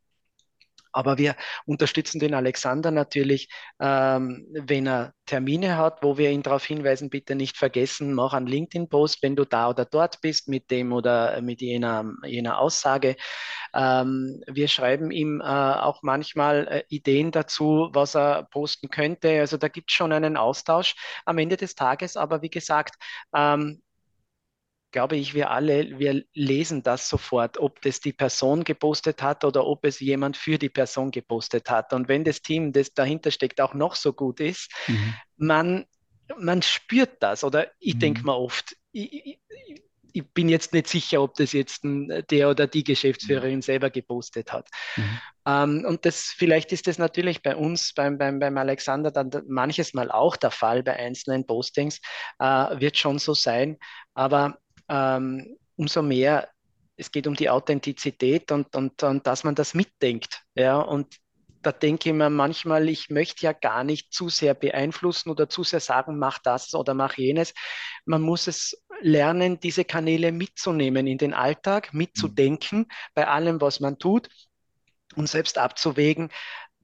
Aber 0.95 1.17
wir 1.17 1.35
unterstützen 1.65 2.19
den 2.19 2.33
Alexander 2.33 2.89
natürlich, 2.89 3.49
ähm, 3.81 4.47
wenn 4.53 4.87
er 4.87 5.13
Termine 5.25 5.77
hat, 5.77 6.01
wo 6.03 6.17
wir 6.17 6.31
ihn 6.31 6.41
darauf 6.41 6.63
hinweisen, 6.63 7.09
bitte 7.09 7.35
nicht 7.35 7.57
vergessen, 7.57 8.13
mach 8.13 8.33
einen 8.33 8.47
LinkedIn-Post, 8.47 9.21
wenn 9.21 9.35
du 9.35 9.43
da 9.43 9.69
oder 9.69 9.83
dort 9.83 10.21
bist 10.21 10.47
mit 10.47 10.71
dem 10.71 10.93
oder 10.93 11.41
mit 11.41 11.61
jener, 11.61 12.05
jener 12.23 12.59
Aussage. 12.59 13.17
Ähm, 13.73 14.41
wir 14.47 14.67
schreiben 14.69 15.11
ihm 15.11 15.41
äh, 15.41 15.43
auch 15.43 16.01
manchmal 16.01 16.67
äh, 16.67 16.83
Ideen 16.87 17.31
dazu, 17.31 17.89
was 17.91 18.15
er 18.15 18.43
posten 18.51 18.89
könnte. 18.89 19.39
Also 19.41 19.57
da 19.57 19.67
gibt 19.67 19.91
es 19.91 19.95
schon 19.95 20.13
einen 20.13 20.37
Austausch 20.37 20.95
am 21.25 21.37
Ende 21.39 21.57
des 21.57 21.75
Tages. 21.75 22.15
Aber 22.15 22.41
wie 22.41 22.49
gesagt, 22.49 22.95
ähm, 23.35 23.81
glaube 24.95 25.17
ich, 25.17 25.33
wir 25.33 25.51
alle, 25.51 25.99
wir 25.99 26.23
lesen 26.33 26.81
das 26.81 27.09
sofort, 27.09 27.57
ob 27.57 27.81
das 27.81 27.99
die 27.99 28.13
Person 28.13 28.63
gepostet 28.63 29.21
hat 29.21 29.43
oder 29.43 29.67
ob 29.67 29.83
es 29.83 29.99
jemand 29.99 30.37
für 30.37 30.57
die 30.57 30.69
Person 30.69 31.11
gepostet 31.11 31.69
hat. 31.69 31.91
Und 31.91 32.07
wenn 32.07 32.23
das 32.23 32.41
Team, 32.41 32.71
das 32.71 32.93
dahinter 32.93 33.29
steckt, 33.29 33.59
auch 33.59 33.73
noch 33.73 33.95
so 33.95 34.13
gut 34.13 34.39
ist, 34.39 34.71
mhm. 34.87 35.13
man, 35.35 35.85
man 36.39 36.61
spürt 36.61 37.21
das. 37.21 37.43
Oder 37.43 37.71
ich 37.77 37.95
mhm. 37.95 37.99
denke 37.99 38.23
mal 38.23 38.35
oft, 38.35 38.77
ich, 38.93 39.11
ich, 39.11 39.39
ich, 40.13 40.25
bin 40.33 40.47
jetzt 40.47 40.71
nicht 40.71 40.87
sicher, 40.87 41.21
ob 41.21 41.33
das 41.35 41.51
jetzt 41.51 41.81
der 41.83 42.49
oder 42.49 42.65
die 42.65 42.85
Geschäftsführerin 42.85 43.55
mhm. 43.55 43.63
selber 43.63 43.89
gepostet 43.89 44.53
hat. 44.53 44.69
Mhm. 44.95 45.19
Ähm, 45.45 45.85
und 45.85 46.05
das, 46.05 46.33
vielleicht 46.37 46.71
ist 46.71 46.87
das 46.87 46.99
natürlich 46.99 47.43
bei 47.43 47.57
uns, 47.57 47.93
beim, 47.93 48.17
beim, 48.17 48.39
beim 48.39 48.57
Alexander, 48.57 49.11
dann 49.11 49.29
manches 49.49 49.93
Mal 49.93 50.09
auch 50.09 50.37
der 50.37 50.51
Fall 50.51 50.83
bei 50.83 50.95
einzelnen 50.95 51.45
Postings, 51.45 51.99
äh, 52.39 52.79
wird 52.79 52.97
schon 52.97 53.19
so 53.19 53.33
sein. 53.33 53.77
Aber 54.13 54.57
ähm, 54.89 55.57
umso 55.75 56.01
mehr 56.01 56.49
es 56.97 57.11
geht 57.11 57.27
um 57.27 57.35
die 57.35 57.49
Authentizität 57.49 58.51
und, 58.51 58.75
und, 58.75 59.03
und 59.03 59.27
dass 59.27 59.43
man 59.43 59.55
das 59.55 59.73
mitdenkt. 59.73 60.43
Ja, 60.55 60.79
und 60.79 61.17
da 61.61 61.71
denke 61.71 62.09
ich 62.09 62.15
mir 62.15 62.29
manchmal, 62.29 62.89
ich 62.89 63.09
möchte 63.09 63.43
ja 63.43 63.51
gar 63.51 63.83
nicht 63.83 64.13
zu 64.13 64.29
sehr 64.29 64.53
beeinflussen 64.53 65.31
oder 65.31 65.49
zu 65.49 65.63
sehr 65.63 65.79
sagen, 65.79 66.19
mach 66.19 66.37
das 66.39 66.75
oder 66.75 66.93
mach 66.93 67.17
jenes. 67.17 67.53
Man 68.05 68.21
muss 68.21 68.47
es 68.47 68.79
lernen, 69.01 69.59
diese 69.59 69.83
Kanäle 69.83 70.31
mitzunehmen 70.31 71.07
in 71.07 71.17
den 71.17 71.33
Alltag, 71.33 71.93
mitzudenken 71.93 72.79
mhm. 72.79 72.87
bei 73.15 73.27
allem, 73.27 73.61
was 73.61 73.79
man 73.79 73.97
tut 73.97 74.29
und 75.15 75.27
selbst 75.27 75.57
abzuwägen, 75.57 76.29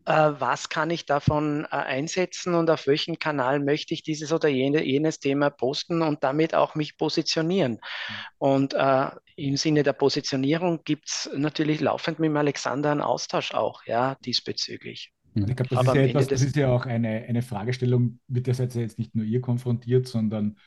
was 0.05 0.69
kann 0.69 0.89
ich 0.89 1.05
davon 1.05 1.65
äh, 1.65 1.75
einsetzen 1.75 2.55
und 2.55 2.69
auf 2.69 2.87
welchem 2.87 3.19
Kanal 3.19 3.59
möchte 3.59 3.93
ich 3.93 4.03
dieses 4.03 4.31
oder 4.33 4.49
jene, 4.49 4.83
jenes 4.83 5.19
Thema 5.19 5.49
posten 5.49 6.01
und 6.01 6.23
damit 6.23 6.55
auch 6.55 6.75
mich 6.75 6.97
positionieren. 6.97 7.73
Mhm. 7.73 8.15
Und 8.39 8.73
äh, 8.73 9.09
im 9.35 9.57
Sinne 9.57 9.83
der 9.83 9.93
Positionierung 9.93 10.81
gibt 10.83 11.09
es 11.09 11.29
natürlich 11.35 11.81
laufend 11.81 12.19
mit 12.19 12.29
dem 12.29 12.37
Alexander 12.37 12.91
einen 12.91 13.01
Austausch 13.01 13.53
auch, 13.53 13.83
ja, 13.85 14.15
diesbezüglich. 14.25 15.11
Mhm. 15.33 15.49
Ich 15.49 15.55
glaube, 15.55 15.75
das, 15.75 15.87
ist 15.87 15.95
ja, 15.95 16.01
etwas, 16.01 16.27
das 16.27 16.41
ist 16.41 16.55
ja 16.55 16.73
auch 16.73 16.85
eine, 16.85 17.25
eine 17.27 17.41
Fragestellung, 17.41 18.19
mit 18.27 18.47
der 18.47 18.53
seid 18.53 18.75
ihr 18.75 18.81
jetzt 18.81 18.99
nicht 18.99 19.15
nur 19.15 19.25
ihr 19.25 19.41
konfrontiert, 19.41 20.07
sondern 20.07 20.57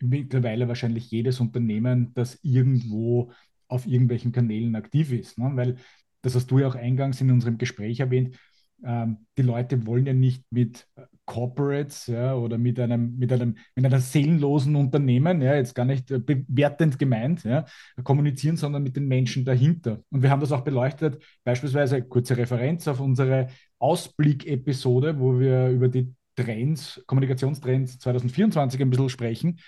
mittlerweile 0.00 0.68
wahrscheinlich 0.68 1.10
jedes 1.10 1.40
Unternehmen, 1.40 2.12
das 2.14 2.38
irgendwo 2.42 3.32
auf 3.68 3.86
irgendwelchen 3.86 4.32
Kanälen 4.32 4.76
aktiv 4.76 5.12
ist. 5.12 5.38
Ne? 5.38 5.50
Weil, 5.54 5.76
das 6.22 6.34
hast 6.34 6.50
du 6.50 6.58
ja 6.58 6.66
auch 6.66 6.74
eingangs 6.74 7.20
in 7.20 7.30
unserem 7.30 7.58
Gespräch 7.58 8.00
erwähnt, 8.00 8.36
ähm, 8.84 9.26
die 9.36 9.42
Leute 9.42 9.86
wollen 9.86 10.06
ja 10.06 10.12
nicht 10.12 10.44
mit 10.50 10.86
Corporates 11.28 12.06
ja, 12.06 12.34
oder 12.34 12.56
mit 12.56 12.80
einem, 12.80 13.18
mit, 13.18 13.30
einem, 13.32 13.56
mit 13.74 13.84
einem 13.84 14.00
seelenlosen 14.00 14.76
Unternehmen, 14.76 15.42
ja, 15.42 15.54
jetzt 15.54 15.74
gar 15.74 15.84
nicht 15.84 16.10
äh, 16.10 16.18
bewertend 16.18 16.98
gemeint, 16.98 17.44
ja, 17.44 17.66
kommunizieren, 18.02 18.56
sondern 18.56 18.82
mit 18.82 18.96
den 18.96 19.06
Menschen 19.08 19.44
dahinter. 19.44 20.02
Und 20.10 20.22
wir 20.22 20.30
haben 20.30 20.40
das 20.40 20.52
auch 20.52 20.62
beleuchtet, 20.62 21.22
beispielsweise 21.44 22.02
kurze 22.02 22.36
Referenz 22.36 22.88
auf 22.88 23.00
unsere 23.00 23.48
Ausblick-Episode, 23.78 25.20
wo 25.20 25.38
wir 25.38 25.68
über 25.68 25.88
die 25.88 26.14
Trends, 26.34 27.02
Kommunikationstrends 27.06 27.98
2024 27.98 28.80
ein 28.80 28.90
bisschen 28.90 29.08
sprechen. 29.10 29.60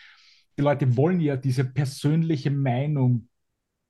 Die 0.57 0.63
Leute 0.63 0.97
wollen 0.97 1.21
ja 1.21 1.37
diese 1.37 1.65
persönliche 1.65 2.51
Meinung 2.51 3.29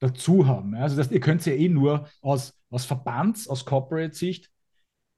dazu 0.01 0.47
haben. 0.47 0.75
Also 0.75 0.97
das, 0.97 1.13
ihr 1.13 1.21
könnt 1.21 1.41
es 1.41 1.47
ja 1.47 1.53
eh 1.53 1.69
nur 1.69 2.09
aus, 2.21 2.59
aus 2.71 2.85
Verbands-, 2.85 3.49
aus 3.49 3.65
Corporate-Sicht 3.65 4.51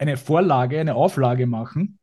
eine 0.03 0.17
Vorlage, 0.17 0.81
eine 0.81 0.97
Auflage 0.97 1.47
machen, 1.47 1.99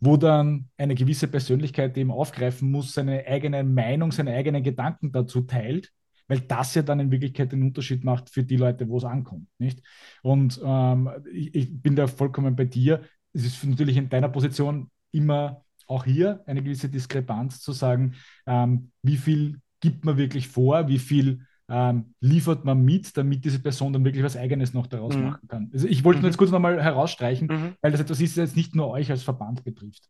wo 0.00 0.16
dann 0.16 0.68
eine 0.76 0.96
gewisse 0.96 1.28
Persönlichkeit 1.28 1.96
eben 1.96 2.10
aufgreifen 2.10 2.70
muss, 2.70 2.94
seine 2.94 3.24
eigene 3.26 3.62
Meinung, 3.62 4.10
seine 4.10 4.34
eigenen 4.34 4.64
Gedanken 4.64 5.12
dazu 5.12 5.42
teilt, 5.42 5.92
weil 6.26 6.40
das 6.40 6.74
ja 6.74 6.82
dann 6.82 6.98
in 6.98 7.12
Wirklichkeit 7.12 7.52
den 7.52 7.62
Unterschied 7.62 8.02
macht 8.04 8.28
für 8.28 8.42
die 8.42 8.56
Leute, 8.56 8.88
wo 8.88 8.98
es 8.98 9.04
ankommt. 9.04 9.46
Nicht? 9.58 9.82
Und 10.22 10.60
ähm, 10.64 11.10
ich, 11.32 11.54
ich, 11.54 11.82
bin 11.82 11.94
da 11.94 12.08
vollkommen 12.08 12.56
bei 12.56 12.64
dir. 12.64 13.02
Es 13.32 13.44
ist 13.44 13.64
natürlich 13.64 13.96
in 13.96 14.08
deiner 14.08 14.28
Position 14.28 14.90
immer 15.12 15.64
auch 15.86 16.04
hier 16.04 16.42
eine 16.46 16.62
gewisse 16.62 16.88
Diskrepanz 16.88 17.60
zu 17.60 17.72
sagen, 17.72 18.14
ähm, 18.46 18.90
wie 19.02 19.16
viel 19.16 19.60
gibt 19.80 20.04
man 20.04 20.16
wirklich 20.16 20.48
vor, 20.48 20.88
wie 20.88 20.98
viel 20.98 21.46
ähm, 21.70 22.14
liefert 22.20 22.64
man 22.64 22.82
mit, 22.84 23.16
damit 23.16 23.44
diese 23.44 23.60
Person 23.60 23.92
dann 23.92 24.04
wirklich 24.04 24.24
was 24.24 24.36
Eigenes 24.36 24.74
noch 24.74 24.86
daraus 24.86 25.14
mhm. 25.14 25.24
machen 25.24 25.48
kann. 25.48 25.70
Also 25.72 25.86
ich 25.86 26.02
wollte 26.04 26.20
mhm. 26.20 26.26
jetzt 26.26 26.38
kurz 26.38 26.50
nochmal 26.50 26.82
herausstreichen, 26.82 27.48
mhm. 27.48 27.74
weil 27.80 27.92
das 27.92 28.00
etwas 28.00 28.20
ist, 28.20 28.36
das 28.36 28.50
jetzt 28.50 28.56
nicht 28.56 28.74
nur 28.74 28.88
euch 28.88 29.10
als 29.10 29.22
Verband 29.22 29.64
betrifft. 29.64 30.02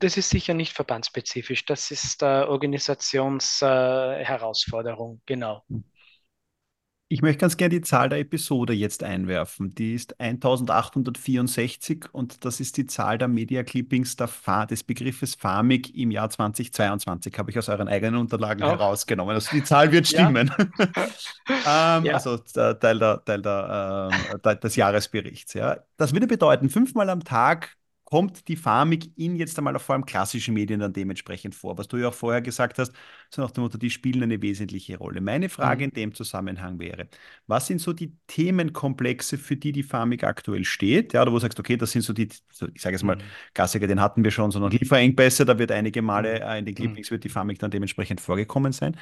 Das 0.00 0.16
ist 0.16 0.30
sicher 0.30 0.54
nicht 0.54 0.72
verbandsspezifisch, 0.72 1.64
das 1.64 1.92
ist 1.92 2.22
äh, 2.22 2.42
Organisationsherausforderung, 2.42 5.18
äh, 5.18 5.20
genau. 5.26 5.62
Ich 7.10 7.22
möchte 7.22 7.40
ganz 7.40 7.56
gerne 7.56 7.70
die 7.70 7.80
Zahl 7.80 8.10
der 8.10 8.18
Episode 8.18 8.74
jetzt 8.74 9.02
einwerfen. 9.02 9.74
Die 9.74 9.94
ist 9.94 10.20
1864 10.20 12.04
und 12.12 12.44
das 12.44 12.60
ist 12.60 12.76
die 12.76 12.86
Zahl 12.86 13.16
der 13.16 13.28
Media 13.28 13.62
Clippings 13.62 14.16
der 14.16 14.28
des 14.66 14.82
Begriffes 14.84 15.34
Farmig 15.34 15.96
im 15.96 16.10
Jahr 16.10 16.28
2022. 16.28 17.38
Habe 17.38 17.50
ich 17.50 17.58
aus 17.58 17.70
euren 17.70 17.88
eigenen 17.88 18.20
Unterlagen 18.20 18.62
Auch. 18.62 18.72
herausgenommen. 18.72 19.34
Also 19.34 19.56
die 19.56 19.64
Zahl 19.64 19.90
wird 19.90 20.06
stimmen. 20.06 20.50
Ähm, 21.66 22.04
ja. 22.04 22.14
Also 22.14 22.36
Teil, 22.36 22.98
der, 22.98 23.24
Teil 23.24 23.40
der, 23.40 24.10
äh, 24.44 24.56
des 24.56 24.76
Jahresberichts. 24.76 25.54
Ja. 25.54 25.78
Das 25.96 26.12
würde 26.12 26.26
bedeuten, 26.26 26.68
fünfmal 26.68 27.08
am 27.08 27.24
Tag 27.24 27.77
kommt 28.10 28.48
die 28.48 28.56
Farmik 28.56 29.10
in 29.18 29.36
jetzt 29.36 29.58
einmal 29.58 29.78
vor 29.78 29.94
allem 29.94 30.06
klassischen 30.06 30.54
Medien 30.54 30.80
dann 30.80 30.94
dementsprechend 30.94 31.54
vor. 31.54 31.76
Was 31.76 31.88
du 31.88 31.98
ja 31.98 32.08
auch 32.08 32.14
vorher 32.14 32.40
gesagt 32.40 32.78
hast, 32.78 32.94
so 33.28 33.42
nach 33.42 33.50
dem 33.50 33.64
Motto, 33.64 33.76
die 33.76 33.90
spielen 33.90 34.22
eine 34.22 34.40
wesentliche 34.40 34.96
Rolle. 34.96 35.20
Meine 35.20 35.50
Frage 35.50 35.84
mhm. 35.84 35.90
in 35.90 35.94
dem 35.94 36.14
Zusammenhang 36.14 36.78
wäre, 36.78 37.08
was 37.46 37.66
sind 37.66 37.82
so 37.82 37.92
die 37.92 38.16
Themenkomplexe, 38.26 39.36
für 39.36 39.56
die 39.56 39.72
die 39.72 39.82
Farmik 39.82 40.24
aktuell 40.24 40.64
steht? 40.64 41.12
Ja, 41.12 41.20
oder 41.20 41.32
wo 41.32 41.36
du 41.36 41.40
sagst, 41.40 41.60
okay, 41.60 41.76
das 41.76 41.92
sind 41.92 42.00
so 42.00 42.14
die, 42.14 42.30
ich 42.72 42.80
sage 42.80 42.94
jetzt 42.94 43.02
mal, 43.02 43.16
mhm. 43.16 43.20
Klassiker, 43.52 43.86
den 43.86 44.00
hatten 44.00 44.24
wir 44.24 44.30
schon, 44.30 44.52
sondern 44.52 44.70
Lieferengpässe, 44.70 45.44
da 45.44 45.58
wird 45.58 45.70
einige 45.70 46.00
Male 46.00 46.36
mhm. 46.36 46.46
äh, 46.46 46.58
in 46.60 46.64
den. 46.64 46.74
Clippings 46.76 47.10
wird 47.10 47.24
die 47.24 47.28
Farmik 47.28 47.58
dann 47.58 47.70
dementsprechend 47.70 48.22
vorgekommen 48.22 48.72
sein. 48.72 48.96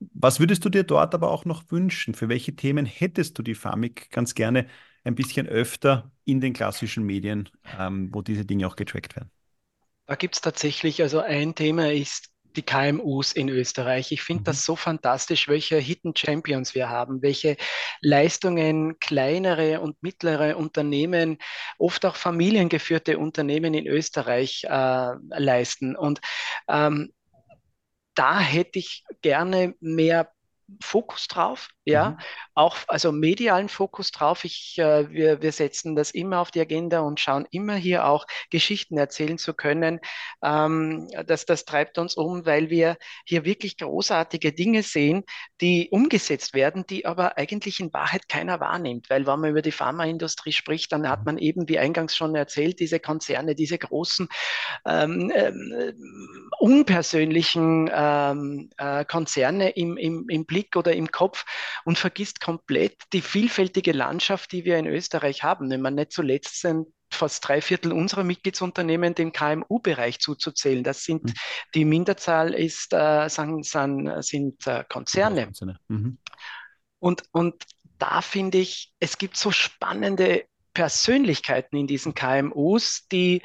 Was 0.00 0.40
würdest 0.40 0.64
du 0.64 0.68
dir 0.68 0.82
dort 0.82 1.14
aber 1.14 1.30
auch 1.30 1.44
noch 1.44 1.70
wünschen? 1.70 2.14
Für 2.14 2.28
welche 2.28 2.56
Themen 2.56 2.86
hättest 2.86 3.38
du 3.38 3.42
die 3.42 3.54
Farmik 3.54 4.10
ganz 4.10 4.34
gerne 4.34 4.66
ein 5.04 5.14
bisschen 5.14 5.46
öfter 5.46 6.10
in 6.24 6.40
den 6.40 6.52
klassischen 6.52 7.04
Medien, 7.04 7.48
ähm, 7.78 8.10
wo 8.12 8.22
diese 8.22 8.44
Dinge 8.44 8.66
auch 8.66 8.76
getrackt 8.76 9.16
werden? 9.16 9.30
Da 10.06 10.14
gibt 10.14 10.36
es 10.36 10.40
tatsächlich, 10.40 11.02
also 11.02 11.20
ein 11.20 11.54
Thema 11.54 11.92
ist 11.92 12.30
die 12.56 12.62
KMUs 12.62 13.32
in 13.32 13.48
Österreich. 13.48 14.10
Ich 14.10 14.22
finde 14.22 14.40
mhm. 14.40 14.44
das 14.44 14.64
so 14.64 14.74
fantastisch, 14.74 15.48
welche 15.48 15.76
Hidden 15.76 16.14
Champions 16.16 16.74
wir 16.74 16.88
haben, 16.88 17.22
welche 17.22 17.56
Leistungen 18.00 18.98
kleinere 18.98 19.80
und 19.80 20.02
mittlere 20.02 20.56
Unternehmen, 20.56 21.38
oft 21.78 22.04
auch 22.04 22.16
familiengeführte 22.16 23.18
Unternehmen 23.18 23.74
in 23.74 23.86
Österreich 23.86 24.64
äh, 24.64 25.12
leisten. 25.28 25.94
Und 25.94 26.20
ähm, 26.68 27.12
da 28.14 28.40
hätte 28.40 28.78
ich 28.80 29.04
gerne 29.22 29.74
mehr 29.80 30.32
Fokus 30.82 31.28
drauf, 31.28 31.68
ja, 31.84 32.10
mhm. 32.10 32.16
auch 32.54 32.76
also 32.88 33.10
medialen 33.10 33.70
Fokus 33.70 34.10
drauf. 34.10 34.44
Ich, 34.44 34.76
äh, 34.78 35.10
wir, 35.10 35.40
wir 35.40 35.52
setzen 35.52 35.96
das 35.96 36.10
immer 36.10 36.40
auf 36.40 36.50
die 36.50 36.60
Agenda 36.60 37.00
und 37.00 37.20
schauen 37.20 37.46
immer 37.50 37.74
hier 37.74 38.06
auch 38.06 38.26
Geschichten 38.50 38.98
erzählen 38.98 39.38
zu 39.38 39.54
können. 39.54 40.00
Ähm, 40.42 41.08
das, 41.26 41.46
das 41.46 41.64
treibt 41.64 41.96
uns 41.96 42.14
um, 42.14 42.44
weil 42.44 42.68
wir 42.68 42.98
hier 43.24 43.46
wirklich 43.46 43.78
großartige 43.78 44.52
Dinge 44.52 44.82
sehen, 44.82 45.24
die 45.62 45.88
umgesetzt 45.90 46.52
werden, 46.52 46.84
die 46.86 47.06
aber 47.06 47.38
eigentlich 47.38 47.80
in 47.80 47.92
Wahrheit 47.94 48.28
keiner 48.28 48.60
wahrnimmt. 48.60 49.08
Weil 49.08 49.26
wenn 49.26 49.40
man 49.40 49.50
über 49.50 49.62
die 49.62 49.72
Pharmaindustrie 49.72 50.52
spricht, 50.52 50.92
dann 50.92 51.08
hat 51.08 51.24
man 51.24 51.38
eben, 51.38 51.68
wie 51.68 51.78
eingangs 51.78 52.14
schon 52.14 52.34
erzählt, 52.34 52.80
diese 52.80 53.00
Konzerne, 53.00 53.54
diese 53.54 53.78
großen 53.78 54.28
ähm, 54.86 55.30
äh, 55.30 55.52
unpersönlichen 56.58 57.90
ähm, 57.92 58.70
äh, 58.76 59.06
Konzerne 59.06 59.70
im, 59.70 59.96
im, 59.96 60.28
im 60.28 60.44
Blick 60.44 60.57
Blick 60.58 60.74
oder 60.74 60.92
im 60.92 61.10
Kopf 61.10 61.44
und 61.84 61.98
vergisst 61.98 62.40
komplett 62.40 62.96
die 63.12 63.20
vielfältige 63.20 63.92
Landschaft, 63.92 64.50
die 64.50 64.64
wir 64.64 64.76
in 64.76 64.86
Österreich 64.86 65.44
haben. 65.44 65.70
Wenn 65.70 65.80
man 65.80 65.94
nicht 65.94 66.12
zuletzt 66.12 66.60
sind 66.60 66.88
fast 67.10 67.46
drei 67.48 67.62
Viertel 67.62 67.92
unserer 67.92 68.24
Mitgliedsunternehmen 68.24 69.14
dem 69.14 69.32
KMU-Bereich 69.32 70.18
zuzuzählen. 70.18 70.84
Das 70.84 71.04
sind, 71.04 71.24
mhm. 71.24 71.34
die 71.74 71.84
Minderzahl 71.86 72.52
ist, 72.52 72.92
äh, 72.92 73.28
sind, 73.28 73.64
sind, 73.64 74.22
sind 74.22 74.66
äh, 74.66 74.84
Konzerne. 74.88 75.46
Konzerne. 75.46 75.78
Mhm. 75.88 76.18
Und, 76.98 77.22
und 77.32 77.64
da 77.98 78.20
finde 78.20 78.58
ich, 78.58 78.92
es 79.00 79.16
gibt 79.16 79.38
so 79.38 79.50
spannende 79.52 80.44
Persönlichkeiten 80.74 81.76
in 81.76 81.86
diesen 81.86 82.14
KMUs, 82.14 83.06
die 83.10 83.42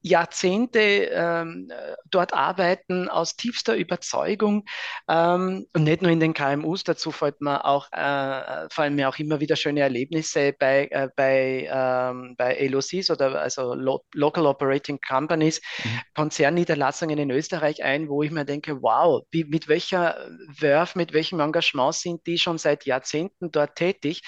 Jahrzehnte 0.00 0.80
ähm, 0.80 1.70
dort 2.10 2.32
arbeiten 2.32 3.08
aus 3.08 3.36
tiefster 3.36 3.74
Überzeugung 3.76 4.64
ähm, 5.08 5.66
und 5.74 5.84
nicht 5.84 6.02
nur 6.02 6.10
in 6.10 6.20
den 6.20 6.34
KMUs. 6.34 6.84
Dazu 6.84 7.10
fällt 7.10 7.40
mir 7.40 7.64
auch, 7.64 7.90
äh, 7.92 8.68
fallen 8.70 8.94
mir 8.94 9.08
auch 9.08 9.18
immer 9.18 9.40
wieder 9.40 9.56
schöne 9.56 9.80
Erlebnisse 9.80 10.54
bei, 10.58 10.88
äh, 10.90 11.08
bei, 11.16 11.68
ähm, 11.70 12.34
bei 12.36 12.68
LOCs 12.68 13.10
oder 13.10 13.40
also 13.40 13.74
Lo 13.74 14.04
Local 14.14 14.46
Operating 14.46 15.00
Companies, 15.00 15.60
mhm. 15.82 16.00
Konzernniederlassungen 16.14 17.18
in 17.18 17.30
Österreich 17.30 17.82
ein, 17.82 18.08
wo 18.08 18.22
ich 18.22 18.30
mir 18.30 18.44
denke, 18.44 18.80
wow, 18.82 19.24
wie, 19.30 19.44
mit 19.44 19.68
welcher 19.68 20.28
Werf, 20.58 20.94
mit 20.94 21.12
welchem 21.12 21.40
Engagement 21.40 21.94
sind 21.94 22.26
die 22.26 22.38
schon 22.38 22.58
seit 22.58 22.86
Jahrzehnten 22.86 23.50
dort 23.50 23.74
tätig? 23.74 24.22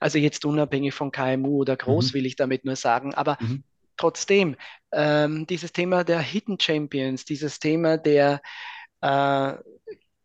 Also 0.00 0.18
jetzt 0.18 0.44
unabhängig 0.44 0.94
von 0.94 1.12
KMU 1.12 1.60
oder 1.60 1.76
groß, 1.76 2.10
mhm. 2.10 2.14
will 2.14 2.26
ich 2.26 2.36
damit 2.36 2.64
nur 2.64 2.76
sagen, 2.76 3.14
aber 3.14 3.38
mhm 3.40 3.62
trotzdem, 3.96 4.56
ähm, 4.92 5.46
dieses 5.46 5.72
Thema 5.72 6.04
der 6.04 6.20
Hidden 6.20 6.58
Champions, 6.60 7.24
dieses 7.24 7.58
Thema 7.58 7.96
der 7.96 8.40
äh, 9.00 9.54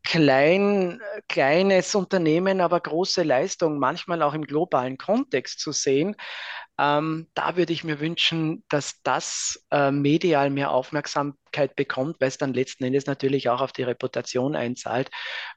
klein, 0.03 1.01
kleines 1.27 1.93
Unternehmen, 1.93 2.61
aber 2.61 2.79
große 2.79 3.23
Leistung, 3.23 3.77
manchmal 3.77 4.21
auch 4.21 4.33
im 4.33 4.43
globalen 4.43 4.97
Kontext 4.97 5.59
zu 5.59 5.73
sehen, 5.73 6.15
ähm, 6.79 7.27
da 7.33 7.57
würde 7.57 7.73
ich 7.73 7.83
mir 7.83 7.99
wünschen, 7.99 8.63
dass 8.69 9.01
das 9.01 9.65
äh, 9.71 9.91
medial 9.91 10.49
mehr 10.51 10.71
Aufmerksamkeit 10.71 11.75
bekommt, 11.75 12.21
weil 12.21 12.27
es 12.27 12.37
dann 12.37 12.53
letzten 12.53 12.83
Endes 12.83 13.07
natürlich 13.07 13.49
auch 13.49 13.61
auf 13.61 13.71
die 13.71 13.83
Reputation 13.83 14.55
einzahlt 14.55 15.09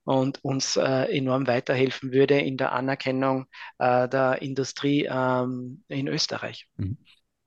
und 0.04 0.42
uns 0.42 0.76
äh, 0.76 1.16
enorm 1.16 1.46
weiterhelfen 1.46 2.12
würde 2.12 2.40
in 2.40 2.56
der 2.56 2.72
Anerkennung 2.72 3.46
äh, 3.78 4.08
der 4.08 4.40
Industrie 4.40 5.06
ähm, 5.10 5.84
in 5.88 6.08
Österreich. 6.08 6.66
Mhm. 6.76 6.96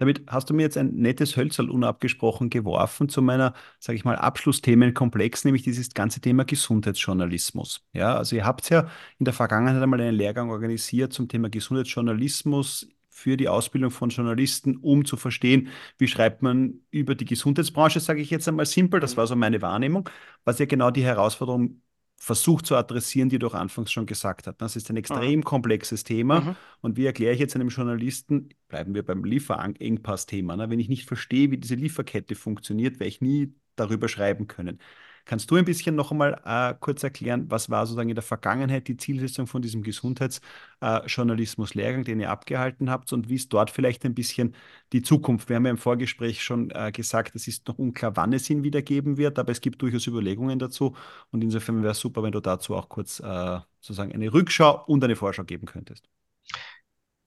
Damit 0.04 0.22
hast 0.28 0.50
du 0.50 0.54
mir 0.54 0.64
jetzt 0.64 0.78
ein 0.78 0.96
nettes 0.96 1.38
Hölzerl 1.38 1.70
unabgesprochen 1.70 2.50
geworfen 2.50 3.08
zu 3.08 3.22
meiner, 3.22 3.54
sage 3.80 3.96
ich 3.96 4.04
mal, 4.04 4.18
Abschlussthemenkomplex, 4.18 5.46
nämlich 5.46 5.64
dieses 5.64 5.94
ganze 5.94 6.20
Thema 6.20 6.44
Gesundheitsjournalismus. 6.44 7.88
Ja, 7.94 8.18
also 8.18 8.36
ihr 8.36 8.46
habt 8.46 8.70
ja 8.70 8.90
in 9.18 9.24
der 9.24 9.34
Vergangenheit 9.34 9.82
einmal 9.82 10.02
einen 10.02 10.18
Lehrgang 10.18 10.50
organisiert 10.50 11.14
zum 11.14 11.30
Thema 11.30 11.50
Gesundheitsjournalismus 11.50 12.90
für 13.08 13.38
die 13.38 13.48
Ausbildung 13.48 13.92
von 13.92 14.10
Journalisten, 14.10 14.76
um 14.76 15.06
zu 15.06 15.16
verstehen, 15.16 15.70
wie 15.98 16.10
schreibt 16.10 16.42
man 16.42 16.82
über 16.92 17.16
die 17.16 17.24
Gesundheitsbranche, 17.24 18.02
sage 18.02 18.20
ich 18.20 18.30
jetzt 18.30 18.50
einmal 18.50 18.66
simpel. 18.66 19.00
Das 19.00 19.16
war 19.16 19.26
so 19.26 19.38
meine 19.38 19.62
Wahrnehmung, 19.62 20.10
was 20.44 20.60
ja 20.60 20.66
genau 20.66 20.92
die 20.92 21.06
Herausforderung 21.06 21.82
versucht 22.24 22.66
zu 22.66 22.78
adressieren, 22.78 23.28
die 23.28 23.38
du 23.38 23.48
auch 23.48 23.54
anfangs 23.54 23.92
schon 23.92 24.06
gesagt 24.06 24.48
hast. 24.48 24.56
Das 24.62 24.78
ist 24.78 24.90
ein 24.90 24.96
extrem 24.96 25.42
ah. 25.42 25.44
komplexes 25.44 26.06
Thema. 26.06 26.40
Mhm. 26.40 26.56
Und 26.80 26.96
wie 26.96 27.06
erkläre 27.06 27.34
ich 27.34 27.40
jetzt 27.42 27.54
einem 27.54 27.68
Journalisten, 27.68 28.48
bleiben 28.70 28.96
wir 28.96 29.04
beim 29.04 29.26
Lieferengpass-Thema, 29.26 30.56
ne? 30.56 30.70
wenn 30.70 30.80
ich 30.80 30.88
nicht 30.88 31.06
verstehe, 31.06 31.52
wie 31.52 31.58
diese 31.58 31.76
Lieferkette 31.76 32.36
funktioniert, 32.36 33.02
werde 33.02 33.10
ich 33.10 33.20
nie 33.20 33.54
darüber 33.76 34.08
schreiben 34.08 34.48
können. 34.48 34.80
Kannst 35.26 35.50
du 35.50 35.56
ein 35.56 35.64
bisschen 35.64 35.96
noch 35.96 36.12
einmal 36.12 36.42
äh, 36.44 36.74
kurz 36.80 37.02
erklären, 37.02 37.50
was 37.50 37.70
war 37.70 37.86
sozusagen 37.86 38.10
in 38.10 38.16
der 38.16 38.24
Vergangenheit 38.24 38.90
die 38.90 38.98
Zielsetzung 38.98 39.48
von 39.48 39.62
diesem 39.62 39.82
Gesundheitsjournalismus-Lehrgang, 39.82 42.02
äh, 42.02 42.04
den 42.04 42.20
ihr 42.20 42.30
abgehalten 42.30 42.90
habt 42.90 43.14
und 43.14 43.30
wie 43.30 43.36
ist 43.36 43.54
dort 43.54 43.72
vielleicht 43.72 44.04
ein 44.04 44.14
bisschen 44.14 44.54
die 44.92 45.02
Zukunft? 45.02 45.48
Wir 45.48 45.56
haben 45.56 45.64
ja 45.66 45.72
im 45.72 45.78
Vorgespräch 45.78 46.44
schon 46.44 46.72
äh, 46.72 46.92
gesagt, 46.92 47.36
es 47.36 47.48
ist 47.48 47.70
noch 47.70 47.80
unklar, 47.80 48.18
wann 48.18 48.34
es 48.34 48.50
ihn 48.50 48.64
wieder 48.64 48.82
geben 48.82 49.16
wird, 49.16 49.40
aber 49.40 49.54
es 49.54 49.62
gibt 49.62 49.82
durchaus 49.82 50.08
Überlegungen 50.08 50.60
dazu 50.60 50.94
und 51.32 51.42
insofern 51.42 51.84
wäre 51.84 51.94
es 51.94 52.00
super, 52.00 52.22
wenn 52.22 52.34
du 52.34 52.42
dazu 52.42 52.76
auch 52.76 52.90
kurz 52.90 53.22
äh, 53.22 53.60
sozusagen 53.80 54.12
eine 54.12 54.34
Rückschau 54.34 54.84
und 54.88 55.06
eine 55.06 55.16
Vorschau 55.16 55.46
geben 55.46 55.68
könntest. 55.68 56.10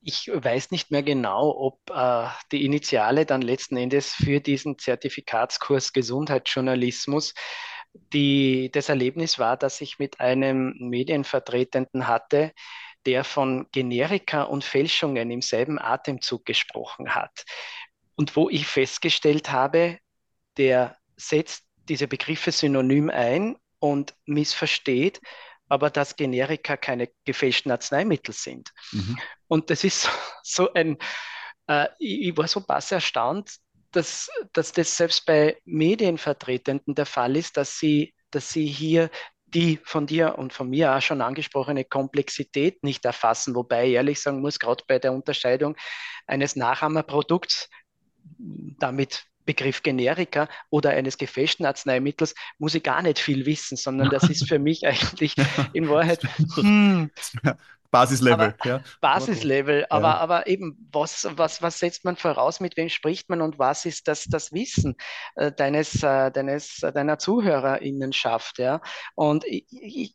Ich 0.08 0.30
weiß 0.32 0.70
nicht 0.70 0.92
mehr 0.92 1.02
genau, 1.02 1.52
ob 1.58 1.90
äh, 1.90 2.28
die 2.52 2.64
Initiale 2.64 3.26
dann 3.26 3.42
letzten 3.42 3.76
Endes 3.76 4.12
für 4.12 4.38
diesen 4.38 4.78
Zertifikatskurs 4.78 5.92
Gesundheitsjournalismus 5.92 7.34
die, 8.12 8.70
das 8.72 8.88
Erlebnis 8.88 9.38
war, 9.38 9.56
dass 9.56 9.80
ich 9.80 9.98
mit 9.98 10.20
einem 10.20 10.74
Medienvertretenden 10.78 12.06
hatte, 12.06 12.52
der 13.06 13.24
von 13.24 13.66
Generika 13.72 14.42
und 14.42 14.64
Fälschungen 14.64 15.30
im 15.30 15.42
selben 15.42 15.78
Atemzug 15.78 16.44
gesprochen 16.44 17.14
hat. 17.14 17.44
Und 18.16 18.34
wo 18.36 18.48
ich 18.50 18.66
festgestellt 18.66 19.50
habe, 19.50 19.98
der 20.56 20.96
setzt 21.16 21.64
diese 21.88 22.08
Begriffe 22.08 22.50
synonym 22.50 23.10
ein 23.10 23.56
und 23.78 24.14
missversteht, 24.24 25.20
aber 25.68 25.90
dass 25.90 26.16
Generika 26.16 26.76
keine 26.76 27.10
gefälschten 27.24 27.70
Arzneimittel 27.70 28.34
sind. 28.34 28.72
Mhm. 28.92 29.18
Und 29.48 29.70
das 29.70 29.84
ist 29.84 30.08
so 30.42 30.72
ein, 30.72 30.98
äh, 31.68 31.88
ich 31.98 32.36
war 32.36 32.48
so 32.48 32.60
pass 32.60 32.92
erstaunt, 32.92 33.56
dass, 33.96 34.28
dass 34.52 34.72
das 34.72 34.96
selbst 34.96 35.26
bei 35.26 35.56
Medienvertretenden 35.64 36.94
der 36.94 37.06
Fall 37.06 37.36
ist, 37.36 37.56
dass 37.56 37.78
sie, 37.78 38.14
dass 38.30 38.52
sie 38.52 38.66
hier 38.66 39.10
die 39.46 39.78
von 39.84 40.06
dir 40.06 40.36
und 40.38 40.52
von 40.52 40.68
mir 40.68 40.94
auch 40.94 41.00
schon 41.00 41.22
angesprochene 41.22 41.84
Komplexität 41.84 42.82
nicht 42.82 43.04
erfassen, 43.04 43.54
wobei 43.54 43.86
ich 43.86 43.94
ehrlich 43.94 44.20
sagen 44.20 44.40
muss, 44.40 44.58
gerade 44.58 44.84
bei 44.86 44.98
der 44.98 45.12
Unterscheidung 45.12 45.76
eines 46.26 46.56
Nachahmerprodukts, 46.56 47.70
damit 48.78 49.24
Begriff 49.46 49.82
Generika 49.82 50.48
oder 50.68 50.90
eines 50.90 51.16
gefälschten 51.16 51.64
Arzneimittels 51.64 52.34
muss 52.58 52.74
ich 52.74 52.82
gar 52.82 53.00
nicht 53.00 53.20
viel 53.20 53.46
wissen, 53.46 53.76
sondern 53.76 54.10
das 54.10 54.28
ist 54.28 54.48
für 54.48 54.58
mich 54.58 54.86
eigentlich 54.86 55.36
in 55.72 55.88
Wahrheit 55.88 56.20
hm, 56.56 57.10
Basislevel, 58.00 58.54
aber, 58.58 58.68
ja. 58.68 58.80
Basislevel, 59.00 59.86
aber, 59.90 60.08
ja. 60.08 60.16
aber 60.18 60.46
eben, 60.46 60.88
was, 60.92 61.26
was, 61.32 61.62
was 61.62 61.78
setzt 61.78 62.04
man 62.04 62.16
voraus, 62.16 62.60
mit 62.60 62.76
wem 62.76 62.88
spricht 62.88 63.28
man 63.28 63.40
und 63.42 63.58
was 63.58 63.84
ist 63.84 64.08
das, 64.08 64.24
das 64.24 64.52
Wissen 64.52 64.96
äh, 65.36 65.52
deines, 65.52 66.02
äh, 66.02 66.30
deines, 66.30 66.82
äh, 66.82 66.92
deiner 66.92 67.18
ZuhörerInnenschaft, 67.18 68.58
ja. 68.58 68.80
Und 69.14 69.44
ich, 69.44 69.66
ich, 69.70 70.14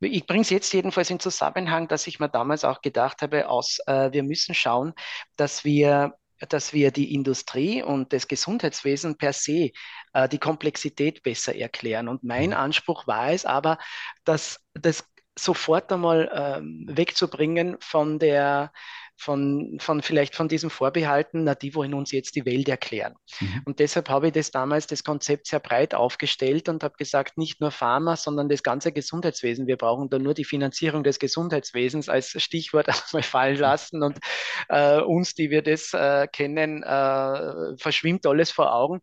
ich 0.00 0.26
bringe 0.26 0.42
es 0.42 0.50
jetzt 0.50 0.72
jedenfalls 0.72 1.10
in 1.10 1.20
Zusammenhang, 1.20 1.88
dass 1.88 2.06
ich 2.06 2.20
mir 2.20 2.28
damals 2.28 2.64
auch 2.64 2.80
gedacht 2.80 3.22
habe, 3.22 3.48
aus, 3.48 3.78
äh, 3.86 4.12
wir 4.12 4.22
müssen 4.22 4.54
schauen, 4.54 4.92
dass 5.36 5.64
wir 5.64 6.14
dass 6.48 6.72
wir 6.72 6.90
die 6.90 7.14
Industrie 7.14 7.82
und 7.82 8.12
das 8.12 8.28
Gesundheitswesen 8.28 9.16
per 9.16 9.32
se 9.32 9.70
äh, 10.12 10.28
die 10.28 10.38
Komplexität 10.38 11.22
besser 11.22 11.54
erklären. 11.54 12.08
Und 12.08 12.24
mein 12.24 12.50
mhm. 12.50 12.56
Anspruch 12.56 13.06
war 13.06 13.30
es 13.30 13.44
aber, 13.44 13.78
dass 14.24 14.60
das 14.74 15.04
sofort 15.38 15.92
einmal 15.92 16.30
ähm, 16.32 16.86
wegzubringen 16.88 17.76
von 17.80 18.18
der 18.18 18.72
von, 19.18 19.78
von 19.80 20.02
vielleicht 20.02 20.34
von 20.34 20.48
diesem 20.48 20.68
Vorbehalten, 20.68 21.44
na, 21.44 21.54
die 21.54 21.74
wollen 21.74 21.94
uns 21.94 22.12
jetzt 22.12 22.36
die 22.36 22.44
Welt 22.44 22.68
erklären. 22.68 23.14
Mhm. 23.40 23.62
Und 23.64 23.78
deshalb 23.78 24.08
habe 24.10 24.28
ich 24.28 24.34
das 24.34 24.50
damals, 24.50 24.86
das 24.86 25.04
Konzept 25.04 25.46
sehr 25.46 25.60
breit 25.60 25.94
aufgestellt 25.94 26.68
und 26.68 26.84
habe 26.84 26.96
gesagt, 26.98 27.38
nicht 27.38 27.60
nur 27.60 27.70
Pharma, 27.70 28.16
sondern 28.16 28.48
das 28.48 28.62
ganze 28.62 28.92
Gesundheitswesen. 28.92 29.66
Wir 29.66 29.76
brauchen 29.76 30.10
da 30.10 30.18
nur 30.18 30.34
die 30.34 30.44
Finanzierung 30.44 31.02
des 31.02 31.18
Gesundheitswesens 31.18 32.08
als 32.08 32.30
Stichwort 32.42 32.88
einmal 33.12 33.22
fallen 33.22 33.56
lassen 33.56 34.02
und 34.02 34.18
äh, 34.68 35.00
uns, 35.00 35.34
die 35.34 35.50
wir 35.50 35.62
das 35.62 35.94
äh, 35.94 36.26
kennen, 36.28 36.82
äh, 36.82 37.76
verschwimmt 37.78 38.26
alles 38.26 38.50
vor 38.50 38.74
Augen. 38.74 39.00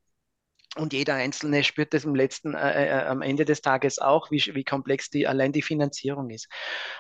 Und 0.75 0.91
jeder 0.91 1.13
Einzelne 1.13 1.63
spürt 1.63 1.93
das 1.93 2.03
im 2.03 2.15
letzten, 2.15 2.55
äh, 2.55 2.87
äh, 2.87 3.05
am 3.05 3.21
Ende 3.21 3.45
des 3.45 3.61
Tages 3.61 3.99
auch, 3.99 4.31
wie, 4.31 4.43
wie 4.55 4.63
komplex 4.63 5.11
die, 5.11 5.27
allein 5.27 5.51
die 5.51 5.61
Finanzierung 5.61 6.31
ist. 6.31 6.47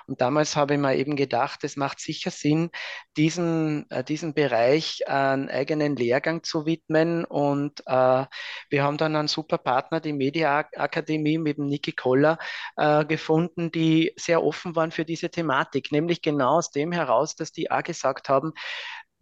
Und 0.05 0.21
damals 0.21 0.55
habe 0.55 0.75
ich 0.75 0.79
mir 0.79 0.95
eben 0.95 1.15
gedacht, 1.15 1.63
es 1.63 1.75
macht 1.75 1.99
sicher 1.99 2.29
Sinn, 2.29 2.69
diesen, 3.17 3.89
äh, 3.89 4.03
diesen 4.03 4.35
Bereich 4.35 5.07
einen 5.07 5.49
eigenen 5.49 5.95
Lehrgang 5.95 6.43
zu 6.43 6.67
widmen. 6.67 7.25
Und 7.25 7.81
äh, 7.87 8.25
wir 8.69 8.83
haben 8.83 8.97
dann 8.97 9.15
einen 9.15 9.27
super 9.27 9.57
Partner, 9.57 9.99
die 9.99 10.13
Media 10.13 10.69
Akademie 10.75 11.39
mit 11.39 11.57
dem 11.57 11.65
Niki 11.65 11.93
Koller, 11.93 12.37
äh, 12.77 13.05
gefunden, 13.05 13.71
die 13.71 14.13
sehr 14.17 14.43
offen 14.43 14.75
waren 14.75 14.91
für 14.91 15.03
diese 15.03 15.31
Thematik. 15.31 15.91
Nämlich 15.91 16.21
genau 16.21 16.57
aus 16.57 16.69
dem 16.69 16.91
heraus, 16.91 17.35
dass 17.35 17.51
die 17.51 17.71
auch 17.71 17.81
gesagt 17.81 18.29
haben, 18.29 18.53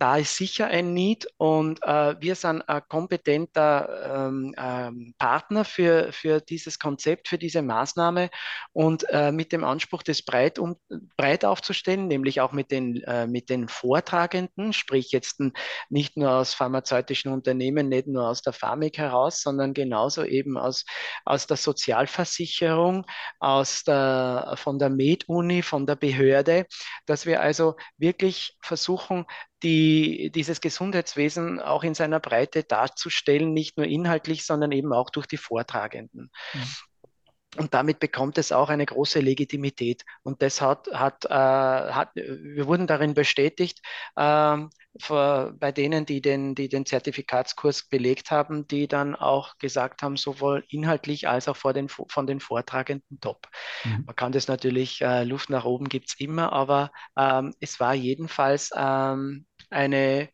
da 0.02 0.18
ist 0.18 0.36
sicher 0.36 0.66
ein 0.66 0.96
Need 0.96 1.28
und 1.38 1.80
äh, 1.84 2.20
wir 2.20 2.34
sind 2.34 2.68
ein 2.68 2.82
kompetenter 2.90 4.26
ähm, 4.28 4.56
ähm, 4.58 5.14
Partner 5.20 5.64
für, 5.64 6.12
für 6.12 6.42
dieses 6.42 6.80
Konzept, 6.80 7.28
für 7.28 7.38
diese 7.38 7.62
Maßnahme 7.62 8.32
und 8.74 9.06
äh, 9.10 9.32
mit 9.32 9.52
dem 9.52 9.64
Anspruch, 9.64 10.02
das 10.02 10.24
breit, 10.24 10.58
um, 10.58 10.76
breit 11.18 11.46
aufzustellen, 11.46 12.08
nämlich 12.08 12.42
auch 12.42 12.52
mit 12.52 12.72
den, 12.72 13.04
äh, 13.04 13.28
mit 13.28 13.52
den 13.52 13.68
Vortragenden, 13.68 14.74
sprich 14.74 15.12
jetzt 15.12 15.40
nicht 15.90 16.18
nur 16.18 16.32
aus 16.32 16.56
pharmazeutischen 16.56 17.32
Unternehmen, 17.32 17.88
nicht 17.88 18.08
nur 18.08 18.28
aus 18.28 18.42
der 18.42 18.54
Pharmik 18.54 18.98
heraus, 18.98 19.44
sondern 19.44 19.76
genauso 19.76 20.24
eben 20.24 20.58
aus, 20.58 20.84
aus 21.26 21.46
der 21.46 21.58
Sozialversicherung, 21.58 23.06
aus 23.40 23.84
der, 23.84 24.56
von 24.58 24.80
der 24.80 24.90
Med-Uni, 24.90 25.62
von 25.62 25.86
der 25.86 25.96
Behörde, 25.96 26.66
dass 27.06 27.28
wir 27.28 27.42
also 27.42 27.76
wirklich 28.00 28.58
versuchen, 28.64 29.28
die, 29.64 30.32
dieses 30.32 30.62
Gesundheitswesen 30.62 31.60
auch 31.60 31.84
in 31.84 31.94
seiner 31.94 32.20
Breite 32.20 32.64
darzustellen, 32.64 33.54
nicht 33.54 33.78
nur 33.78 33.86
inhaltlich, 33.86 34.46
sondern 34.46 34.72
eben 34.72 34.94
auch 34.94 35.10
durch 35.10 35.28
die 35.28 35.38
Vortragenden. 35.38 36.32
Mhm. 36.54 36.62
Und 37.58 37.74
damit 37.74 38.00
bekommt 38.00 38.38
es 38.38 38.54
auch 38.54 38.70
eine 38.70 38.86
große 38.86 39.20
Legitimität. 39.20 40.06
Und 40.24 40.42
das 40.42 40.62
hat, 40.62 40.88
hat, 40.94 41.26
äh, 41.26 41.30
hat 41.30 42.12
wir 42.16 42.66
wurden 42.66 42.88
darin 42.88 43.14
bestätigt, 43.14 43.82
äh, 44.16 44.58
bei 45.10 45.72
denen, 45.74 46.06
die 46.06 46.22
den, 46.22 46.56
die 46.56 46.70
den 46.70 46.86
Zertifikatskurs 46.86 47.90
belegt 47.90 48.32
haben, 48.32 48.68
die 48.68 48.88
dann 48.88 49.16
auch 49.16 49.58
gesagt 49.58 50.02
haben, 50.02 50.16
sowohl 50.16 50.64
inhaltlich 50.70 51.28
als 51.28 51.50
auch 51.50 51.58
vor 51.58 51.74
den, 51.74 51.90
von 51.90 52.26
den 52.26 52.40
Vortragenden 52.40 53.20
top. 53.20 53.48
Mhm. 53.84 54.04
Man 54.06 54.16
kann 54.16 54.32
das 54.32 54.48
natürlich, 54.48 55.02
äh, 55.02 55.26
Luft 55.26 55.50
nach 55.50 55.66
oben 55.66 55.90
gibt 55.90 56.10
es 56.10 56.20
immer, 56.20 56.54
aber 56.54 56.92
ähm, 57.18 57.54
es 57.60 57.82
war 57.82 57.94
jedenfalls 57.94 58.70
ähm, 58.76 59.46
eine, 59.72 60.30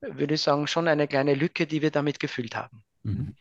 würde 0.00 0.34
ich 0.34 0.42
sagen, 0.42 0.66
schon 0.66 0.88
eine 0.88 1.08
kleine 1.08 1.34
Lücke, 1.34 1.66
die 1.66 1.82
wir 1.82 1.90
damit 1.90 2.20
gefüllt 2.20 2.56
haben. 2.56 2.84
Mhm. 3.02 3.34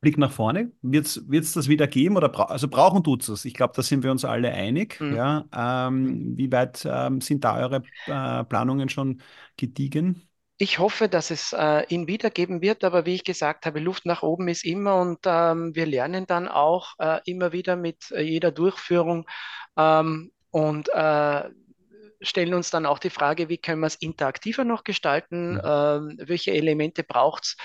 Blick 0.00 0.16
nach 0.16 0.32
vorne. 0.32 0.72
Wird 0.80 1.06
es 1.06 1.52
das 1.52 1.68
wieder 1.68 1.86
geben 1.86 2.16
oder 2.16 2.30
bra 2.30 2.44
also 2.44 2.68
brauchen 2.68 3.04
tut 3.04 3.28
es? 3.28 3.44
Ich 3.44 3.54
glaube, 3.54 3.74
da 3.76 3.82
sind 3.82 4.02
wir 4.02 4.10
uns 4.10 4.24
alle 4.24 4.50
einig. 4.50 4.98
Mhm. 4.98 5.14
Ja, 5.14 5.44
ähm, 5.54 6.36
wie 6.36 6.50
weit 6.50 6.86
ähm, 6.90 7.20
sind 7.20 7.44
da 7.44 7.58
eure 7.58 7.82
äh, 8.06 8.44
Planungen 8.44 8.88
schon 8.88 9.20
gediegen? 9.56 10.22
Ich 10.56 10.78
hoffe, 10.78 11.08
dass 11.08 11.30
es 11.30 11.54
äh, 11.54 11.84
ihn 11.88 12.06
wiedergeben 12.06 12.60
wird, 12.60 12.84
aber 12.84 13.06
wie 13.06 13.14
ich 13.14 13.24
gesagt 13.24 13.64
habe, 13.64 13.80
Luft 13.80 14.04
nach 14.04 14.22
oben 14.22 14.48
ist 14.48 14.64
immer 14.64 15.00
und 15.00 15.20
ähm, 15.24 15.74
wir 15.74 15.86
lernen 15.86 16.26
dann 16.26 16.48
auch 16.48 16.94
äh, 16.98 17.20
immer 17.24 17.52
wieder 17.52 17.76
mit 17.76 18.10
äh, 18.10 18.20
jeder 18.20 18.52
Durchführung. 18.52 19.26
Ähm, 19.76 20.32
und 20.50 20.88
äh, 20.92 21.44
stellen 22.20 22.54
uns 22.54 22.70
dann 22.70 22.86
auch 22.86 22.98
die 22.98 23.10
Frage, 23.10 23.48
wie 23.48 23.58
können 23.58 23.80
wir 23.80 23.86
es 23.86 23.96
interaktiver 23.96 24.64
noch 24.64 24.84
gestalten? 24.84 25.56
Ja. 25.56 25.96
Ähm, 25.96 26.18
welche 26.22 26.52
Elemente 26.52 27.02
braucht 27.02 27.44
es, 27.44 27.56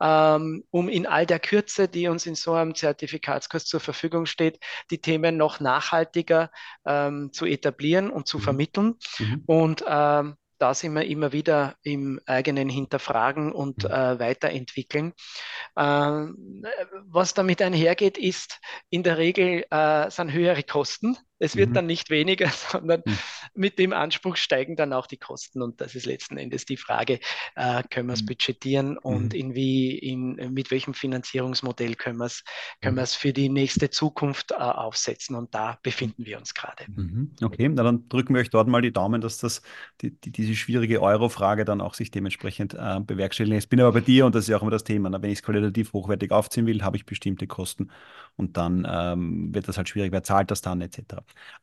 ähm, 0.00 0.64
um 0.70 0.88
in 0.88 1.06
all 1.06 1.26
der 1.26 1.40
Kürze, 1.40 1.88
die 1.88 2.08
uns 2.08 2.26
in 2.26 2.34
so 2.34 2.52
einem 2.52 2.74
Zertifikatskurs 2.74 3.64
zur 3.66 3.80
Verfügung 3.80 4.26
steht, 4.26 4.58
die 4.90 5.00
Themen 5.00 5.36
noch 5.36 5.60
nachhaltiger 5.60 6.50
ähm, 6.86 7.32
zu 7.32 7.46
etablieren 7.46 8.10
und 8.10 8.26
zu 8.28 8.38
mhm. 8.38 8.42
vermitteln. 8.42 8.94
Mhm. 9.18 9.42
Und 9.46 9.84
ähm, 9.86 10.36
da 10.58 10.72
sind 10.72 10.94
wir 10.94 11.04
immer 11.04 11.32
wieder 11.32 11.74
im 11.82 12.20
eigenen 12.26 12.68
Hinterfragen 12.68 13.52
und 13.52 13.84
mhm. 13.84 13.90
äh, 13.90 14.18
Weiterentwickeln. 14.18 15.12
Ähm, 15.76 16.64
was 17.06 17.34
damit 17.34 17.60
einhergeht, 17.60 18.16
ist 18.18 18.60
in 18.88 19.02
der 19.02 19.18
Regel 19.18 19.64
äh, 19.70 20.10
sind 20.10 20.32
höhere 20.32 20.62
Kosten. 20.62 21.16
Es 21.38 21.56
wird 21.56 21.70
mhm. 21.70 21.74
dann 21.74 21.86
nicht 21.86 22.10
weniger, 22.10 22.48
sondern 22.70 23.02
mhm. 23.04 23.18
mit 23.54 23.78
dem 23.78 23.92
Anspruch 23.92 24.36
steigen 24.36 24.76
dann 24.76 24.92
auch 24.92 25.06
die 25.06 25.16
Kosten. 25.16 25.62
Und 25.62 25.80
das 25.80 25.94
ist 25.94 26.06
letzten 26.06 26.36
Endes 26.36 26.64
die 26.64 26.76
Frage, 26.76 27.18
äh, 27.56 27.82
können 27.90 28.08
wir 28.08 28.14
es 28.14 28.22
mhm. 28.22 28.26
budgetieren 28.26 28.98
und 28.98 29.32
mhm. 29.32 29.38
in 29.38 29.54
wie, 29.54 29.98
in, 29.98 30.52
mit 30.52 30.70
welchem 30.70 30.94
Finanzierungsmodell 30.94 31.94
können 31.96 32.18
wir 32.18 32.26
es 32.26 32.44
können 32.80 32.96
mhm. 32.96 33.06
für 33.06 33.32
die 33.32 33.48
nächste 33.48 33.90
Zukunft 33.90 34.52
äh, 34.52 34.54
aufsetzen. 34.54 35.34
Und 35.36 35.54
da 35.54 35.78
befinden 35.82 36.24
wir 36.24 36.38
uns 36.38 36.54
gerade. 36.54 36.84
Mhm. 36.88 37.32
Okay, 37.42 37.68
na 37.68 37.82
dann 37.82 38.08
drücken 38.08 38.34
wir 38.34 38.40
euch 38.40 38.50
dort 38.50 38.68
mal 38.68 38.82
die 38.82 38.92
Daumen, 38.92 39.20
dass 39.20 39.38
das 39.38 39.62
die, 40.00 40.10
die, 40.10 40.30
diese 40.30 40.54
schwierige 40.54 41.02
Euro-Frage 41.02 41.64
dann 41.64 41.80
auch 41.80 41.94
sich 41.94 42.10
dementsprechend 42.10 42.74
äh, 42.74 43.00
bewerkstelligen 43.00 43.54
lässt. 43.54 43.66
Ich 43.66 43.70
bin 43.70 43.80
aber 43.80 43.92
bei 43.92 44.00
dir 44.00 44.26
und 44.26 44.34
das 44.34 44.44
ist 44.44 44.48
ja 44.48 44.56
auch 44.56 44.62
immer 44.62 44.70
das 44.70 44.84
Thema. 44.84 45.10
Na, 45.10 45.20
wenn 45.20 45.30
ich 45.30 45.38
es 45.38 45.42
qualitativ 45.42 45.92
hochwertig 45.92 46.30
aufziehen 46.30 46.66
will, 46.66 46.82
habe 46.82 46.96
ich 46.96 47.06
bestimmte 47.06 47.46
Kosten 47.46 47.90
und 48.36 48.56
dann 48.56 48.86
ähm, 48.90 49.54
wird 49.54 49.68
das 49.68 49.76
halt 49.76 49.88
schwierig. 49.88 50.12
Wer 50.12 50.22
zahlt 50.22 50.50
das 50.50 50.60
dann 50.60 50.80
etc. 50.80 51.02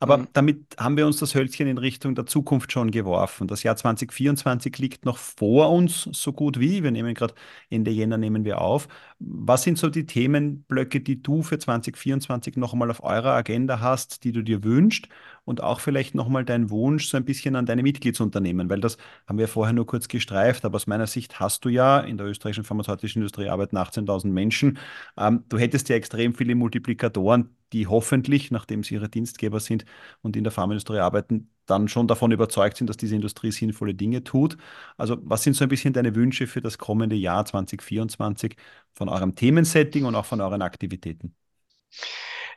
Aber 0.00 0.18
mhm. 0.18 0.28
damit 0.32 0.76
haben 0.78 0.96
wir 0.96 1.06
uns 1.06 1.18
das 1.18 1.34
Hölzchen 1.34 1.66
in 1.66 1.78
Richtung 1.78 2.14
der 2.14 2.26
Zukunft 2.26 2.72
schon 2.72 2.90
geworfen. 2.90 3.46
Das 3.46 3.62
Jahr 3.62 3.76
2024 3.76 4.78
liegt 4.78 5.04
noch 5.04 5.18
vor 5.18 5.70
uns, 5.70 6.08
so 6.12 6.32
gut 6.32 6.58
wie. 6.58 6.82
Wir 6.82 6.90
nehmen 6.90 7.14
gerade 7.14 7.34
Ende 7.68 7.90
Jänner 7.90 8.16
nehmen 8.16 8.44
wir 8.44 8.60
auf. 8.60 8.88
Was 9.18 9.62
sind 9.62 9.78
so 9.78 9.90
die 9.90 10.06
Themenblöcke, 10.06 11.00
die 11.00 11.22
du 11.22 11.42
für 11.42 11.58
2024 11.58 12.56
noch 12.56 12.72
einmal 12.72 12.90
auf 12.90 13.02
eurer 13.02 13.32
Agenda 13.32 13.80
hast, 13.80 14.24
die 14.24 14.32
du 14.32 14.42
dir 14.42 14.64
wünschst? 14.64 15.08
Und 15.44 15.62
auch 15.62 15.80
vielleicht 15.80 16.14
noch 16.14 16.28
mal 16.28 16.44
dein 16.44 16.70
Wunsch 16.70 17.08
so 17.08 17.16
ein 17.16 17.24
bisschen 17.24 17.56
an 17.56 17.66
deine 17.66 17.82
Mitgliedsunternehmen, 17.82 18.70
weil 18.70 18.80
das 18.80 18.96
haben 19.26 19.38
wir 19.38 19.48
vorher 19.48 19.72
nur 19.72 19.86
kurz 19.86 20.06
gestreift, 20.08 20.64
aber 20.64 20.76
aus 20.76 20.86
meiner 20.86 21.06
Sicht 21.08 21.40
hast 21.40 21.64
du 21.64 21.68
ja 21.68 21.98
in 22.00 22.16
der 22.16 22.26
österreichischen 22.26 22.64
pharmazeutischen 22.64 23.20
Industrie 23.22 23.48
arbeiten 23.48 23.76
18.000 23.76 24.32
Menschen. 24.32 24.78
Ähm, 25.16 25.44
du 25.48 25.58
hättest 25.58 25.88
ja 25.88 25.96
extrem 25.96 26.34
viele 26.34 26.54
Multiplikatoren, 26.54 27.56
die 27.72 27.86
hoffentlich, 27.86 28.50
nachdem 28.50 28.82
sie 28.84 28.94
ihre 28.94 29.08
Dienstgeber 29.08 29.60
sind 29.60 29.84
und 30.22 30.36
in 30.36 30.44
der 30.44 30.52
Pharmaindustrie 30.52 30.98
arbeiten, 30.98 31.50
dann 31.66 31.88
schon 31.88 32.06
davon 32.08 32.32
überzeugt 32.32 32.76
sind, 32.76 32.88
dass 32.88 32.96
diese 32.96 33.14
Industrie 33.14 33.50
sinnvolle 33.52 33.94
Dinge 33.94 34.24
tut. 34.24 34.56
Also 34.96 35.18
was 35.22 35.42
sind 35.42 35.54
so 35.56 35.64
ein 35.64 35.68
bisschen 35.68 35.92
deine 35.92 36.14
Wünsche 36.14 36.46
für 36.46 36.60
das 36.60 36.78
kommende 36.78 37.16
Jahr 37.16 37.44
2024 37.44 38.56
von 38.94 39.08
eurem 39.08 39.34
Themensetting 39.34 40.04
und 40.04 40.14
auch 40.14 40.26
von 40.26 40.40
euren 40.40 40.62
Aktivitäten? 40.62 41.34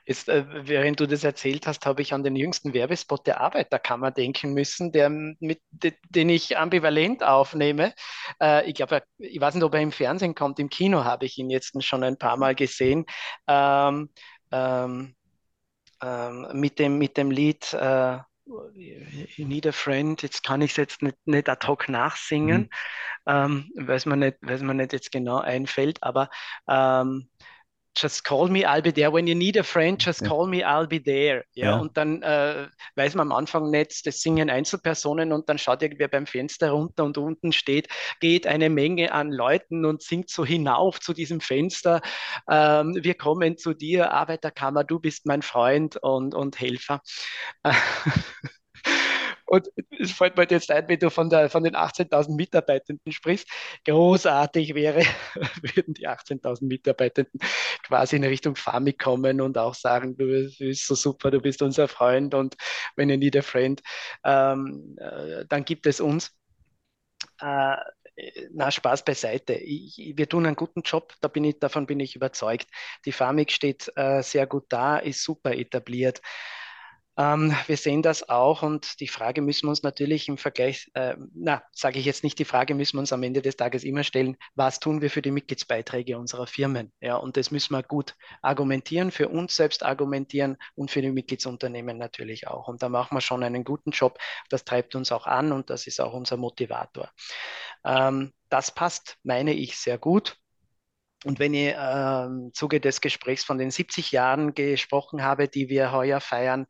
Jetzt, 0.05 0.29
äh, 0.29 0.45
während 0.67 0.99
du 0.99 1.07
das 1.07 1.23
erzählt 1.23 1.65
hast, 1.67 1.85
habe 1.85 2.01
ich 2.01 2.13
an 2.13 2.23
den 2.23 2.35
jüngsten 2.35 2.73
Werbespot 2.73 3.25
der 3.25 3.41
Arbeiterkammer 3.41 4.11
denken 4.11 4.53
müssen, 4.53 4.91
der, 4.91 5.09
mit, 5.09 5.61
den 5.71 6.29
ich 6.29 6.57
ambivalent 6.57 7.23
aufnehme. 7.23 7.93
Äh, 8.41 8.69
ich 8.69 8.75
glaube, 8.75 9.03
ich 9.17 9.41
weiß 9.41 9.55
nicht, 9.55 9.63
ob 9.63 9.73
er 9.73 9.81
im 9.81 9.91
Fernsehen 9.91 10.35
kommt, 10.35 10.59
im 10.59 10.69
Kino 10.69 11.03
habe 11.03 11.25
ich 11.25 11.37
ihn 11.37 11.49
jetzt 11.49 11.81
schon 11.83 12.03
ein 12.03 12.17
paar 12.17 12.37
Mal 12.37 12.53
gesehen. 12.55 13.05
Ähm, 13.47 14.09
ähm, 14.51 15.15
ähm, 16.03 16.47
mit, 16.53 16.77
dem, 16.79 16.97
mit 16.97 17.17
dem 17.17 17.31
Lied 17.31 17.73
äh, 17.73 18.19
You 18.45 19.47
Need 19.47 19.65
a 19.65 19.71
Friend, 19.71 20.21
jetzt 20.21 20.43
kann 20.43 20.61
ich 20.61 20.71
es 20.71 20.77
jetzt 20.77 21.01
nicht, 21.01 21.17
nicht 21.25 21.49
ad 21.49 21.65
hoc 21.65 21.89
nachsingen, 21.89 22.61
mhm. 22.61 22.69
ähm, 23.25 23.71
weil 23.75 23.95
es 23.95 24.05
mir 24.05 24.17
nicht, 24.17 24.41
nicht 24.43 24.93
jetzt 24.93 25.11
genau 25.11 25.39
einfällt, 25.39 26.03
aber 26.03 26.29
ähm, 26.69 27.29
just 27.95 28.23
call 28.23 28.47
me, 28.47 28.65
I'll 28.65 28.81
be 28.81 28.91
there. 28.91 29.11
When 29.11 29.27
you 29.27 29.35
need 29.35 29.57
a 29.57 29.63
friend, 29.63 29.99
just 29.99 30.21
ja. 30.21 30.27
call 30.27 30.47
me, 30.47 30.63
I'll 30.63 30.87
be 30.87 30.99
there. 30.99 31.45
Ja, 31.53 31.65
ja. 31.65 31.75
und 31.77 31.95
dann 31.97 32.21
äh, 32.21 32.67
weiß 32.95 33.15
man 33.15 33.31
am 33.31 33.37
Anfang 33.37 33.69
nicht, 33.69 34.05
das 34.05 34.21
singen 34.21 34.49
Einzelpersonen 34.49 35.31
und 35.31 35.49
dann 35.49 35.57
schaut 35.57 35.81
irgendwer 35.81 36.07
beim 36.07 36.25
Fenster 36.25 36.71
runter 36.71 37.03
und 37.03 37.17
unten 37.17 37.51
steht, 37.51 37.87
geht 38.19 38.47
eine 38.47 38.69
Menge 38.69 39.11
an 39.11 39.31
Leuten 39.31 39.85
und 39.85 40.01
singt 40.01 40.29
so 40.29 40.45
hinauf 40.45 40.99
zu 40.99 41.13
diesem 41.13 41.41
Fenster. 41.41 42.01
Ähm, 42.49 42.97
wir 43.01 43.15
kommen 43.15 43.57
zu 43.57 43.73
dir, 43.73 44.11
Arbeiterkammer, 44.11 44.83
du 44.83 44.99
bist 44.99 45.25
mein 45.25 45.41
Freund 45.41 45.97
und, 45.97 46.35
und 46.35 46.59
Helfer. 46.59 47.01
Und 49.45 49.69
es 49.99 50.11
fällt 50.11 50.37
mir 50.37 50.47
jetzt 50.49 50.71
ein, 50.71 50.87
wenn 50.87 50.99
du 50.99 51.09
von, 51.09 51.29
der, 51.29 51.49
von 51.49 51.63
den 51.63 51.75
18.000 51.75 52.35
Mitarbeitenden 52.35 53.11
sprichst, 53.11 53.47
großartig 53.85 54.73
wäre, 54.73 55.01
würden 55.61 55.93
die 55.93 56.07
18.000 56.07 56.65
Mitarbeitenden 56.65 57.39
quasi 57.83 58.15
in 58.15 58.23
Richtung 58.23 58.55
Fami 58.55 58.93
kommen 58.93 59.41
und 59.41 59.57
auch 59.57 59.75
sagen, 59.75 60.17
du 60.17 60.25
bist 60.57 60.87
so 60.87 60.95
super, 60.95 61.31
du 61.31 61.41
bist 61.41 61.61
unser 61.61 61.87
Freund 61.87 62.33
und 62.33 62.55
wenn 62.95 63.09
ihr 63.09 63.17
need 63.17 63.37
a 63.37 63.41
friend, 63.41 63.81
ähm, 64.23 64.95
äh, 64.99 65.45
dann 65.47 65.63
gibt 65.65 65.85
es 65.85 65.99
uns. 65.99 66.31
Äh, 67.39 67.75
na, 68.51 68.71
Spaß 68.71 69.03
beiseite. 69.03 69.53
Ich, 69.53 70.13
wir 70.15 70.29
tun 70.29 70.45
einen 70.45 70.55
guten 70.55 70.81
Job, 70.81 71.13
da 71.21 71.27
bin 71.27 71.43
ich, 71.43 71.59
davon 71.59 71.85
bin 71.85 71.99
ich 71.99 72.15
überzeugt. 72.15 72.67
Die 73.05 73.11
Famig 73.11 73.51
steht 73.51 73.91
äh, 73.95 74.21
sehr 74.23 74.47
gut 74.47 74.65
da, 74.69 74.97
ist 74.97 75.23
super 75.23 75.53
etabliert. 75.53 76.21
Ähm, 77.17 77.55
wir 77.67 77.77
sehen 77.77 78.01
das 78.01 78.27
auch 78.27 78.61
und 78.61 78.99
die 78.99 79.07
Frage 79.07 79.41
müssen 79.41 79.67
wir 79.67 79.69
uns 79.69 79.83
natürlich 79.83 80.27
im 80.27 80.37
Vergleich, 80.37 80.91
äh, 80.95 81.15
na, 81.33 81.63
sage 81.71 81.99
ich 81.99 82.05
jetzt 82.05 82.23
nicht, 82.23 82.37
die 82.39 82.45
Frage 82.45 82.75
müssen 82.75 82.97
wir 82.97 82.99
uns 82.99 83.13
am 83.13 83.23
Ende 83.23 83.41
des 83.41 83.55
Tages 83.55 83.83
immer 83.83 84.03
stellen, 84.03 84.35
was 84.55 84.79
tun 84.79 85.01
wir 85.01 85.09
für 85.09 85.21
die 85.21 85.31
Mitgliedsbeiträge 85.31 86.17
unserer 86.17 86.45
Firmen? 86.47 86.91
Ja, 86.99 87.15
und 87.15 87.37
das 87.37 87.51
müssen 87.51 87.73
wir 87.73 87.83
gut 87.83 88.15
argumentieren, 88.41 89.11
für 89.11 89.29
uns 89.29 89.55
selbst 89.55 89.83
argumentieren 89.83 90.57
und 90.75 90.91
für 90.91 91.01
die 91.01 91.11
Mitgliedsunternehmen 91.11 91.97
natürlich 91.97 92.47
auch. 92.47 92.67
Und 92.67 92.83
da 92.83 92.89
machen 92.89 93.15
wir 93.15 93.21
schon 93.21 93.43
einen 93.43 93.63
guten 93.63 93.91
Job. 93.91 94.19
Das 94.49 94.65
treibt 94.65 94.95
uns 94.95 95.11
auch 95.11 95.25
an 95.25 95.51
und 95.51 95.69
das 95.69 95.87
ist 95.87 96.01
auch 96.01 96.13
unser 96.13 96.37
Motivator. 96.37 97.09
Ähm, 97.85 98.33
das 98.49 98.73
passt, 98.73 99.17
meine 99.23 99.53
ich, 99.53 99.77
sehr 99.77 99.97
gut. 99.97 100.37
Und 101.25 101.39
wenn 101.39 101.53
ich 101.53 101.73
äh, 101.73 102.25
im 102.25 102.51
Zuge 102.53 102.79
des 102.79 103.01
Gesprächs 103.01 103.43
von 103.43 103.57
den 103.57 103.71
70 103.71 104.11
Jahren 104.11 104.53
gesprochen 104.53 105.23
habe, 105.23 105.47
die 105.47 105.69
wir 105.69 105.91
heuer 105.91 106.21
feiern, 106.21 106.67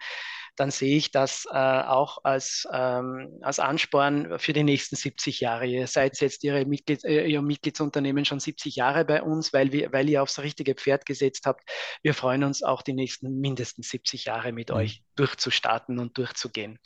dann 0.55 0.71
sehe 0.71 0.97
ich 0.97 1.11
das 1.11 1.45
äh, 1.51 1.57
auch 1.57 2.19
als, 2.23 2.65
ähm, 2.71 3.39
als 3.41 3.59
Ansporn 3.59 4.39
für 4.39 4.53
die 4.53 4.63
nächsten 4.63 4.95
70 4.95 5.41
Jahre. 5.41 5.65
Ihr 5.65 5.87
seid 5.87 6.19
jetzt 6.21 6.43
Ihre 6.43 6.65
Mitglied, 6.65 7.03
äh, 7.03 7.25
Ihr 7.25 7.41
Mitgliedsunternehmen 7.41 8.25
schon 8.25 8.39
70 8.39 8.75
Jahre 8.75 9.05
bei 9.05 9.21
uns, 9.21 9.51
weil, 9.53 9.71
wir, 9.71 9.91
weil 9.91 10.09
ihr 10.09 10.23
aufs 10.23 10.39
richtige 10.39 10.75
Pferd 10.75 11.05
gesetzt 11.05 11.45
habt. 11.45 11.69
Wir 12.01 12.13
freuen 12.13 12.43
uns 12.43 12.63
auch 12.63 12.81
die 12.81 12.93
nächsten 12.93 13.39
mindestens 13.39 13.89
70 13.89 14.25
Jahre 14.25 14.53
mit 14.53 14.69
mhm. 14.69 14.77
euch 14.77 15.03
durchzustarten 15.15 15.99
und 15.99 16.17
durchzugehen. 16.17 16.79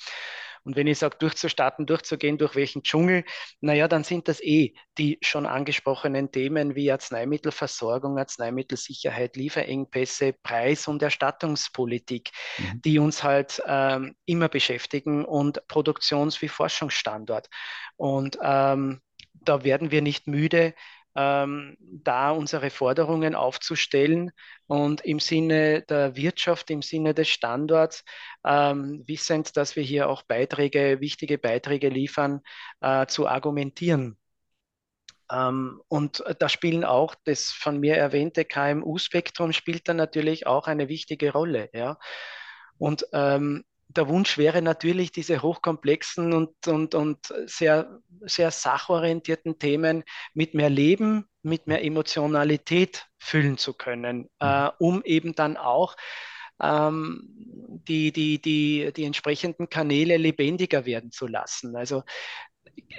Und 0.64 0.76
wenn 0.76 0.88
ich 0.88 0.99
sage, 0.99 1.18
durchzustarten, 1.20 1.86
durchzugehen, 1.86 2.38
durch 2.38 2.55
welchen 2.55 2.84
Dschungel, 2.84 3.24
naja, 3.62 3.88
dann 3.88 4.03
sind 4.03 4.28
das 4.28 4.41
eh 4.41 4.74
die 4.97 5.18
schon 5.22 5.45
angesprochenen 5.45 6.32
Themen 6.32 6.76
wie 6.76 6.91
Arzneimittelversorgung, 6.91 8.18
Arzneimittelsicherheit, 8.18 9.36
Lieferengpässe, 9.36 10.34
Preis- 10.43 10.88
und 10.88 11.01
Erstattungspolitik, 11.01 12.32
mhm. 12.57 12.82
die 12.82 12.99
uns 12.99 13.24
halt 13.24 13.62
ähm, 13.66 14.16
immer 14.26 14.49
beschäftigen 14.49 15.26
und 15.26 15.68
Produktions- 15.68 16.41
wie 16.41 16.49
Forschungsstandort. 16.49 17.49
Und 17.95 18.38
ähm, 18.41 19.01
da 19.34 19.64
werden 19.64 19.91
wir 19.91 20.01
nicht 20.01 20.28
müde, 20.28 20.74
ähm, 21.16 21.76
da 21.80 22.32
unsere 22.32 22.70
Forderungen 22.70 23.36
aufzustellen 23.36 24.32
und 24.68 25.01
im 25.01 25.20
Sinne 25.20 25.82
der 25.84 26.16
Wirtschaft, 26.16 26.70
im 26.70 26.82
Sinne 26.82 27.14
des 27.14 27.30
Standorts, 27.30 28.03
ähm, 28.45 29.03
wissend, 29.07 29.57
dass 29.57 29.76
wir 29.76 29.84
hier 29.84 30.10
auch 30.10 30.24
Beiträge, 30.24 31.01
wichtige 31.01 31.38
Beiträge 31.38 31.89
liefern, 31.89 32.41
äh, 32.82 33.07
zu 33.07 33.28
argumentieren. 33.28 34.18
Ähm, 35.32 35.82
und 35.88 36.24
da 36.39 36.49
spielen 36.49 36.84
auch 36.84 37.16
das 37.24 37.51
von 37.51 37.80
mir 37.80 37.95
erwähnte 37.97 38.45
KMU-Spektrum 38.45 39.53
spielt 39.53 39.88
dann 39.88 39.97
natürlich 39.97 40.47
auch 40.47 40.68
eine 40.68 40.89
wichtige 40.89 41.32
Rolle. 41.32 41.70
Ja? 41.74 41.97
Und 42.78 43.05
ähm, 43.14 43.64
der 43.90 44.08
Wunsch 44.08 44.38
wäre 44.38 44.62
natürlich, 44.62 45.12
diese 45.12 45.42
hochkomplexen 45.42 46.32
und, 46.34 46.68
und, 46.68 46.94
und 46.94 47.34
sehr, 47.46 48.00
sehr 48.22 48.52
sachorientierten 48.52 49.58
Themen 49.58 50.04
mit 50.34 50.54
mehr 50.54 50.70
Leben, 50.70 51.26
mit 51.42 51.66
mehr 51.66 51.84
Emotionalität 51.84 53.08
füllen 53.18 53.58
zu 53.58 53.74
können, 53.74 54.18
mhm. 54.20 54.28
äh, 54.40 54.70
um 54.78 55.04
eben 55.04 55.34
dann 55.34 55.58
auch 55.58 55.96
ähm, 56.62 57.24
die, 57.88 58.12
die, 58.12 58.40
die, 58.40 58.94
die 58.96 59.06
entsprechenden 59.06 59.70
Kanäle 59.70 60.18
lebendiger 60.18 60.86
werden 60.86 61.12
zu 61.12 61.26
lassen. 61.26 61.76
Also 61.76 62.04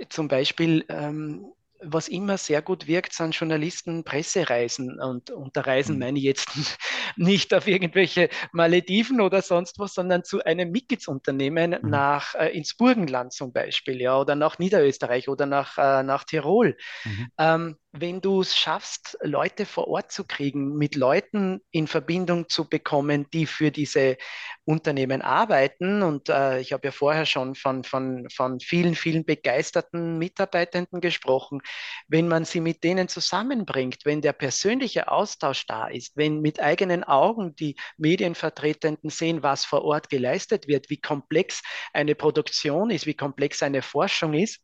zum 0.09 0.27
Beispiel 0.27 0.85
ähm, 0.89 1.53
was 1.83 2.09
immer 2.09 2.37
sehr 2.39 2.63
gut 2.63 2.87
wirkt, 2.87 3.13
sind 3.13 3.35
Journalisten 3.35 4.05
Pressereisen. 4.05 5.01
Und 5.01 5.31
unter 5.31 5.67
Reisen 5.67 5.95
mhm. 5.95 6.01
meine 6.01 6.19
ich 6.19 6.25
jetzt 6.25 6.49
nicht 7.17 7.55
auf 7.55 7.67
irgendwelche 7.67 8.29
Malediven 8.53 9.21
oder 9.21 9.43
sonst 9.43 9.79
was, 9.79 9.95
sondern 9.95 10.25
zu 10.25 10.45
einem 10.45 10.71
Mitgliedsunternehmen 10.71 11.77
mhm. 11.83 11.91
nach 11.91 12.35
äh, 12.35 12.49
ins 12.49 12.75
Burgenland 12.75 13.33
zum 13.33 13.53
Beispiel, 13.53 14.01
ja, 14.01 14.19
oder 14.19 14.35
nach 14.35 14.59
Niederösterreich 14.59 15.29
oder 15.29 15.47
nach, 15.47 15.79
äh, 15.79 16.03
nach 16.03 16.25
Tirol. 16.25 16.77
Mhm. 17.05 17.29
Ähm, 17.39 17.77
wenn 17.93 18.21
du 18.21 18.41
es 18.41 18.57
schaffst, 18.57 19.19
Leute 19.21 19.67
vor 19.67 19.89
Ort 19.89 20.13
zu 20.13 20.25
kriegen, 20.25 20.77
mit 20.77 20.95
Leuten 20.95 21.61
in 21.73 21.89
Verbindung 21.89 22.49
zu 22.49 22.69
bekommen, 22.69 23.27
die 23.33 23.47
für 23.47 23.73
diese 23.73 24.17
Unternehmen 24.65 25.23
arbeiten, 25.23 26.03
und 26.03 26.29
äh, 26.29 26.61
ich 26.61 26.73
habe 26.73 26.89
ja 26.89 26.93
vorher 26.93 27.27
schon 27.27 27.57
von, 27.57 27.83
von, 27.83 28.29
von 28.31 28.61
vielen, 28.61 28.95
vielen 28.95 29.25
begeisterten 29.25 30.19
Mitarbeitenden 30.19 31.01
gesprochen, 31.01 31.61
wenn 32.07 32.29
man 32.29 32.45
sie 32.45 32.61
mit 32.61 32.85
denen 32.85 33.09
zusammenbringt, 33.09 34.05
wenn 34.05 34.21
der 34.21 34.35
persönliche 34.35 35.11
Austausch 35.11 35.67
da 35.67 35.89
ist, 35.89 36.17
wenn 36.17 36.41
mit 36.41 36.61
eigenen 36.61 37.03
Augen 37.03 37.57
die 37.57 37.75
Medienvertretenden 37.97 39.11
sehen, 39.11 39.43
was 39.43 39.65
vor 39.65 39.83
Ort 39.83 40.09
geleistet 40.09 40.69
wird, 40.69 40.91
wie 40.91 41.01
komplex 41.01 41.61
eine 41.93 42.15
Produktion 42.15 42.91
ist, 42.91 43.07
wie 43.07 43.15
komplex 43.15 43.65
eine 43.65 43.83
Forschung 43.83 44.35
ist, 44.35 44.61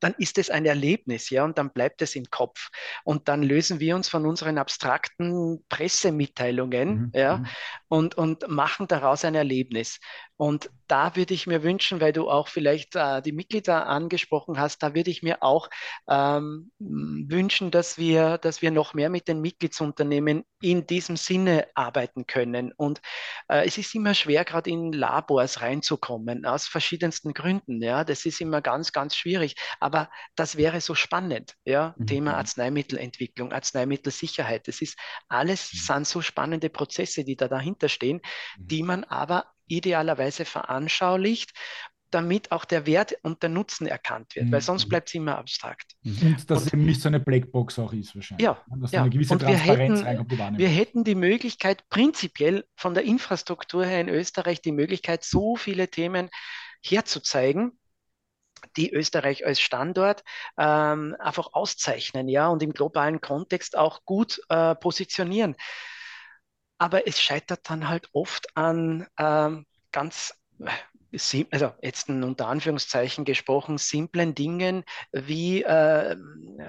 dann 0.00 0.14
ist 0.18 0.38
es 0.38 0.50
ein 0.50 0.66
Erlebnis, 0.66 1.30
ja, 1.30 1.44
und 1.44 1.58
dann 1.58 1.72
bleibt 1.72 2.02
es 2.02 2.16
im 2.16 2.24
Kopf. 2.30 2.70
Und 3.04 3.28
dann 3.28 3.42
lösen 3.42 3.80
wir 3.80 3.96
uns 3.96 4.08
von 4.08 4.26
unseren 4.26 4.58
abstrakten 4.58 5.64
Pressemitteilungen, 5.68 6.88
mhm. 6.88 7.12
ja, 7.14 7.38
mhm. 7.38 7.46
Und, 7.90 8.16
und 8.16 8.48
machen 8.48 8.86
daraus 8.86 9.24
ein 9.24 9.34
Erlebnis. 9.34 9.98
Und 10.36 10.70
da 10.86 11.16
würde 11.16 11.34
ich 11.34 11.46
mir 11.46 11.62
wünschen, 11.62 12.00
weil 12.00 12.12
du 12.12 12.30
auch 12.30 12.48
vielleicht 12.48 12.96
äh, 12.96 13.20
die 13.20 13.32
Mitglieder 13.32 13.86
angesprochen 13.86 14.58
hast, 14.58 14.82
da 14.82 14.94
würde 14.94 15.10
ich 15.10 15.22
mir 15.22 15.42
auch 15.42 15.68
ähm, 16.08 16.70
wünschen, 16.78 17.70
dass 17.70 17.98
wir, 17.98 18.38
dass 18.38 18.62
wir 18.62 18.70
noch 18.70 18.94
mehr 18.94 19.10
mit 19.10 19.28
den 19.28 19.40
Mitgliedsunternehmen 19.40 20.44
in 20.62 20.86
diesem 20.86 21.16
Sinne 21.16 21.66
arbeiten 21.74 22.26
können. 22.26 22.72
Und 22.72 23.00
äh, 23.48 23.66
es 23.66 23.76
ist 23.76 23.94
immer 23.94 24.14
schwer, 24.14 24.44
gerade 24.44 24.70
in 24.70 24.92
Labors 24.92 25.60
reinzukommen, 25.60 26.46
aus 26.46 26.66
verschiedensten 26.66 27.34
Gründen. 27.34 27.82
Ja, 27.82 28.04
das 28.04 28.24
ist 28.24 28.40
immer 28.40 28.62
ganz, 28.62 28.92
ganz 28.92 29.16
schwierig. 29.16 29.56
Aber 29.78 30.10
das 30.36 30.56
wäre 30.56 30.80
so 30.80 30.94
spannend. 30.94 31.54
Ja, 31.64 31.94
mhm. 31.98 32.06
Thema 32.06 32.36
Arzneimittelentwicklung, 32.36 33.52
Arzneimittelsicherheit. 33.52 34.68
Das 34.68 34.80
ist 34.80 34.98
alles, 35.28 35.72
mhm. 35.72 35.78
sind 35.78 36.06
so 36.06 36.22
spannende 36.22 36.70
Prozesse, 36.70 37.24
die 37.24 37.36
da 37.36 37.48
dahinter 37.48 37.79
stehen, 37.88 38.20
mhm. 38.58 38.68
die 38.68 38.82
man 38.82 39.04
aber 39.04 39.46
idealerweise 39.66 40.44
veranschaulicht, 40.44 41.52
damit 42.10 42.50
auch 42.50 42.64
der 42.64 42.86
Wert 42.86 43.14
und 43.22 43.42
der 43.42 43.50
Nutzen 43.50 43.86
erkannt 43.86 44.34
wird, 44.34 44.46
mhm. 44.46 44.52
weil 44.52 44.60
sonst 44.60 44.88
bleibt 44.88 45.08
es 45.08 45.14
immer 45.14 45.38
abstrakt. 45.38 45.92
Mhm. 46.02 46.26
Und 46.26 46.50
dass 46.50 46.58
und, 46.58 46.66
es 46.66 46.72
eben 46.72 46.84
nicht 46.84 47.00
so 47.00 47.08
eine 47.08 47.20
Blackbox 47.20 47.78
auch 47.78 47.92
ist 47.92 48.14
wahrscheinlich. 48.14 48.44
Ja, 48.44 48.62
dass 48.76 48.92
ja. 48.92 49.02
eine 49.02 49.10
gewisse 49.10 49.34
und 49.34 49.40
Transparenz 49.40 50.00
wir 50.00 50.06
hätten, 50.06 50.18
reinkommt. 50.30 50.58
Wir 50.58 50.68
hätten 50.68 51.04
die 51.04 51.14
Möglichkeit, 51.14 51.88
prinzipiell 51.88 52.64
von 52.76 52.94
der 52.94 53.04
Infrastruktur 53.04 53.84
her 53.84 54.00
in 54.00 54.08
Österreich 54.08 54.60
die 54.60 54.72
Möglichkeit, 54.72 55.24
so 55.24 55.56
viele 55.56 55.88
Themen 55.88 56.30
herzuzeigen, 56.82 57.78
die 58.76 58.92
Österreich 58.92 59.46
als 59.46 59.60
Standort 59.60 60.22
ähm, 60.58 61.16
einfach 61.18 61.52
auszeichnen, 61.52 62.28
ja, 62.28 62.48
und 62.48 62.62
im 62.62 62.72
globalen 62.72 63.20
Kontext 63.20 63.76
auch 63.76 64.04
gut 64.04 64.40
äh, 64.48 64.74
positionieren. 64.74 65.54
Aber 66.80 67.06
es 67.06 67.20
scheitert 67.20 67.68
dann 67.68 67.88
halt 67.88 68.08
oft 68.12 68.56
an 68.56 69.06
ähm, 69.18 69.66
ganz 69.92 70.34
also 71.50 71.72
jetzt 71.82 72.08
unter 72.08 72.46
Anführungszeichen 72.46 73.24
gesprochen, 73.24 73.78
simplen 73.78 74.34
Dingen 74.34 74.84
wie 75.12 75.62
äh, 75.62 76.16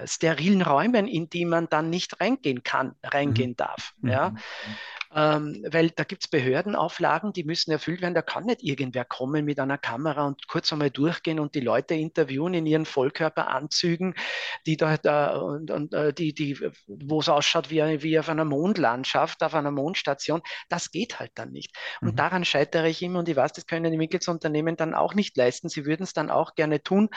sterilen 0.05 0.63
Räumen, 0.63 1.07
in 1.07 1.29
die 1.29 1.45
man 1.45 1.69
dann 1.69 1.89
nicht 1.89 2.19
reingehen 2.19 2.63
kann, 2.63 2.95
reingehen 3.03 3.51
mhm. 3.51 3.55
darf. 3.57 3.93
Ja? 4.01 4.31
Mhm. 4.31 4.39
Ähm, 5.13 5.65
weil 5.69 5.89
da 5.89 6.03
gibt 6.03 6.23
es 6.23 6.29
Behördenauflagen, 6.29 7.33
die 7.33 7.43
müssen 7.43 7.71
erfüllt 7.71 8.01
werden. 8.01 8.13
Da 8.13 8.21
kann 8.21 8.45
nicht 8.45 8.63
irgendwer 8.63 9.03
kommen 9.03 9.45
mit 9.45 9.59
einer 9.59 9.77
Kamera 9.77 10.25
und 10.25 10.47
kurz 10.47 10.71
einmal 10.71 10.89
durchgehen 10.89 11.39
und 11.39 11.53
die 11.55 11.59
Leute 11.59 11.95
interviewen 11.95 12.53
in 12.53 12.65
ihren 12.65 12.85
Vollkörperanzügen, 12.85 14.15
die 14.65 14.77
da, 14.77 14.97
da 14.97 15.37
und, 15.37 15.69
und 15.69 15.93
äh, 15.93 16.13
die, 16.13 16.33
die, 16.33 16.57
wo 16.87 17.19
es 17.19 17.29
ausschaut 17.29 17.69
wie, 17.69 18.03
wie 18.03 18.19
auf 18.19 18.29
einer 18.29 18.45
Mondlandschaft, 18.45 19.43
auf 19.43 19.53
einer 19.53 19.71
Mondstation. 19.71 20.41
Das 20.69 20.91
geht 20.91 21.19
halt 21.19 21.31
dann 21.35 21.51
nicht. 21.51 21.75
Und 22.01 22.13
mhm. 22.13 22.15
daran 22.15 22.45
scheitere 22.45 22.87
ich 22.87 23.01
immer 23.01 23.19
und 23.19 23.27
ich 23.27 23.35
weiß, 23.35 23.51
das 23.53 23.65
können 23.65 23.91
die 23.91 23.97
Mitgliedsunternehmen 23.97 24.77
dann 24.77 24.93
auch 24.93 25.13
nicht 25.13 25.35
leisten. 25.35 25.67
Sie 25.67 25.85
würden 25.85 26.03
es 26.03 26.13
dann 26.13 26.29
auch 26.29 26.55
gerne 26.55 26.83
tun. 26.83 27.09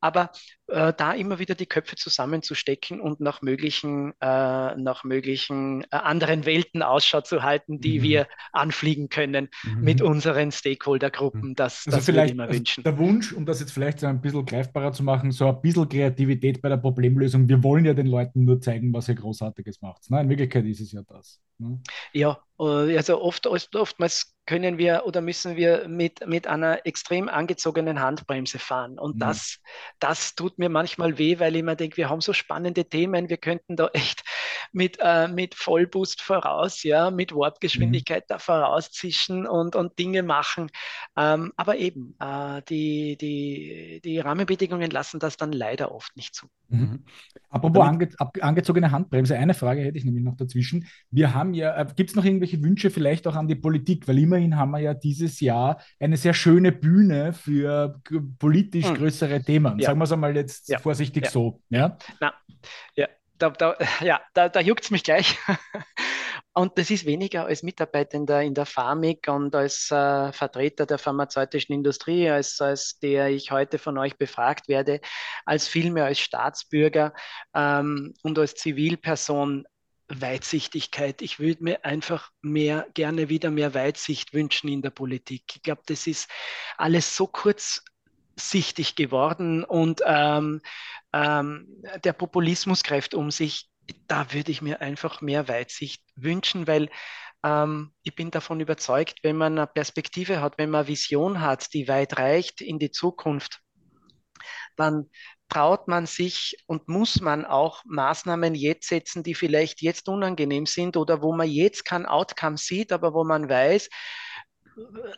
Aber 0.00 0.30
äh, 0.68 0.92
da 0.96 1.12
immer 1.12 1.38
wieder 1.38 1.54
die 1.54 1.66
Köpfe 1.66 1.96
zusammenzustecken 1.96 3.00
und 3.00 3.20
nach 3.20 3.42
möglichen, 3.42 4.12
äh, 4.20 4.74
nach 4.76 5.04
möglichen 5.04 5.82
äh, 5.84 5.96
anderen 5.96 6.44
Welten 6.44 6.82
Ausschau 6.82 7.20
zu 7.20 7.42
halten, 7.42 7.80
die 7.80 8.00
mhm. 8.00 8.02
wir 8.02 8.28
anfliegen 8.52 9.08
können 9.08 9.48
mhm. 9.62 9.80
mit 9.80 10.02
unseren 10.02 10.50
Stakeholder-Gruppen. 10.50 11.54
Das, 11.54 11.84
also 11.86 11.98
das 11.98 12.06
vielleicht 12.06 12.36
würde 12.36 12.44
ich 12.44 12.50
mir 12.50 12.58
wünschen. 12.58 12.84
Der 12.84 12.98
Wunsch, 12.98 13.32
um 13.32 13.46
das 13.46 13.60
jetzt 13.60 13.72
vielleicht 13.72 14.00
so 14.00 14.06
ein 14.06 14.20
bisschen 14.20 14.44
greifbarer 14.44 14.92
zu 14.92 15.02
machen, 15.02 15.30
so 15.30 15.48
ein 15.48 15.60
bisschen 15.60 15.88
Kreativität 15.88 16.60
bei 16.60 16.68
der 16.68 16.78
Problemlösung. 16.78 17.48
Wir 17.48 17.62
wollen 17.62 17.84
ja 17.84 17.94
den 17.94 18.06
Leuten 18.06 18.44
nur 18.44 18.60
zeigen, 18.60 18.92
was 18.92 19.08
ihr 19.08 19.14
Großartiges 19.14 19.80
macht. 19.82 20.02
Nein, 20.10 20.24
in 20.24 20.30
Wirklichkeit 20.30 20.64
ist 20.66 20.80
es 20.80 20.92
ja 20.92 21.02
das. 21.06 21.40
Ne? 21.58 21.80
Ja, 22.12 22.38
äh, 22.58 22.96
also 22.96 23.20
oft, 23.22 23.46
oftmals 23.46 24.36
können 24.46 24.78
wir 24.78 25.02
oder 25.06 25.20
müssen 25.20 25.56
wir 25.56 25.88
mit, 25.88 26.24
mit 26.26 26.46
einer 26.46 26.86
extrem 26.86 27.28
angezogenen 27.28 28.00
Handbremse 28.00 28.58
fahren. 28.58 28.98
Und 28.98 29.16
mhm. 29.16 29.20
das, 29.20 29.58
das 29.98 30.34
tut 30.34 30.58
mir 30.58 30.68
manchmal 30.68 31.18
weh, 31.18 31.40
weil 31.40 31.56
ich 31.56 31.62
mir 31.62 31.76
denke, 31.76 31.96
wir 31.96 32.08
haben 32.08 32.20
so 32.20 32.32
spannende 32.32 32.84
Themen, 32.84 33.28
wir 33.28 33.38
könnten 33.38 33.76
da 33.76 33.88
echt 33.88 34.22
mit, 34.72 34.98
äh, 35.00 35.26
mit 35.28 35.54
Vollboost 35.54 36.20
voraus, 36.22 36.82
ja, 36.84 37.10
mit 37.10 37.34
Warpgeschwindigkeit 37.34 38.24
mhm. 38.24 38.28
da 38.28 38.38
vorauszischen 38.38 39.46
und, 39.46 39.74
und 39.74 39.98
Dinge 39.98 40.22
machen. 40.22 40.70
Ähm, 41.16 41.52
aber 41.56 41.76
eben, 41.76 42.14
äh, 42.20 42.62
die, 42.68 43.16
die, 43.16 44.00
die 44.04 44.18
Rahmenbedingungen 44.20 44.90
lassen 44.90 45.18
das 45.18 45.36
dann 45.36 45.52
leider 45.52 45.92
oft 45.92 46.16
nicht 46.16 46.34
zu. 46.34 46.46
Mhm. 46.68 47.04
Apropos 47.48 47.82
ange, 47.82 48.08
angezogene 48.40 48.90
Handbremse, 48.90 49.36
eine 49.36 49.54
Frage 49.54 49.82
hätte 49.82 49.98
ich 49.98 50.04
nämlich 50.04 50.24
noch 50.24 50.36
dazwischen. 50.36 50.86
Wir 51.10 51.34
haben 51.34 51.54
ja, 51.54 51.76
äh, 51.76 51.86
gibt 51.94 52.10
es 52.10 52.16
noch 52.16 52.24
irgendwelche 52.24 52.62
Wünsche 52.62 52.90
vielleicht 52.90 53.26
auch 53.26 53.36
an 53.36 53.48
die 53.48 53.54
Politik? 53.54 54.08
Weil 54.08 54.18
immerhin 54.18 54.56
haben 54.56 54.72
wir 54.72 54.80
ja 54.80 54.94
dieses 54.94 55.40
Jahr 55.40 55.80
eine 56.00 56.16
sehr 56.16 56.34
schöne 56.34 56.72
Bühne 56.72 57.32
für 57.32 58.00
politisch 58.38 58.88
hm. 58.88 58.96
größere 58.96 59.42
Themen. 59.42 59.78
Ja. 59.78 59.86
Sagen 59.86 59.98
wir 59.98 60.04
es 60.04 60.12
einmal 60.12 60.34
jetzt 60.34 60.68
ja. 60.68 60.78
vorsichtig 60.78 61.24
ja. 61.24 61.30
so. 61.30 61.60
Ja? 61.70 61.96
Na, 62.20 62.34
ja, 62.94 63.08
da, 63.38 63.50
da, 63.50 63.76
ja, 64.00 64.20
da, 64.34 64.48
da 64.48 64.60
juckt 64.60 64.84
es 64.84 64.90
mich 64.90 65.04
gleich. 65.04 65.38
Und 66.58 66.78
das 66.78 66.90
ist 66.90 67.04
weniger 67.04 67.44
als 67.44 67.62
Mitarbeitender 67.62 68.42
in 68.42 68.54
der 68.54 68.64
Pharmik 68.64 69.28
und 69.28 69.54
als 69.54 69.90
äh, 69.90 70.32
Vertreter 70.32 70.86
der 70.86 70.96
pharmazeutischen 70.96 71.74
Industrie, 71.74 72.30
als, 72.30 72.62
als 72.62 72.98
der 72.98 73.28
ich 73.28 73.50
heute 73.50 73.78
von 73.78 73.98
euch 73.98 74.16
befragt 74.16 74.66
werde, 74.66 75.02
als 75.44 75.68
vielmehr 75.68 76.06
als 76.06 76.18
Staatsbürger 76.18 77.12
ähm, 77.52 78.14
und 78.22 78.38
als 78.38 78.54
Zivilperson 78.54 79.66
Weitsichtigkeit. 80.08 81.20
Ich 81.20 81.38
würde 81.38 81.62
mir 81.62 81.84
einfach 81.84 82.30
mehr, 82.40 82.86
gerne 82.94 83.28
wieder 83.28 83.50
mehr 83.50 83.74
Weitsicht 83.74 84.32
wünschen 84.32 84.68
in 84.68 84.80
der 84.80 84.90
Politik. 84.90 85.42
Ich 85.56 85.62
glaube, 85.62 85.82
das 85.84 86.06
ist 86.06 86.30
alles 86.78 87.14
so 87.14 87.26
kurzsichtig 87.26 88.94
geworden 88.94 89.62
und 89.62 90.00
ähm, 90.06 90.62
ähm, 91.12 91.82
der 92.02 92.14
Populismus 92.14 92.82
greift 92.82 93.14
um 93.14 93.30
sich. 93.30 93.68
Da 94.08 94.32
würde 94.32 94.50
ich 94.50 94.62
mir 94.62 94.80
einfach 94.80 95.20
mehr 95.20 95.48
Weitsicht 95.48 96.02
wünschen, 96.16 96.66
weil 96.66 96.88
ähm, 97.44 97.92
ich 98.02 98.14
bin 98.14 98.30
davon 98.30 98.60
überzeugt, 98.60 99.20
wenn 99.22 99.36
man 99.36 99.58
eine 99.58 99.66
Perspektive 99.66 100.40
hat, 100.40 100.58
wenn 100.58 100.70
man 100.70 100.80
eine 100.80 100.88
Vision 100.88 101.40
hat, 101.40 101.72
die 101.72 101.88
weit 101.88 102.18
reicht 102.18 102.60
in 102.60 102.78
die 102.78 102.90
Zukunft, 102.90 103.60
dann 104.76 105.10
traut 105.48 105.88
man 105.88 106.06
sich 106.06 106.56
und 106.66 106.88
muss 106.88 107.20
man 107.20 107.44
auch 107.44 107.82
Maßnahmen 107.84 108.54
jetzt 108.54 108.88
setzen, 108.88 109.22
die 109.22 109.34
vielleicht 109.34 109.80
jetzt 109.80 110.08
unangenehm 110.08 110.66
sind 110.66 110.96
oder 110.96 111.22
wo 111.22 111.32
man 111.32 111.48
jetzt 111.48 111.84
kein 111.84 112.06
Outcome 112.06 112.58
sieht, 112.58 112.92
aber 112.92 113.14
wo 113.14 113.24
man 113.24 113.48
weiß, 113.48 113.88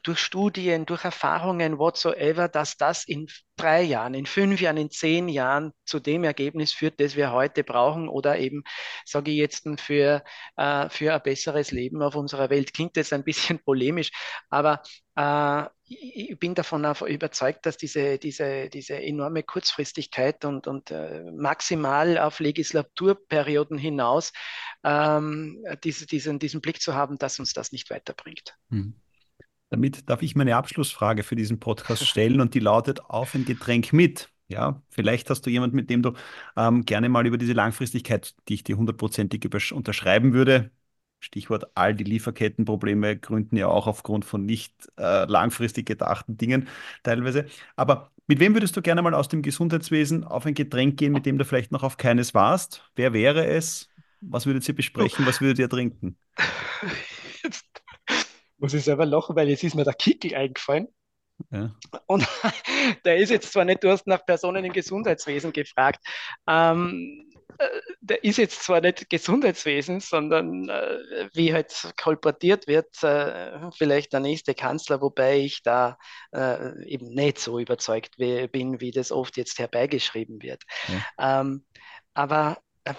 durch 0.02 0.20
Studien, 0.20 0.86
durch 0.86 1.04
Erfahrungen, 1.04 1.78
whatsoever, 1.78 2.48
dass 2.48 2.76
das 2.76 3.04
in 3.04 3.26
drei 3.56 3.82
Jahren, 3.82 4.14
in 4.14 4.26
fünf 4.26 4.60
Jahren, 4.60 4.76
in 4.76 4.90
zehn 4.90 5.28
Jahren 5.28 5.72
zu 5.84 5.98
dem 5.98 6.22
Ergebnis 6.22 6.72
führt, 6.72 7.00
das 7.00 7.16
wir 7.16 7.32
heute 7.32 7.64
brauchen 7.64 8.08
oder 8.08 8.38
eben, 8.38 8.62
sage 9.04 9.32
ich 9.32 9.38
jetzt, 9.38 9.66
für, 9.80 10.22
äh, 10.56 10.88
für 10.90 11.12
ein 11.12 11.22
besseres 11.22 11.72
Leben 11.72 12.02
auf 12.02 12.14
unserer 12.14 12.50
Welt. 12.50 12.72
Klingt 12.72 12.96
jetzt 12.96 13.12
ein 13.12 13.24
bisschen 13.24 13.58
polemisch, 13.64 14.10
aber 14.48 14.80
äh, 15.16 15.64
ich 15.90 16.38
bin 16.38 16.54
davon 16.54 16.84
überzeugt, 17.06 17.66
dass 17.66 17.76
diese, 17.76 18.18
diese, 18.18 18.68
diese 18.68 19.02
enorme 19.02 19.42
Kurzfristigkeit 19.42 20.44
und, 20.44 20.66
und 20.66 20.90
äh, 20.90 21.24
maximal 21.32 22.18
auf 22.18 22.38
Legislaturperioden 22.38 23.78
hinaus 23.78 24.32
ähm, 24.84 25.64
diese, 25.82 26.06
diesen, 26.06 26.38
diesen 26.38 26.60
Blick 26.60 26.80
zu 26.80 26.94
haben, 26.94 27.18
dass 27.18 27.40
uns 27.40 27.54
das 27.54 27.72
nicht 27.72 27.90
weiterbringt. 27.90 28.54
Hm. 28.70 29.00
Damit 29.70 30.08
darf 30.08 30.22
ich 30.22 30.34
meine 30.34 30.56
Abschlussfrage 30.56 31.22
für 31.22 31.36
diesen 31.36 31.60
Podcast 31.60 32.06
stellen 32.06 32.40
und 32.40 32.54
die 32.54 32.60
lautet 32.60 33.00
auf 33.00 33.34
ein 33.34 33.44
Getränk 33.44 33.92
mit. 33.92 34.30
Ja, 34.48 34.82
vielleicht 34.88 35.28
hast 35.28 35.42
du 35.42 35.50
jemanden, 35.50 35.76
mit 35.76 35.90
dem 35.90 36.02
du 36.02 36.14
ähm, 36.56 36.86
gerne 36.86 37.10
mal 37.10 37.26
über 37.26 37.36
diese 37.36 37.52
Langfristigkeit, 37.52 38.34
die 38.48 38.54
ich 38.54 38.64
dir 38.64 38.78
hundertprozentig 38.78 39.44
unterschreiben 39.72 40.32
würde. 40.32 40.70
Stichwort 41.20 41.66
all 41.74 41.94
die 41.94 42.04
Lieferkettenprobleme 42.04 43.18
gründen 43.18 43.56
ja 43.56 43.66
auch 43.66 43.86
aufgrund 43.86 44.24
von 44.24 44.46
nicht 44.46 44.72
äh, 44.98 45.24
langfristig 45.24 45.86
gedachten 45.86 46.36
Dingen 46.38 46.68
teilweise. 47.02 47.46
Aber 47.76 48.10
mit 48.26 48.40
wem 48.40 48.54
würdest 48.54 48.76
du 48.76 48.82
gerne 48.82 49.02
mal 49.02 49.14
aus 49.14 49.28
dem 49.28 49.42
Gesundheitswesen 49.42 50.24
auf 50.24 50.46
ein 50.46 50.54
Getränk 50.54 50.96
gehen, 50.96 51.12
mit 51.12 51.26
dem 51.26 51.36
du 51.36 51.44
vielleicht 51.44 51.72
noch 51.72 51.82
auf 51.82 51.96
keines 51.96 52.34
warst? 52.34 52.84
Wer 52.94 53.12
wäre 53.12 53.46
es? 53.46 53.90
Was 54.20 54.46
würdet 54.46 54.66
ihr 54.68 54.74
besprechen? 54.74 55.26
Was 55.26 55.40
würdet 55.40 55.58
ihr 55.58 55.68
trinken? 55.68 56.16
Muss 58.58 58.74
ich 58.74 58.84
selber 58.84 59.06
lachen, 59.06 59.36
weil 59.36 59.48
jetzt 59.48 59.64
ist 59.64 59.74
mir 59.74 59.84
der 59.84 59.94
Kickel 59.94 60.34
eingefallen. 60.34 60.88
Ja. 61.50 61.70
Und 62.06 62.26
der 63.04 63.16
ist 63.16 63.30
jetzt 63.30 63.52
zwar 63.52 63.64
nicht, 63.64 63.84
du 63.84 63.90
hast 63.90 64.06
nach 64.06 64.24
Personen 64.26 64.64
im 64.64 64.72
Gesundheitswesen 64.72 65.52
gefragt. 65.52 66.04
Ähm, 66.48 67.30
äh, 67.58 67.68
der 68.00 68.24
ist 68.24 68.38
jetzt 68.38 68.62
zwar 68.62 68.80
nicht 68.80 69.08
Gesundheitswesen, 69.10 70.00
sondern 70.00 70.68
äh, 70.68 71.28
wie 71.34 71.52
halt 71.52 71.92
kolportiert 72.00 72.66
wird, 72.66 73.02
äh, 73.02 73.70
vielleicht 73.72 74.12
der 74.12 74.20
nächste 74.20 74.54
Kanzler, 74.54 75.00
wobei 75.00 75.38
ich 75.38 75.62
da 75.62 75.98
äh, 76.32 76.84
eben 76.86 77.08
nicht 77.10 77.38
so 77.38 77.58
überzeugt 77.58 78.16
bin, 78.16 78.80
wie 78.80 78.90
das 78.90 79.12
oft 79.12 79.36
jetzt 79.36 79.58
herbeigeschrieben 79.58 80.42
wird. 80.42 80.62
Ja. 80.88 81.40
Ähm, 81.40 81.64
aber 82.14 82.58
äh, 82.84 82.94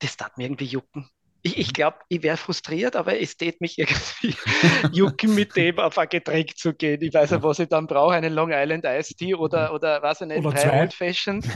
das 0.00 0.16
darf 0.16 0.36
mir 0.36 0.44
irgendwie 0.44 0.66
jucken. 0.66 1.10
Ich, 1.42 1.56
ich 1.56 1.72
glaube, 1.72 1.98
ich 2.08 2.22
wäre 2.22 2.36
frustriert, 2.36 2.96
aber 2.96 3.20
es 3.20 3.36
tät 3.36 3.60
mich 3.60 3.78
irgendwie 3.78 4.34
jucken, 4.92 5.34
mit 5.34 5.54
dem 5.56 5.78
auf 5.78 5.96
ein 5.98 6.08
Getränk 6.08 6.56
zu 6.56 6.74
gehen. 6.74 7.00
Ich 7.00 7.14
weiß 7.14 7.30
ja, 7.30 7.42
was 7.42 7.60
ich 7.60 7.68
dann 7.68 7.86
brauche, 7.86 8.14
einen 8.14 8.32
Long 8.32 8.50
Island 8.52 8.84
Ice 8.84 9.14
Tea 9.14 9.34
oder, 9.34 9.72
oder 9.72 10.02
was 10.02 10.20
ich 10.20 10.26
nicht, 10.26 10.44
oder 10.44 10.50
drei 10.50 10.80
Old 10.80 10.92
Fashions 10.92 11.46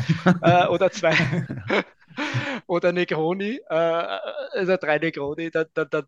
äh, 0.43 0.67
oder 0.67 0.91
zwei. 0.91 1.15
oder 2.73 2.91
Negroni, 2.91 3.61
äh, 3.69 3.75
also 3.75 4.77
drei 4.81 4.99
Negroni, 4.99 5.51
dann, 5.51 5.67
dann, 5.75 5.89
dann 5.91 6.05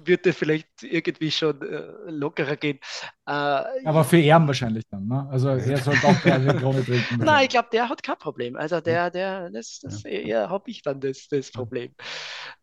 wird 0.00 0.26
es 0.26 0.36
vielleicht 0.36 0.66
irgendwie 0.82 1.30
schon 1.30 1.62
äh, 1.62 2.10
lockerer 2.10 2.56
gehen. 2.56 2.80
Äh, 3.24 3.30
Aber 3.30 4.02
für 4.02 4.20
Erben 4.20 4.48
wahrscheinlich 4.48 4.84
dann, 4.90 5.06
ne? 5.06 5.28
Also 5.30 5.48
er 5.50 5.78
sollte 5.78 6.04
auch 6.04 6.20
drei 6.20 6.38
Negroni 6.38 6.82
trinken. 6.82 7.18
Nein, 7.18 7.44
ich 7.44 7.50
glaube, 7.50 7.68
der 7.72 7.88
hat 7.88 8.02
kein 8.02 8.18
Problem. 8.18 8.56
Also 8.56 8.80
der, 8.80 9.10
der, 9.10 9.50
das, 9.50 9.78
das 9.80 10.02
ja. 10.02 10.10
eher 10.10 10.50
habe 10.50 10.68
ich 10.70 10.82
dann 10.82 11.00
das, 11.00 11.28
das 11.30 11.52
Problem. 11.52 11.94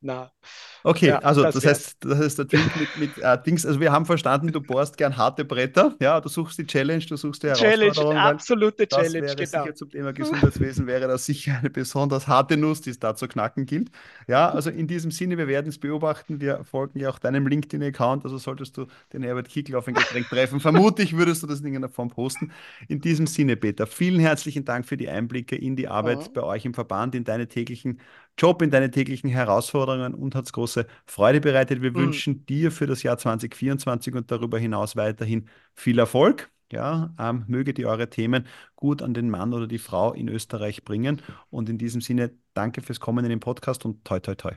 Na. 0.01 0.31
Okay, 0.83 1.07
ja, 1.07 1.19
also 1.19 1.43
das, 1.43 1.55
das 1.55 1.65
heißt, 1.65 1.97
das 2.01 2.19
heißt, 2.19 2.37
der 2.39 2.45
Drink 2.45 2.75
mit, 2.77 2.97
mit 2.97 3.23
äh, 3.23 3.37
Dings, 3.41 3.65
also 3.65 3.79
wir 3.79 3.91
haben 3.91 4.05
verstanden, 4.05 4.51
du 4.51 4.61
bohrst 4.61 4.97
gern 4.97 5.15
harte 5.17 5.43
Bretter, 5.43 5.95
ja, 5.99 6.21
du 6.21 6.29
suchst 6.29 6.57
die 6.57 6.65
Challenge, 6.65 7.03
du 7.05 7.17
suchst 7.17 7.43
die 7.43 7.47
Herausforderung. 7.47 7.93
Challenge, 7.93 8.21
absolute 8.21 8.87
Challenge, 8.87 9.27
wäre 9.27 9.35
genau. 9.35 9.63
Sicher 9.63 9.75
zum 9.75 9.89
Thema 9.89 10.13
Gesundheitswesen 10.13 10.87
wäre 10.87 11.07
das 11.07 11.25
sicher 11.25 11.57
eine 11.59 11.69
besonders 11.69 12.27
harte 12.27 12.57
Nuss, 12.57 12.81
die 12.81 12.91
es 12.91 12.99
da 12.99 13.15
zu 13.15 13.27
knacken 13.29 13.65
gilt. 13.65 13.89
Ja, 14.27 14.49
also 14.49 14.69
in 14.69 14.87
diesem 14.87 15.11
Sinne, 15.11 15.37
wir 15.37 15.47
werden 15.47 15.69
es 15.69 15.77
beobachten, 15.77 16.41
wir 16.41 16.63
folgen 16.63 16.99
ja 16.99 17.09
auch 17.09 17.19
deinem 17.19 17.47
LinkedIn-Account, 17.47 18.25
also 18.25 18.37
solltest 18.37 18.75
du 18.77 18.87
den 19.13 19.23
Herbert 19.23 19.47
Kickel 19.47 19.75
auf 19.75 19.87
ein 19.87 19.93
Getränk 19.93 20.27
treffen, 20.29 20.59
vermutlich 20.59 21.15
würdest 21.15 21.43
du 21.43 21.47
das 21.47 21.59
in 21.59 21.67
irgendeiner 21.67 21.93
Form 21.93 22.09
posten. 22.09 22.51
In 22.87 22.99
diesem 22.99 23.27
Sinne, 23.27 23.55
Peter, 23.55 23.87
vielen 23.87 24.19
herzlichen 24.19 24.65
Dank 24.65 24.85
für 24.85 24.97
die 24.97 25.09
Einblicke 25.09 25.55
in 25.55 25.75
die 25.75 25.87
Arbeit 25.87 26.29
mhm. 26.29 26.33
bei 26.33 26.43
euch 26.43 26.65
im 26.65 26.73
Verband, 26.73 27.15
in 27.15 27.23
deine 27.23 27.47
täglichen 27.47 27.99
Job, 28.37 28.61
in 28.61 28.71
deine 28.71 28.91
täglichen 28.91 29.29
Herausforderungen 29.29 30.13
und 30.13 30.35
hat 30.35 30.45
es 30.45 30.53
große 30.53 30.85
Freude 31.05 31.41
bereitet. 31.41 31.81
Wir 31.81 31.91
mhm. 31.91 31.95
wünschen 31.95 32.45
dir 32.45 32.71
für 32.71 32.87
das 32.87 33.03
Jahr 33.03 33.17
2024 33.17 34.15
und 34.15 34.31
darüber 34.31 34.59
hinaus 34.59 34.95
weiterhin 34.95 35.47
viel 35.73 35.99
Erfolg. 35.99 36.49
Ja, 36.71 37.13
ähm, 37.19 37.45
möge 37.47 37.73
die 37.73 37.85
eure 37.85 38.09
Themen 38.09 38.45
gut 38.75 39.01
an 39.01 39.13
den 39.13 39.29
Mann 39.29 39.53
oder 39.53 39.67
die 39.67 39.79
Frau 39.79 40.13
in 40.13 40.27
Österreich 40.27 40.83
bringen. 40.83 41.21
Und 41.49 41.69
in 41.69 41.77
diesem 41.77 42.01
Sinne, 42.01 42.31
danke 42.53 42.81
fürs 42.81 42.99
Kommen 42.99 43.25
in 43.25 43.29
den 43.29 43.39
Podcast 43.39 43.85
und 43.85 44.05
toi, 44.05 44.19
toi, 44.19 44.35
toi. 44.35 44.53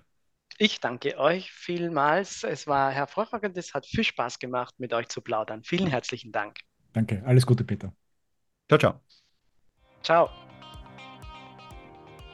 Ich 0.58 0.80
danke 0.80 1.18
euch 1.18 1.50
vielmals. 1.50 2.44
Es 2.44 2.66
war 2.66 2.90
hervorragend. 2.90 3.56
Es 3.56 3.72
hat 3.74 3.86
viel 3.86 4.04
Spaß 4.04 4.38
gemacht, 4.38 4.74
mit 4.78 4.92
euch 4.92 5.08
zu 5.08 5.20
plaudern. 5.22 5.62
Vielen 5.64 5.86
herzlichen 5.86 6.32
Dank. 6.32 6.58
Danke. 6.92 7.22
Alles 7.24 7.46
Gute, 7.46 7.64
Peter. 7.64 7.92
Ciao, 8.68 8.78
ciao. 8.78 9.00
Ciao. 10.02 10.28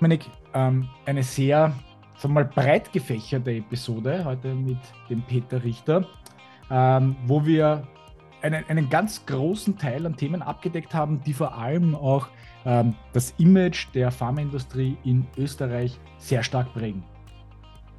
Dominik, 0.00 0.26
ähm, 0.54 0.88
eine 1.06 1.22
sehr 1.22 1.72
sagen 2.18 2.34
wir 2.34 2.40
mal, 2.40 2.44
breit 2.44 2.92
gefächerte 2.92 3.52
Episode 3.52 4.24
heute 4.24 4.54
mit 4.54 4.78
dem 5.08 5.22
Peter 5.22 5.62
Richter, 5.62 6.06
ähm, 6.70 7.16
wo 7.26 7.44
wir 7.44 7.86
einen, 8.42 8.64
einen 8.68 8.88
ganz 8.90 9.24
großen 9.26 9.78
Teil 9.78 10.06
an 10.06 10.16
Themen 10.16 10.42
abgedeckt 10.42 10.94
haben, 10.94 11.20
die 11.24 11.32
vor 11.32 11.56
allem 11.56 11.94
auch 11.94 12.28
ähm, 12.64 12.94
das 13.12 13.34
Image 13.38 13.86
der 13.94 14.10
Pharmaindustrie 14.10 14.96
in 15.04 15.26
Österreich 15.36 15.98
sehr 16.18 16.42
stark 16.42 16.72
prägen. 16.74 17.02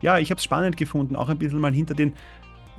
Ja, 0.02 0.18
ich 0.18 0.32
habe 0.32 0.38
es 0.38 0.44
spannend 0.44 0.78
gefunden, 0.78 1.16
auch 1.16 1.30
ein 1.30 1.38
bisschen 1.38 1.60
mal 1.60 1.74
hinter 1.74 1.94
den 1.94 2.14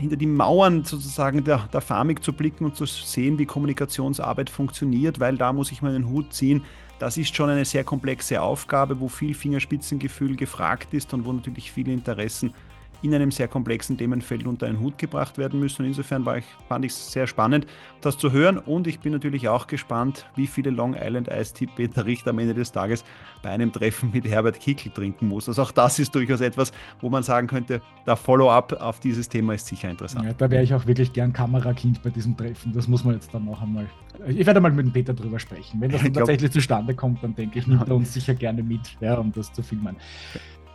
hinter 0.01 0.17
die 0.17 0.27
Mauern 0.27 0.83
sozusagen 0.85 1.45
der, 1.45 1.69
der 1.73 1.81
Pharmik 1.81 2.25
zu 2.25 2.33
blicken 2.33 2.65
und 2.65 2.75
zu 2.75 2.87
sehen, 2.87 3.39
wie 3.39 3.45
Kommunikationsarbeit 3.45 4.49
funktioniert, 4.49 5.21
weil 5.21 5.37
da 5.37 5.53
muss 5.53 5.71
ich 5.71 5.83
meinen 5.83 6.09
Hut 6.09 6.33
ziehen. 6.33 6.65
Das 6.99 7.17
ist 7.17 7.35
schon 7.35 7.51
eine 7.51 7.65
sehr 7.65 7.85
komplexe 7.85 8.41
Aufgabe, 8.41 8.99
wo 9.01 9.09
viel 9.09 9.35
Fingerspitzengefühl 9.35 10.37
gefragt 10.37 10.95
ist 10.95 11.13
und 11.15 11.25
wo 11.25 11.33
natürlich 11.33 11.71
viele 11.71 11.93
Interessen 11.93 12.55
in 13.03 13.15
einem 13.15 13.31
sehr 13.31 13.49
komplexen 13.49 13.97
Themenfeld 13.97 14.47
unter 14.47 14.67
einen 14.67 14.81
Hut 14.81 14.99
gebracht 14.99 15.39
werden 15.39 15.61
müssen. 15.61 15.83
Und 15.83 15.89
insofern 15.89 16.27
war 16.27 16.39
ich, 16.39 16.45
fand 16.69 16.85
ich 16.85 16.93
es 16.93 17.13
sehr 17.13 17.27
spannend, 17.27 17.67
das 18.01 18.19
zu 18.19 18.33
hören. 18.33 18.59
Und 18.59 18.87
ich 18.87 19.01
bin 19.01 19.13
natürlich 19.13 19.49
auch 19.49 19.67
gespannt, 19.67 20.27
wie 20.37 20.47
viele 20.47 20.71
Long 20.71 20.95
Island 20.95 21.29
Ice 21.29 21.55
Tea 21.55 21.67
Peter 21.67 22.05
Richter 22.05 22.31
am 22.31 22.39
Ende 22.39 22.55
des 22.55 22.73
Tages 22.73 23.05
bei 23.43 23.51
einem 23.51 23.73
Treffen 23.73 24.11
mit 24.13 24.27
Herbert 24.27 24.61
Kickl 24.61 24.91
trinken 24.91 25.29
muss. 25.29 25.49
Also 25.49 25.63
auch 25.63 25.73
das 25.73 25.99
ist 25.99 26.15
durchaus 26.15 26.41
etwas, 26.41 26.73
wo 27.01 27.09
man 27.09 27.23
sagen 27.23 27.47
könnte, 27.47 27.81
der 28.07 28.17
Follow-up 28.17 28.73
auf 28.81 29.01
dieses 29.01 29.29
Thema 29.29 29.55
ist 29.55 29.67
sicher 29.67 29.91
interessant. 29.91 30.27
Ja, 30.27 30.33
da 30.35 30.51
wäre 30.51 30.63
ich 30.63 30.75
auch 30.75 30.87
wirklich 30.87 31.13
gern 31.13 31.33
Kamerakind 31.33 32.03
bei 32.03 32.11
diesem 32.11 32.37
Treffen. 32.37 32.73
Das 32.73 32.89
muss 32.89 33.05
man 33.05 33.15
jetzt 33.15 33.33
dann 33.33 33.45
noch 33.45 33.63
einmal. 33.63 33.87
Ich 34.27 34.47
werde 34.47 34.61
mal 34.61 34.71
mit 34.73 34.87
dem 34.87 34.93
Peter 34.93 35.15
drüber 35.15 35.39
sprechen. 35.39 35.81
Wenn 35.81 35.91
das 35.91 36.01
glaub, 36.03 36.15
tatsächlich 36.15 36.51
zustande 36.51 36.95
kommt, 36.95 37.23
dann 37.23 37.35
denke 37.35 37.59
ich, 37.59 37.67
nimmt 37.67 37.89
er 37.89 37.95
uns 37.95 38.13
sicher 38.13 38.35
gerne 38.35 38.63
mit, 38.63 38.97
ja, 39.01 39.15
um 39.15 39.33
das 39.33 39.53
zu 39.53 39.63
filmen. 39.63 39.97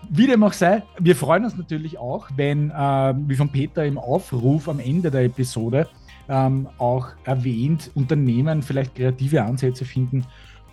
Wie 0.10 0.28
dem 0.28 0.44
auch 0.44 0.54
sei, 0.54 0.84
wir 1.00 1.16
freuen 1.16 1.46
uns 1.46 1.58
natürlich 1.58 1.98
auch, 1.98 2.28
wenn, 2.36 2.70
äh, 2.70 3.14
wie 3.28 3.36
von 3.36 3.50
Peter 3.50 3.86
im 3.86 3.98
Aufruf 3.98 4.70
am 4.70 4.80
Ende 4.80 5.10
der 5.10 5.24
Episode 5.24 5.88
ähm, 6.30 6.68
auch 6.78 7.10
erwähnt, 7.24 7.92
Unternehmen 7.96 8.62
vielleicht 8.62 8.96
kreative 8.96 9.44
Ansätze 9.44 9.86
finden, 9.86 10.26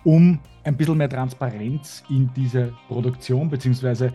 um 0.03 0.39
ein 0.63 0.77
bisschen 0.77 0.97
mehr 0.97 1.09
Transparenz 1.09 2.03
in 2.09 2.29
diese 2.35 2.73
Produktion 2.87 3.49
bzw. 3.49 4.09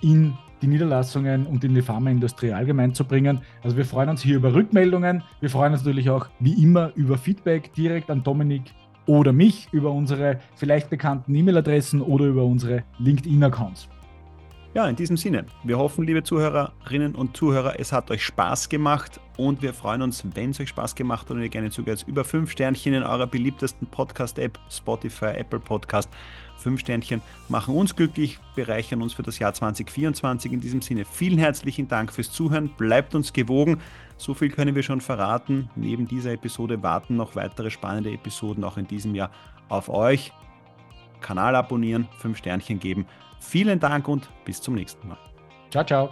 in 0.00 0.34
die 0.62 0.66
Niederlassungen 0.66 1.46
und 1.46 1.62
in 1.64 1.74
die 1.74 1.82
Pharmaindustrie 1.82 2.52
allgemein 2.52 2.94
zu 2.94 3.04
bringen. 3.04 3.40
Also 3.62 3.76
wir 3.76 3.84
freuen 3.84 4.08
uns 4.08 4.22
hier 4.22 4.36
über 4.36 4.54
Rückmeldungen. 4.54 5.22
Wir 5.40 5.50
freuen 5.50 5.72
uns 5.72 5.82
natürlich 5.82 6.08
auch 6.10 6.28
wie 6.40 6.62
immer 6.62 6.90
über 6.94 7.18
Feedback 7.18 7.72
direkt 7.74 8.10
an 8.10 8.22
Dominik 8.22 8.62
oder 9.06 9.32
mich 9.32 9.68
über 9.72 9.90
unsere 9.90 10.40
vielleicht 10.56 10.88
bekannten 10.88 11.34
E-Mail-Adressen 11.34 12.00
oder 12.00 12.24
über 12.26 12.44
unsere 12.44 12.84
LinkedIn-Accounts. 12.98 13.88
Ja, 14.74 14.88
in 14.88 14.96
diesem 14.96 15.16
Sinne, 15.16 15.46
wir 15.62 15.78
hoffen, 15.78 16.04
liebe 16.04 16.24
Zuhörerinnen 16.24 17.14
und 17.14 17.36
Zuhörer, 17.36 17.78
es 17.78 17.92
hat 17.92 18.10
euch 18.10 18.24
Spaß 18.24 18.68
gemacht 18.68 19.20
und 19.36 19.62
wir 19.62 19.72
freuen 19.72 20.02
uns, 20.02 20.24
wenn 20.34 20.50
es 20.50 20.58
euch 20.58 20.70
Spaß 20.70 20.96
gemacht 20.96 21.30
hat 21.30 21.36
und 21.36 21.42
ihr 21.42 21.48
gerne 21.48 21.70
zugeht, 21.70 22.04
über 22.08 22.24
fünf 22.24 22.50
Sternchen 22.50 22.92
in 22.92 23.04
eurer 23.04 23.28
beliebtesten 23.28 23.86
Podcast-App, 23.86 24.58
Spotify, 24.68 25.26
Apple 25.26 25.60
Podcast. 25.60 26.10
Fünf 26.56 26.80
Sternchen 26.80 27.22
machen 27.48 27.72
uns 27.76 27.94
glücklich, 27.94 28.40
bereichern 28.56 29.00
uns 29.00 29.12
für 29.12 29.22
das 29.22 29.38
Jahr 29.38 29.54
2024. 29.54 30.50
In 30.50 30.60
diesem 30.60 30.82
Sinne, 30.82 31.04
vielen 31.04 31.38
herzlichen 31.38 31.86
Dank 31.86 32.12
fürs 32.12 32.32
Zuhören, 32.32 32.68
bleibt 32.76 33.14
uns 33.14 33.32
gewogen. 33.32 33.78
So 34.16 34.34
viel 34.34 34.50
können 34.50 34.74
wir 34.74 34.82
schon 34.82 35.00
verraten. 35.00 35.70
Neben 35.76 36.08
dieser 36.08 36.32
Episode 36.32 36.82
warten 36.82 37.14
noch 37.14 37.36
weitere 37.36 37.70
spannende 37.70 38.10
Episoden 38.10 38.64
auch 38.64 38.76
in 38.76 38.88
diesem 38.88 39.14
Jahr 39.14 39.30
auf 39.68 39.88
euch. 39.88 40.32
Kanal 41.20 41.54
abonnieren, 41.54 42.08
fünf 42.18 42.38
Sternchen 42.38 42.80
geben. 42.80 43.06
Vielen 43.44 43.78
Dank 43.78 44.08
und 44.08 44.28
bis 44.44 44.60
zum 44.60 44.74
nächsten 44.74 45.06
Mal. 45.08 45.18
Ciao, 45.70 45.84
ciao. 45.84 46.10